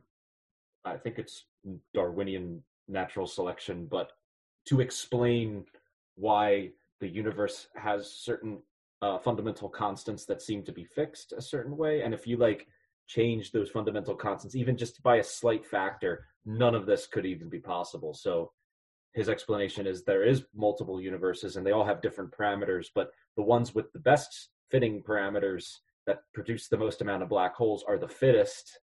[0.83, 1.45] I think it's
[1.93, 4.11] Darwinian natural selection, but
[4.65, 5.65] to explain
[6.15, 8.61] why the universe has certain
[9.01, 12.67] uh, fundamental constants that seem to be fixed a certain way, and if you like
[13.09, 17.49] change those fundamental constants even just by a slight factor, none of this could even
[17.49, 18.13] be possible.
[18.13, 18.51] So
[19.13, 23.43] his explanation is there is multiple universes and they all have different parameters, but the
[23.43, 27.97] ones with the best fitting parameters that produce the most amount of black holes are
[27.97, 28.79] the fittest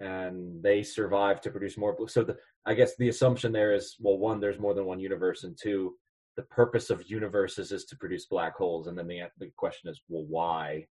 [0.00, 4.16] and they survive to produce more so the i guess the assumption there is well
[4.16, 5.94] one there's more than one universe and two
[6.36, 10.00] the purpose of universes is to produce black holes and then the, the question is
[10.08, 10.86] well why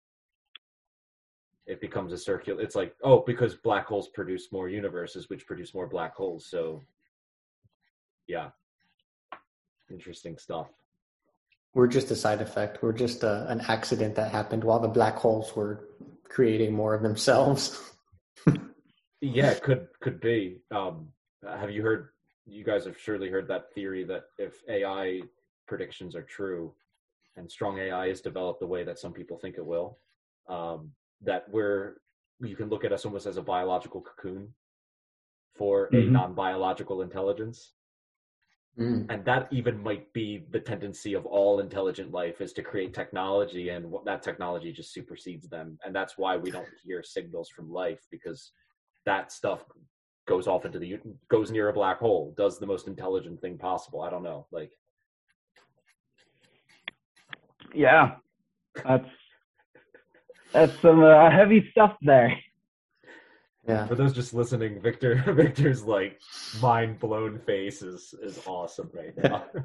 [1.70, 5.74] it becomes a circular it's like oh because black holes produce more universes which produce
[5.74, 6.82] more black holes so
[8.28, 8.50] yeah
[9.92, 10.68] interesting stuff
[11.76, 12.82] We're just a side effect.
[12.84, 15.88] We're just a, an accident that happened while the black holes were
[16.28, 17.62] creating more of themselves.
[19.22, 20.62] Yeah, could could be.
[20.72, 21.10] Um,
[21.44, 22.10] have you heard?
[22.46, 25.22] You guys have surely heard that theory that if AI
[25.68, 26.74] predictions are true,
[27.36, 29.98] and strong AI is developed the way that some people think it will,
[30.48, 30.92] um,
[31.22, 32.02] that we're
[32.42, 34.54] you can look at us almost as a biological cocoon
[35.56, 36.12] for a Mhm.
[36.12, 37.74] non-biological intelligence,
[38.78, 39.08] Mm.
[39.12, 43.70] and that even might be the tendency of all intelligent life is to create technology,
[43.70, 47.70] and what that technology just supersedes them, and that's why we don't hear signals from
[47.70, 48.54] life because
[49.06, 49.66] that stuff
[50.26, 54.02] goes off into the goes near a black hole does the most intelligent thing possible
[54.02, 54.72] i don't know like
[57.74, 58.18] Yeah,
[58.76, 59.06] that's
[60.52, 62.38] that's some uh, heavy stuff there.
[63.68, 63.86] Yeah.
[63.86, 66.20] For those just listening, Victor Victor's like
[66.62, 69.46] mind blown face is is awesome right now.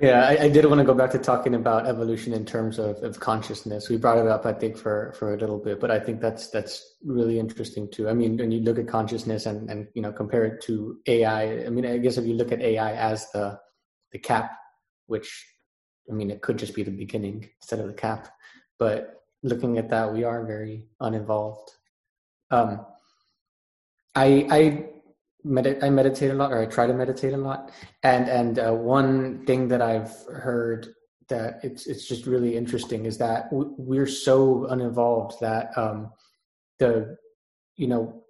[0.00, 3.00] Yeah, I, I, did want to go back to talking about evolution in terms of,
[3.04, 3.88] of consciousness.
[3.88, 6.50] We brought it up, I think, for, for a little bit, but I think that's
[6.50, 8.08] that's really interesting too.
[8.08, 11.64] I mean, when you look at consciousness and, and you know compare it to AI,
[11.64, 13.60] I mean, I guess if you look at AI as the
[14.10, 14.50] the cap,
[15.06, 15.46] which
[16.10, 18.28] I mean, it could just be the beginning instead of the cap,
[18.78, 21.70] but looking at that, we are very uninvolved.
[22.50, 22.84] Um,
[24.14, 24.88] I I
[25.46, 27.70] medit- I meditate a lot, or I try to meditate a lot.
[28.02, 30.94] And and uh, one thing that I've heard
[31.28, 36.10] that it's it's just really interesting is that w- we're so uninvolved that um,
[36.78, 37.16] the
[37.76, 38.22] you know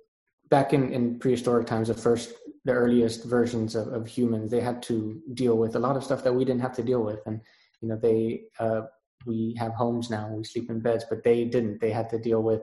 [0.48, 4.80] back in in prehistoric times, the first the earliest versions of, of humans, they had
[4.84, 7.40] to deal with a lot of stuff that we didn't have to deal with, and
[7.80, 8.82] you know they uh,
[9.26, 11.80] we have homes now, we sleep in beds, but they didn't.
[11.80, 12.62] They had to deal with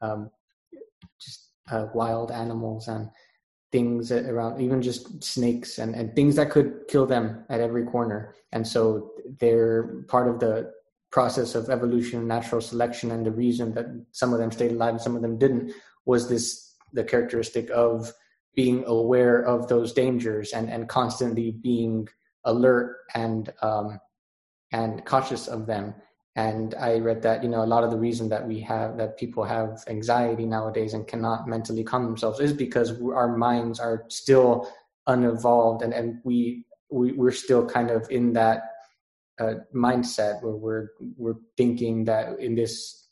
[0.00, 0.30] um,
[1.20, 3.10] just uh, wild animals and
[3.70, 8.34] things around, even just snakes and, and things that could kill them at every corner.
[8.52, 9.10] And so
[9.40, 10.72] they're part of the
[11.10, 15.00] process of evolution, natural selection, and the reason that some of them stayed alive and
[15.00, 15.72] some of them didn't
[16.06, 18.10] was this the characteristic of
[18.54, 22.08] being aware of those dangers and, and constantly being
[22.44, 24.00] alert and um,
[24.72, 25.94] and cautious of them.
[26.36, 29.18] And i read that you know a lot of the reason that we have that
[29.18, 34.70] people have anxiety nowadays and cannot mentally calm themselves is because our minds are still
[35.08, 38.62] unevolved and and we, we we're still kind of in that
[39.40, 43.08] uh, mindset where we're we're thinking that in this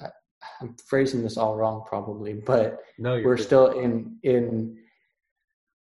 [0.00, 0.08] uh,
[0.60, 4.76] i'm phrasing this all wrong probably but no, we're still in in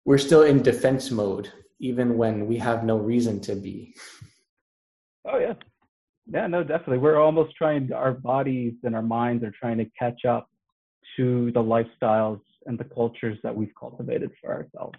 [0.04, 1.50] we're still in defense mode
[1.80, 3.94] even when we have no reason to be
[5.26, 5.54] oh yeah
[6.26, 6.98] yeah, no, definitely.
[6.98, 10.48] We're almost trying, our bodies and our minds are trying to catch up
[11.16, 14.98] to the lifestyles and the cultures that we've cultivated for ourselves.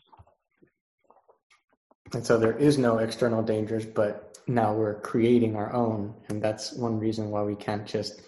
[2.14, 6.14] And so there is no external dangers, but now we're creating our own.
[6.30, 8.22] And that's one reason why we can't just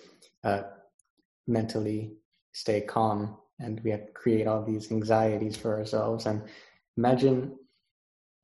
[0.44, 0.64] uh,
[1.45, 2.14] mentally
[2.53, 6.26] stay calm and we have to create all these anxieties for ourselves.
[6.26, 6.41] And
[6.98, 7.56] imagine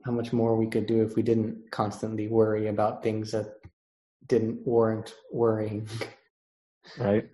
[0.05, 3.55] how much more we could do if we didn't constantly worry about things that
[4.27, 5.87] didn't warrant worrying.
[6.97, 7.29] Right.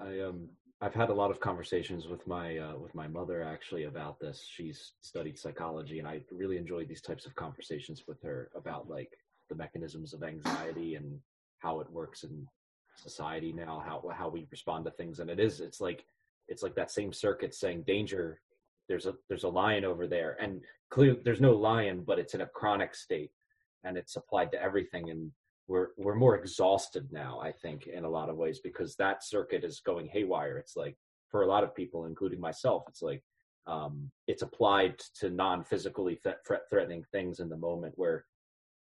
[0.00, 0.48] I um
[0.80, 4.44] I've had a lot of conversations with my uh, with my mother actually about this.
[4.48, 9.12] She's studied psychology, and I really enjoyed these types of conversations with her about like
[9.48, 11.20] the mechanisms of anxiety and
[11.58, 12.46] how it works in
[12.96, 15.20] society now, how how we respond to things.
[15.20, 16.04] And it is it's like
[16.48, 18.40] it's like that same circuit saying danger.
[18.92, 20.60] There's a there's a lion over there, and
[20.90, 23.30] clearly there's no lion, but it's in a chronic state,
[23.84, 25.10] and it's applied to everything.
[25.10, 25.32] And
[25.66, 29.62] we're we're more exhausted now i think in a lot of ways because that circuit
[29.64, 30.58] is going haywire.
[30.58, 30.96] It's like
[31.30, 33.22] for a lot of people including myself it's like
[33.66, 38.26] um, it's applied to non-physically th- threatening things in the moment where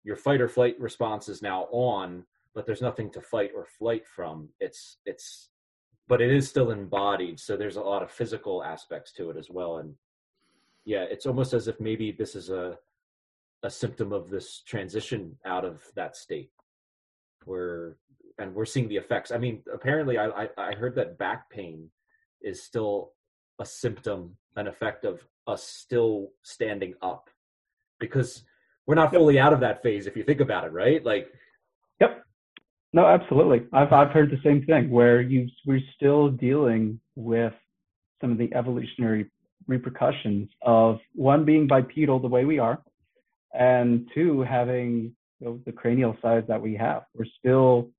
[0.04, 2.26] your fight or flight response is now on
[2.58, 4.50] but there's nothing to fight or flight from.
[4.60, 5.52] It's it's
[6.08, 9.50] but it is still embodied so there's a lot of physical aspects to it as
[9.50, 9.94] well and
[10.86, 12.78] yeah it's almost as if maybe this is a
[13.64, 16.52] a symptom of this transition out of that state
[17.46, 17.96] we're
[18.40, 19.32] and we're seeing the effects.
[19.32, 21.90] I mean, apparently, I, I, I heard that back pain
[22.42, 23.14] is still
[23.60, 27.30] a symptom, an effect of us still standing up,
[28.00, 28.44] because
[28.86, 30.08] we're not fully out of that phase.
[30.08, 31.04] If you think about it, right?
[31.04, 31.32] Like,
[32.00, 32.24] yep,
[32.94, 33.66] no, absolutely.
[33.74, 37.54] I've I've heard the same thing where you we're still dealing with
[38.22, 39.30] some of the evolutionary
[39.68, 42.82] repercussions of one being bipedal the way we are,
[43.54, 47.04] and two having you know, the cranial size that we have.
[47.14, 47.92] We're still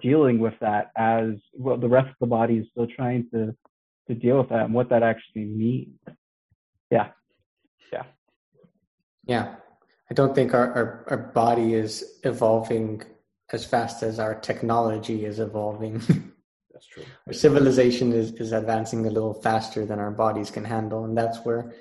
[0.00, 1.76] dealing with that as well.
[1.76, 3.56] The rest of the body is still trying to
[4.08, 5.98] to deal with that and what that actually means.
[6.90, 7.08] Yeah,
[7.90, 8.02] yeah,
[9.24, 9.54] yeah.
[10.10, 13.02] I don't think our, our, our body is evolving
[13.52, 15.98] as fast as our technology is evolving.
[16.72, 17.04] That's true.
[17.26, 21.04] Our civilization is, is advancing a little faster than our bodies can handle.
[21.04, 21.72] And that's where,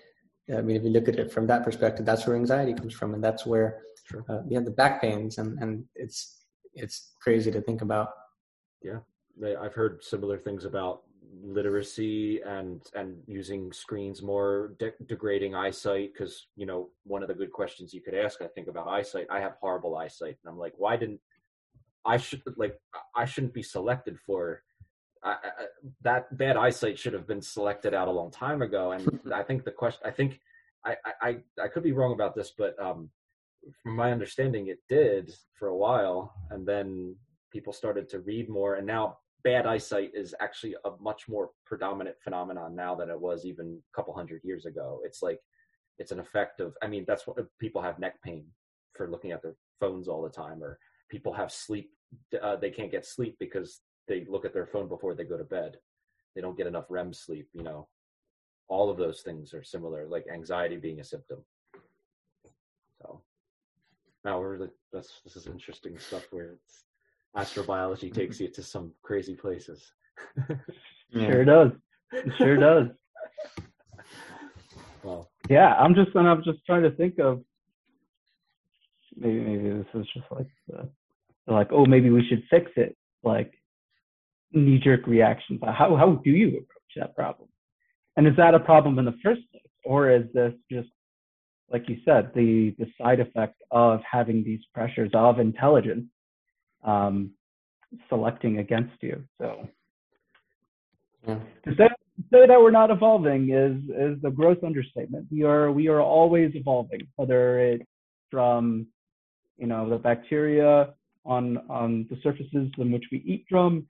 [0.56, 3.15] I mean, if you look at it from that perspective, that's where anxiety comes from.
[3.15, 4.26] And that's where Sure.
[4.30, 8.10] Uh, you have the back pains, and and it's it's crazy to think about.
[8.84, 8.99] Yeah,
[9.60, 11.03] I've heard similar things about
[11.41, 17.34] literacy and and using screens more de- degrading eyesight because you know one of the
[17.34, 20.60] good questions you could ask i think about eyesight i have horrible eyesight and i'm
[20.60, 21.19] like why didn't
[22.05, 22.75] i should like
[23.15, 24.61] i shouldn't be selected for
[25.25, 25.65] I, I,
[26.01, 29.63] that bad eyesight should have been selected out a long time ago and i think
[29.63, 30.39] the question i think
[30.85, 33.09] I, I i could be wrong about this but um
[33.81, 37.15] from my understanding, it did for a while, and then
[37.51, 42.15] people started to read more, and now bad eyesight is actually a much more predominant
[42.23, 45.01] phenomenon now than it was even a couple hundred years ago.
[45.03, 45.39] It's like
[45.99, 46.73] it's an effect of.
[46.81, 48.45] I mean, that's what people have neck pain
[48.93, 50.80] for looking at their phones all the time, or
[51.14, 51.91] people have sleep.
[52.41, 55.44] Uh, they can't get sleep because they look at their phone before they go to
[55.44, 55.77] bed.
[56.34, 57.48] They don't get enough REM sleep.
[57.53, 57.88] You know,
[58.68, 61.45] all of those things are similar, like anxiety being a symptom.
[62.99, 63.22] So
[64.26, 66.85] now we're really that's this is interesting stuff where it's
[67.38, 69.91] astrobiology takes you to some crazy places.
[71.11, 71.27] yeah.
[71.31, 71.72] Sure does.
[72.11, 72.88] It sure does.
[75.03, 77.44] well, yeah, I'm just and I'm just trying to think of
[79.15, 80.48] maybe maybe this is just like
[81.49, 83.53] uh, like oh maybe we should fix it like
[84.52, 85.57] knee jerk reaction.
[85.60, 87.49] But how how do you approach that problem?
[88.15, 90.90] And is that a problem in the first place, or is this just
[91.72, 96.06] like you said, the the side effect of having these pressures of intelligence
[96.84, 97.32] um,
[98.10, 99.24] selecting against you.
[99.40, 99.68] So
[101.28, 101.40] yeah.
[101.65, 101.88] to say,
[102.32, 105.28] say that we're not evolving is is the gross understatement.
[105.32, 107.86] We are we are always evolving, whether it's
[108.30, 108.88] from
[109.57, 110.94] you know the bacteria
[111.26, 113.88] on on the surfaces in which we eat from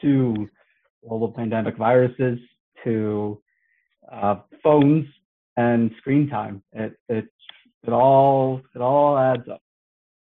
[0.00, 0.48] to
[1.06, 2.38] global pandemic viruses
[2.84, 3.40] to
[4.10, 5.06] uh, phones
[5.56, 6.62] and screen time.
[6.72, 7.26] It it
[7.86, 9.62] it all it all adds up.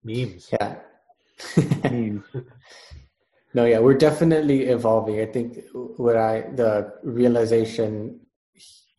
[0.05, 0.51] Memes.
[0.53, 0.77] Yeah.
[1.91, 2.25] Memes.
[3.53, 5.21] No, yeah, we're definitely evolving.
[5.21, 8.21] I think what I the realization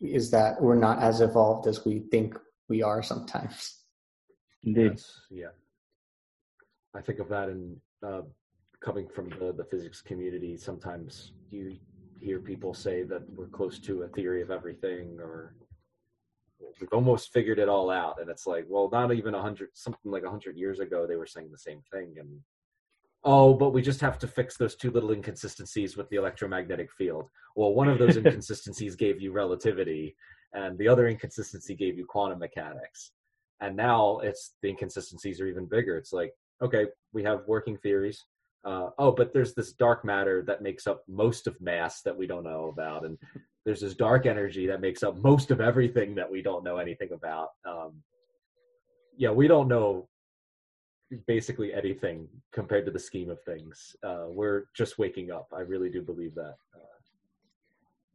[0.02, 2.38] is that we're not as evolved as we think
[2.68, 3.78] we are sometimes.
[4.64, 4.92] Indeed.
[4.92, 5.48] Yes, yeah.
[6.94, 8.22] I think of that in uh,
[8.82, 10.58] coming from the, the physics community.
[10.58, 11.78] Sometimes you
[12.20, 15.56] hear people say that we're close to a theory of everything or
[16.80, 20.12] we've almost figured it all out and it's like well not even a hundred something
[20.12, 22.30] like a hundred years ago they were saying the same thing and
[23.24, 27.28] oh but we just have to fix those two little inconsistencies with the electromagnetic field
[27.56, 30.16] well one of those inconsistencies gave you relativity
[30.54, 33.12] and the other inconsistency gave you quantum mechanics
[33.62, 38.26] and now it's the inconsistencies are even bigger it's like okay we have working theories
[38.64, 42.28] uh, oh, but there's this dark matter that makes up most of mass that we
[42.28, 43.18] don't know about, and
[43.66, 47.12] there's this dark energy that makes up most of everything that we don't know anything
[47.12, 47.50] about.
[47.66, 48.04] Um,
[49.18, 50.08] yeah, we don't know
[51.28, 53.96] basically anything compared to the scheme of things.
[54.04, 55.48] Uh, we're just waking up.
[55.56, 56.56] I really do believe that.
[56.76, 56.98] Uh,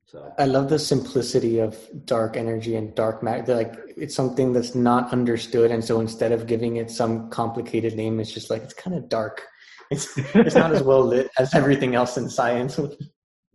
[0.07, 3.55] so I love the simplicity of dark energy and dark matter.
[3.55, 8.20] Like it's something that's not understood, and so instead of giving it some complicated name,
[8.20, 9.43] it's just like it's kind of dark
[9.91, 12.78] it's it's not as well lit as everything else in science.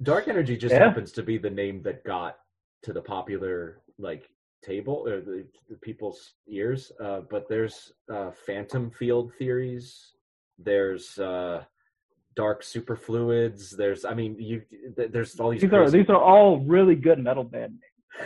[0.01, 0.85] Dark energy just yeah.
[0.85, 2.37] happens to be the name that got
[2.83, 4.27] to the popular like
[4.63, 6.91] table or the, the people's ears.
[7.03, 10.13] Uh, but there's uh, phantom field theories.
[10.57, 11.63] There's uh,
[12.35, 13.71] dark superfluids.
[13.71, 14.61] There's, I mean, you.
[14.95, 15.61] There's all these.
[15.61, 17.79] These are these are all really good metal band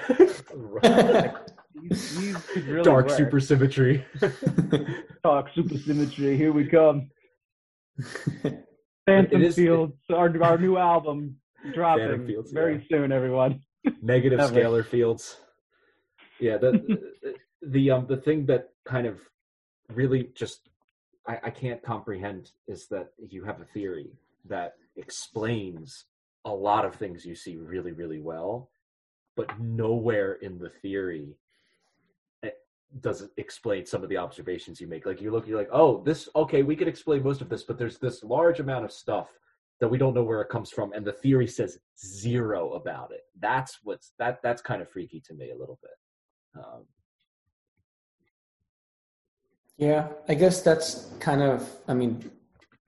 [0.10, 0.44] names.
[1.76, 3.20] these, these really dark work.
[3.20, 4.04] supersymmetry.
[5.24, 6.38] dark supersymmetry.
[6.38, 7.10] Here we come.
[9.06, 11.36] Phantom is, Fields, our, our new album
[11.74, 12.82] dropping Fields, very yeah.
[12.90, 13.62] soon, everyone.
[14.02, 15.38] Negative scalar fields.
[16.40, 17.00] Yeah, the
[17.62, 19.20] the um the thing that kind of
[19.94, 20.70] really just
[21.28, 24.12] I, I can't comprehend is that you have a theory
[24.46, 26.06] that explains
[26.46, 28.70] a lot of things you see really, really well,
[29.36, 31.36] but nowhere in the theory
[33.02, 35.06] doesn't explain some of the observations you make.
[35.06, 37.78] Like you look, you're like, oh, this okay, we could explain most of this, but
[37.78, 39.28] there's this large amount of stuff
[39.80, 43.22] that we don't know where it comes from, and the theory says zero about it.
[43.40, 46.64] That's what's that that's kind of freaky to me a little bit.
[46.64, 46.84] Um,
[49.78, 52.32] yeah, I guess that's kind of, I mean,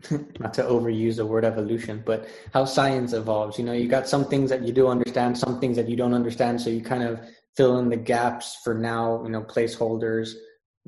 [0.39, 3.57] not to overuse the word evolution, but how science evolves.
[3.57, 6.13] You know, you got some things that you do understand, some things that you don't
[6.13, 7.19] understand, so you kind of
[7.55, 10.33] fill in the gaps for now, you know, placeholders,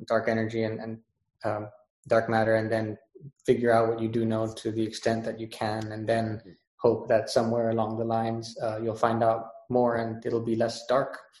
[0.06, 0.98] dark energy and, and
[1.44, 1.68] um,
[2.08, 2.96] dark matter, and then
[3.44, 6.40] figure out what you do know to the extent that you can, and then
[6.76, 10.86] hope that somewhere along the lines uh, you'll find out more and it'll be less
[10.86, 11.18] dark.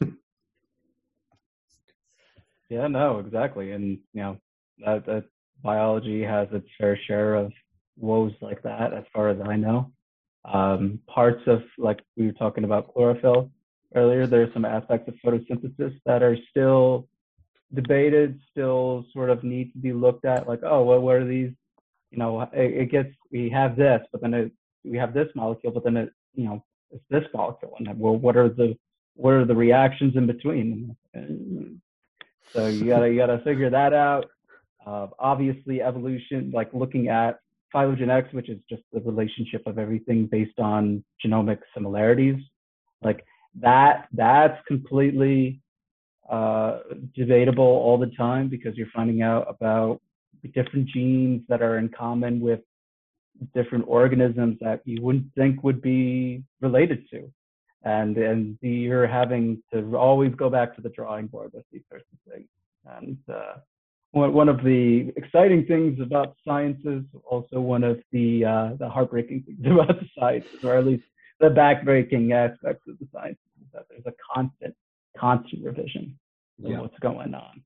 [2.68, 3.72] yeah, no, exactly.
[3.72, 4.36] And, you know,
[4.84, 5.24] that, that
[5.62, 7.52] biology has its fair share of
[7.98, 9.92] woes like that, as far as I know.
[10.44, 13.50] Um, parts of, like we were talking about chlorophyll,
[13.94, 17.08] earlier, there are some aspects of photosynthesis that are still
[17.74, 20.48] debated, still sort of need to be looked at.
[20.48, 21.52] Like, oh, well, what are these?
[22.10, 24.52] You know, it, it gets we have this, but then it,
[24.84, 28.16] we have this molecule, but then it, you know, it's this molecule, and then, well,
[28.16, 28.76] what are the
[29.14, 30.96] what are the reactions in between?
[32.52, 34.30] So you gotta you gotta figure that out.
[34.90, 37.38] Uh, obviously, evolution, like looking at
[37.72, 42.40] phylogenetics, which is just the relationship of everything based on genomic similarities,
[43.00, 45.60] like that that's completely
[46.28, 46.78] uh,
[47.14, 50.00] debatable all the time because you're finding out about
[50.54, 52.60] different genes that are in common with
[53.54, 57.30] different organisms that you wouldn't think would be related to.
[57.84, 62.06] And and you're having to always go back to the drawing board with these sorts
[62.12, 62.48] of things.
[62.84, 63.54] And uh,
[64.12, 69.58] one, of the exciting things about sciences also one of the uh, the heartbreaking things
[69.64, 71.04] about the sciences or at least
[71.38, 74.74] the backbreaking aspects of the sciences is that there's a constant
[75.16, 76.18] constant revision
[76.64, 76.80] of yeah.
[76.80, 77.62] what's going on.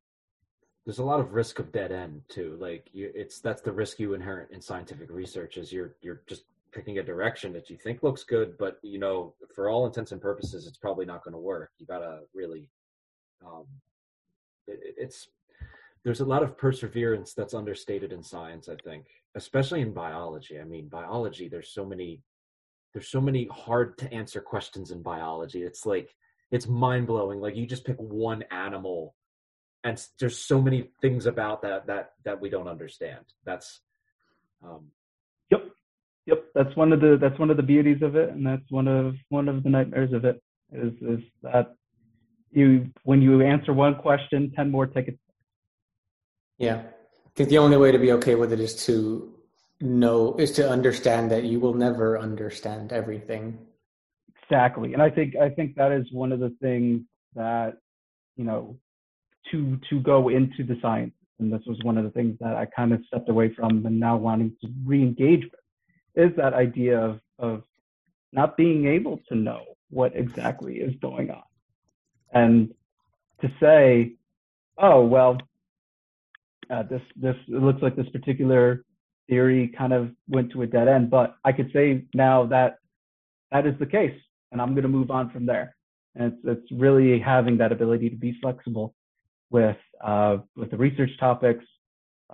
[0.87, 2.57] There's a lot of risk of dead end too.
[2.61, 6.45] Like you it's that's the risk you inherent in scientific research is you're you're just
[6.73, 10.21] picking a direction that you think looks good but you know for all intents and
[10.21, 11.71] purposes it's probably not going to work.
[11.79, 12.69] You gotta really
[13.45, 13.65] um
[14.66, 15.29] it, it's
[16.05, 20.60] there's a lot of perseverance that's understated in science i think especially in biology.
[20.60, 22.22] I mean biology there's so many
[22.93, 25.62] there's so many hard to answer questions in biology.
[25.62, 26.14] It's like
[26.51, 29.14] it's mind blowing like you just pick one animal
[29.82, 33.24] and there's so many things about that that that we don't understand.
[33.44, 33.81] That's
[34.62, 34.86] um
[35.51, 35.64] yep.
[36.26, 36.44] Yep.
[36.55, 39.16] That's one of the that's one of the beauties of it and that's one of
[39.28, 40.40] one of the nightmares of it
[40.72, 41.74] is is that
[42.52, 45.18] you when you answer one question 10 more tickets
[46.59, 49.32] yeah i think the only way to be okay with it is to
[49.81, 53.59] know is to understand that you will never understand everything
[54.43, 57.02] exactly and i think i think that is one of the things
[57.35, 57.76] that
[58.36, 58.76] you know
[59.51, 61.12] to to go into the science.
[61.39, 63.98] And this was one of the things that I kind of stepped away from and
[63.98, 67.62] now wanting to re-engage with is that idea of of
[68.32, 71.43] not being able to know what exactly is going on.
[72.32, 72.74] And
[73.40, 74.14] to say,
[74.78, 75.39] oh well,
[76.70, 78.85] uh, this this it looks like this particular
[79.28, 82.78] theory kind of went to a dead end, but I could say now that
[83.53, 84.19] that is the case,
[84.53, 85.77] and I'm going to move on from there.
[86.15, 88.95] And it's it's really having that ability to be flexible
[89.51, 91.65] with uh, with the research topics,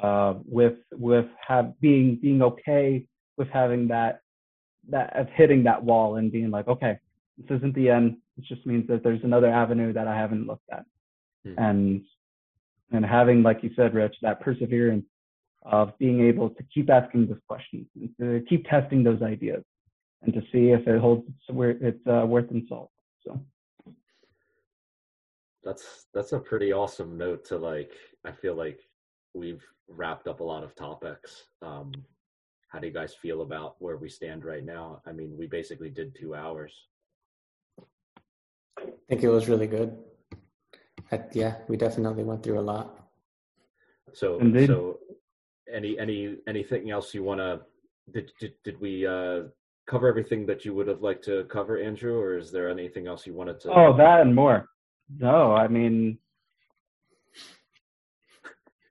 [0.02, 4.20] uh, with with have being being okay with having that
[4.88, 6.98] that of hitting that wall and being like, okay,
[7.38, 8.16] this isn't the end.
[8.36, 10.84] It just means that there's another avenue that I haven't looked at,
[11.44, 11.54] hmm.
[11.58, 12.02] and
[12.92, 15.06] and having, like you said, Rich, that perseverance
[15.62, 19.62] of being able to keep asking those questions and to keep testing those ideas
[20.22, 22.90] and to see if it holds it's, it's uh, worth and salt.
[23.26, 23.40] So.
[25.62, 27.92] That's that's a pretty awesome note to like
[28.24, 28.80] i feel like
[29.34, 31.44] we've wrapped up a lot of topics.
[31.60, 31.92] Um
[32.68, 35.02] how do you guys feel about where we stand right now?
[35.06, 36.72] I mean we basically did two hours.
[38.78, 39.96] I think it was really good
[41.12, 43.08] I, yeah we definitely went through a lot
[44.12, 44.68] so Indeed.
[44.68, 44.98] so
[45.72, 47.60] any any anything else you want to
[48.12, 49.42] did, did did we uh
[49.86, 53.26] cover everything that you would have liked to cover andrew or is there anything else
[53.26, 54.68] you wanted to oh that and more
[55.18, 56.18] no, I mean,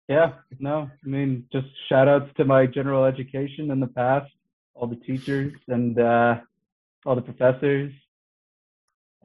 [0.07, 4.31] yeah, no, I mean, just shout outs to my general education in the past,
[4.73, 6.35] all the teachers and uh,
[7.05, 7.93] all the professors.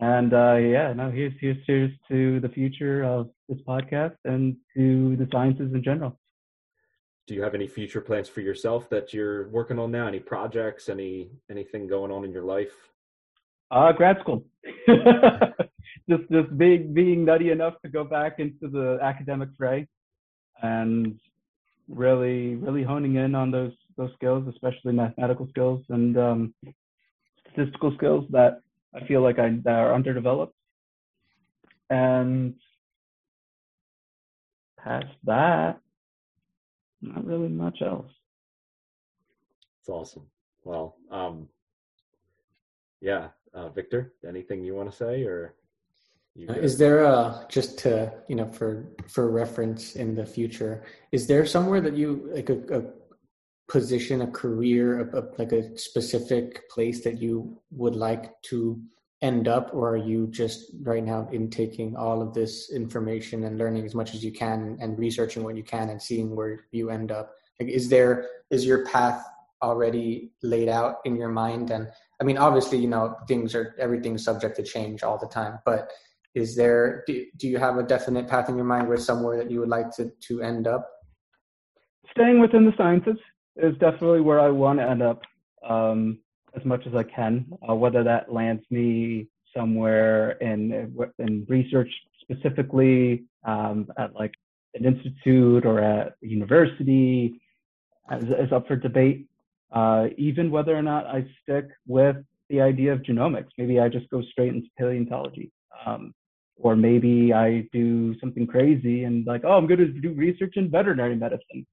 [0.01, 5.17] And uh, yeah, no, here's, here's here's to the future of this podcast and to
[5.17, 6.19] the sciences in general.
[7.27, 10.07] Do you have any future plans for yourself that you're working on now?
[10.09, 10.89] Any projects?
[10.89, 12.75] Any anything going on in your life?
[13.71, 14.45] Uh, grad school.
[16.09, 19.87] just just being being nutty enough to go back into the academic fray
[20.63, 21.19] and
[21.89, 26.55] really really honing in on those those skills especially mathematical skills and um,
[27.53, 28.61] statistical skills that
[28.95, 30.55] i feel like i that are underdeveloped.
[31.91, 32.55] And
[34.79, 35.81] past that
[37.03, 38.11] not really much else.
[39.81, 40.27] It's awesome.
[40.65, 41.49] Well um
[43.01, 45.55] yeah uh, victor anything you want to say or
[46.49, 50.85] uh, is there a just to you know for for reference in the future?
[51.13, 52.83] Is there somewhere that you like a, a
[53.75, 58.81] position, a career, a, a, like a specific place that you would like to
[59.21, 63.85] end up, or are you just right now intaking all of this information and learning
[63.85, 67.11] as much as you can and researching what you can and seeing where you end
[67.11, 67.33] up?
[67.59, 69.21] Like, is there is your path
[69.61, 71.73] already laid out in your mind?
[71.73, 71.89] And
[72.21, 75.91] I mean, obviously, you know, things are everything's subject to change all the time, but
[76.37, 79.51] is there do, do you have a definite path in your mind where somewhere that
[79.51, 80.89] you would like to to end up
[82.13, 83.19] staying within the sciences
[83.57, 85.23] is definitely where i want to end up
[85.69, 86.19] um,
[86.57, 89.27] as much as i can uh, whether that lands me
[89.57, 91.91] somewhere in in research
[92.21, 94.33] specifically um, at like
[94.75, 97.41] an institute or at a university
[98.13, 99.27] is, is up for debate.
[99.73, 102.17] Uh, even whether or not I stick with
[102.49, 105.51] the idea of genomics, maybe I just go straight into paleontology.
[105.85, 106.15] Um,
[106.57, 110.71] or maybe I do something crazy and like, oh, I'm going to do research in
[110.71, 111.67] veterinary medicine.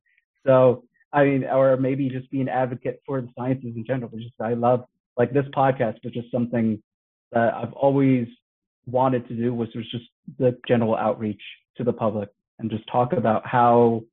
[0.46, 0.84] So,
[1.14, 4.10] I mean, or maybe just be an advocate for the sciences in general.
[4.10, 4.86] Which is I love
[5.18, 6.82] like this podcast, which is something
[7.32, 8.28] that I've always
[8.86, 10.06] wanted to do was was just
[10.40, 11.42] the general outreach
[11.78, 12.30] to the public
[12.60, 14.04] and just talk about how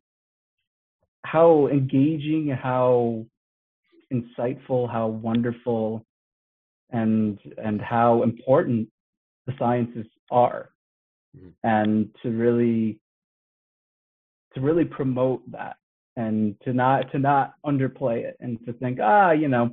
[1.25, 3.25] how engaging, how
[4.13, 6.05] insightful, how wonderful,
[6.91, 8.89] and and how important
[9.47, 10.71] the sciences are,
[11.37, 11.51] mm-hmm.
[11.63, 12.99] and to really
[14.55, 15.77] to really promote that
[16.19, 19.71] and to not to not underplay it and to think ah you know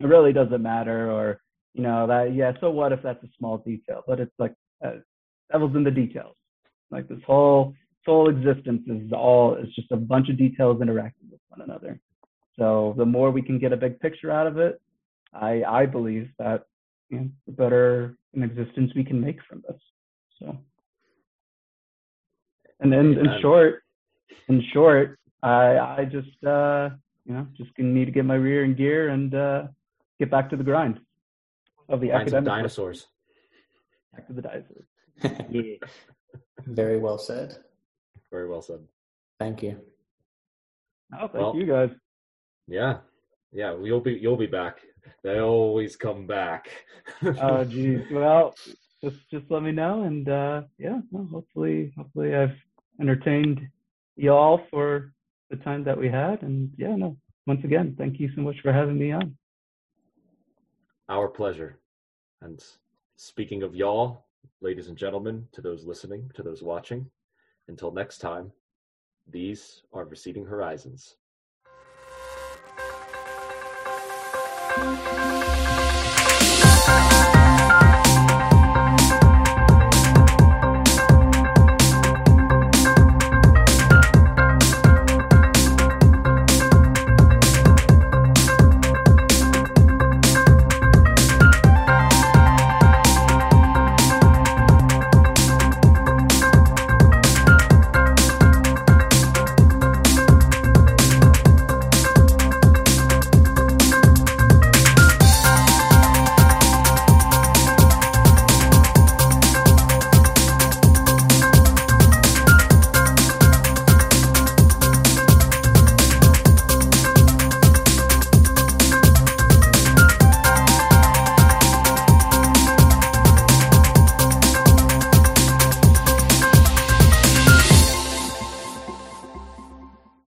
[0.00, 1.40] it really doesn't matter or
[1.74, 4.02] you know that yeah so what if that's a small detail?
[4.06, 4.54] But it's like
[4.84, 4.96] uh,
[5.50, 6.34] devil's in the details.
[6.90, 7.74] Like this whole
[8.06, 12.00] whole existence is all is just a bunch of details interacting with one another.
[12.58, 14.80] So the more we can get a big picture out of it
[15.34, 16.66] i i believe that
[17.08, 19.80] you know, the better an existence we can make from this.
[20.38, 20.56] So.
[22.80, 23.82] And then in short
[24.48, 26.90] in short i i just uh
[27.24, 29.64] you know just need to get my rear in gear and uh
[30.18, 31.00] get back to the grind
[31.88, 33.06] of the Grind academic dinosaurs.
[34.12, 34.86] Back to the dinosaurs.
[35.50, 35.76] yeah.
[36.66, 37.56] Very well said.
[38.30, 38.80] Very well said.
[39.38, 39.78] Thank you.
[41.14, 41.90] Oh, thank well, you guys.
[42.66, 42.98] Yeah,
[43.52, 44.78] yeah, you'll be you'll be back.
[45.22, 46.68] They always come back.
[47.42, 48.02] oh, geez.
[48.10, 48.54] Well,
[49.02, 52.56] just just let me know, and uh, yeah, well, hopefully, hopefully, I've
[53.00, 53.68] entertained
[54.16, 55.12] y'all for
[55.52, 57.16] the time that we had, and yeah, no.
[57.46, 59.36] Once again, thank you so much for having me on.
[61.08, 61.78] Our pleasure.
[62.40, 62.64] And
[63.16, 64.24] speaking of y'all,
[64.60, 67.06] ladies and gentlemen, to those listening, to those watching,
[67.68, 68.50] until next time,
[69.30, 71.16] these are Receding Horizons.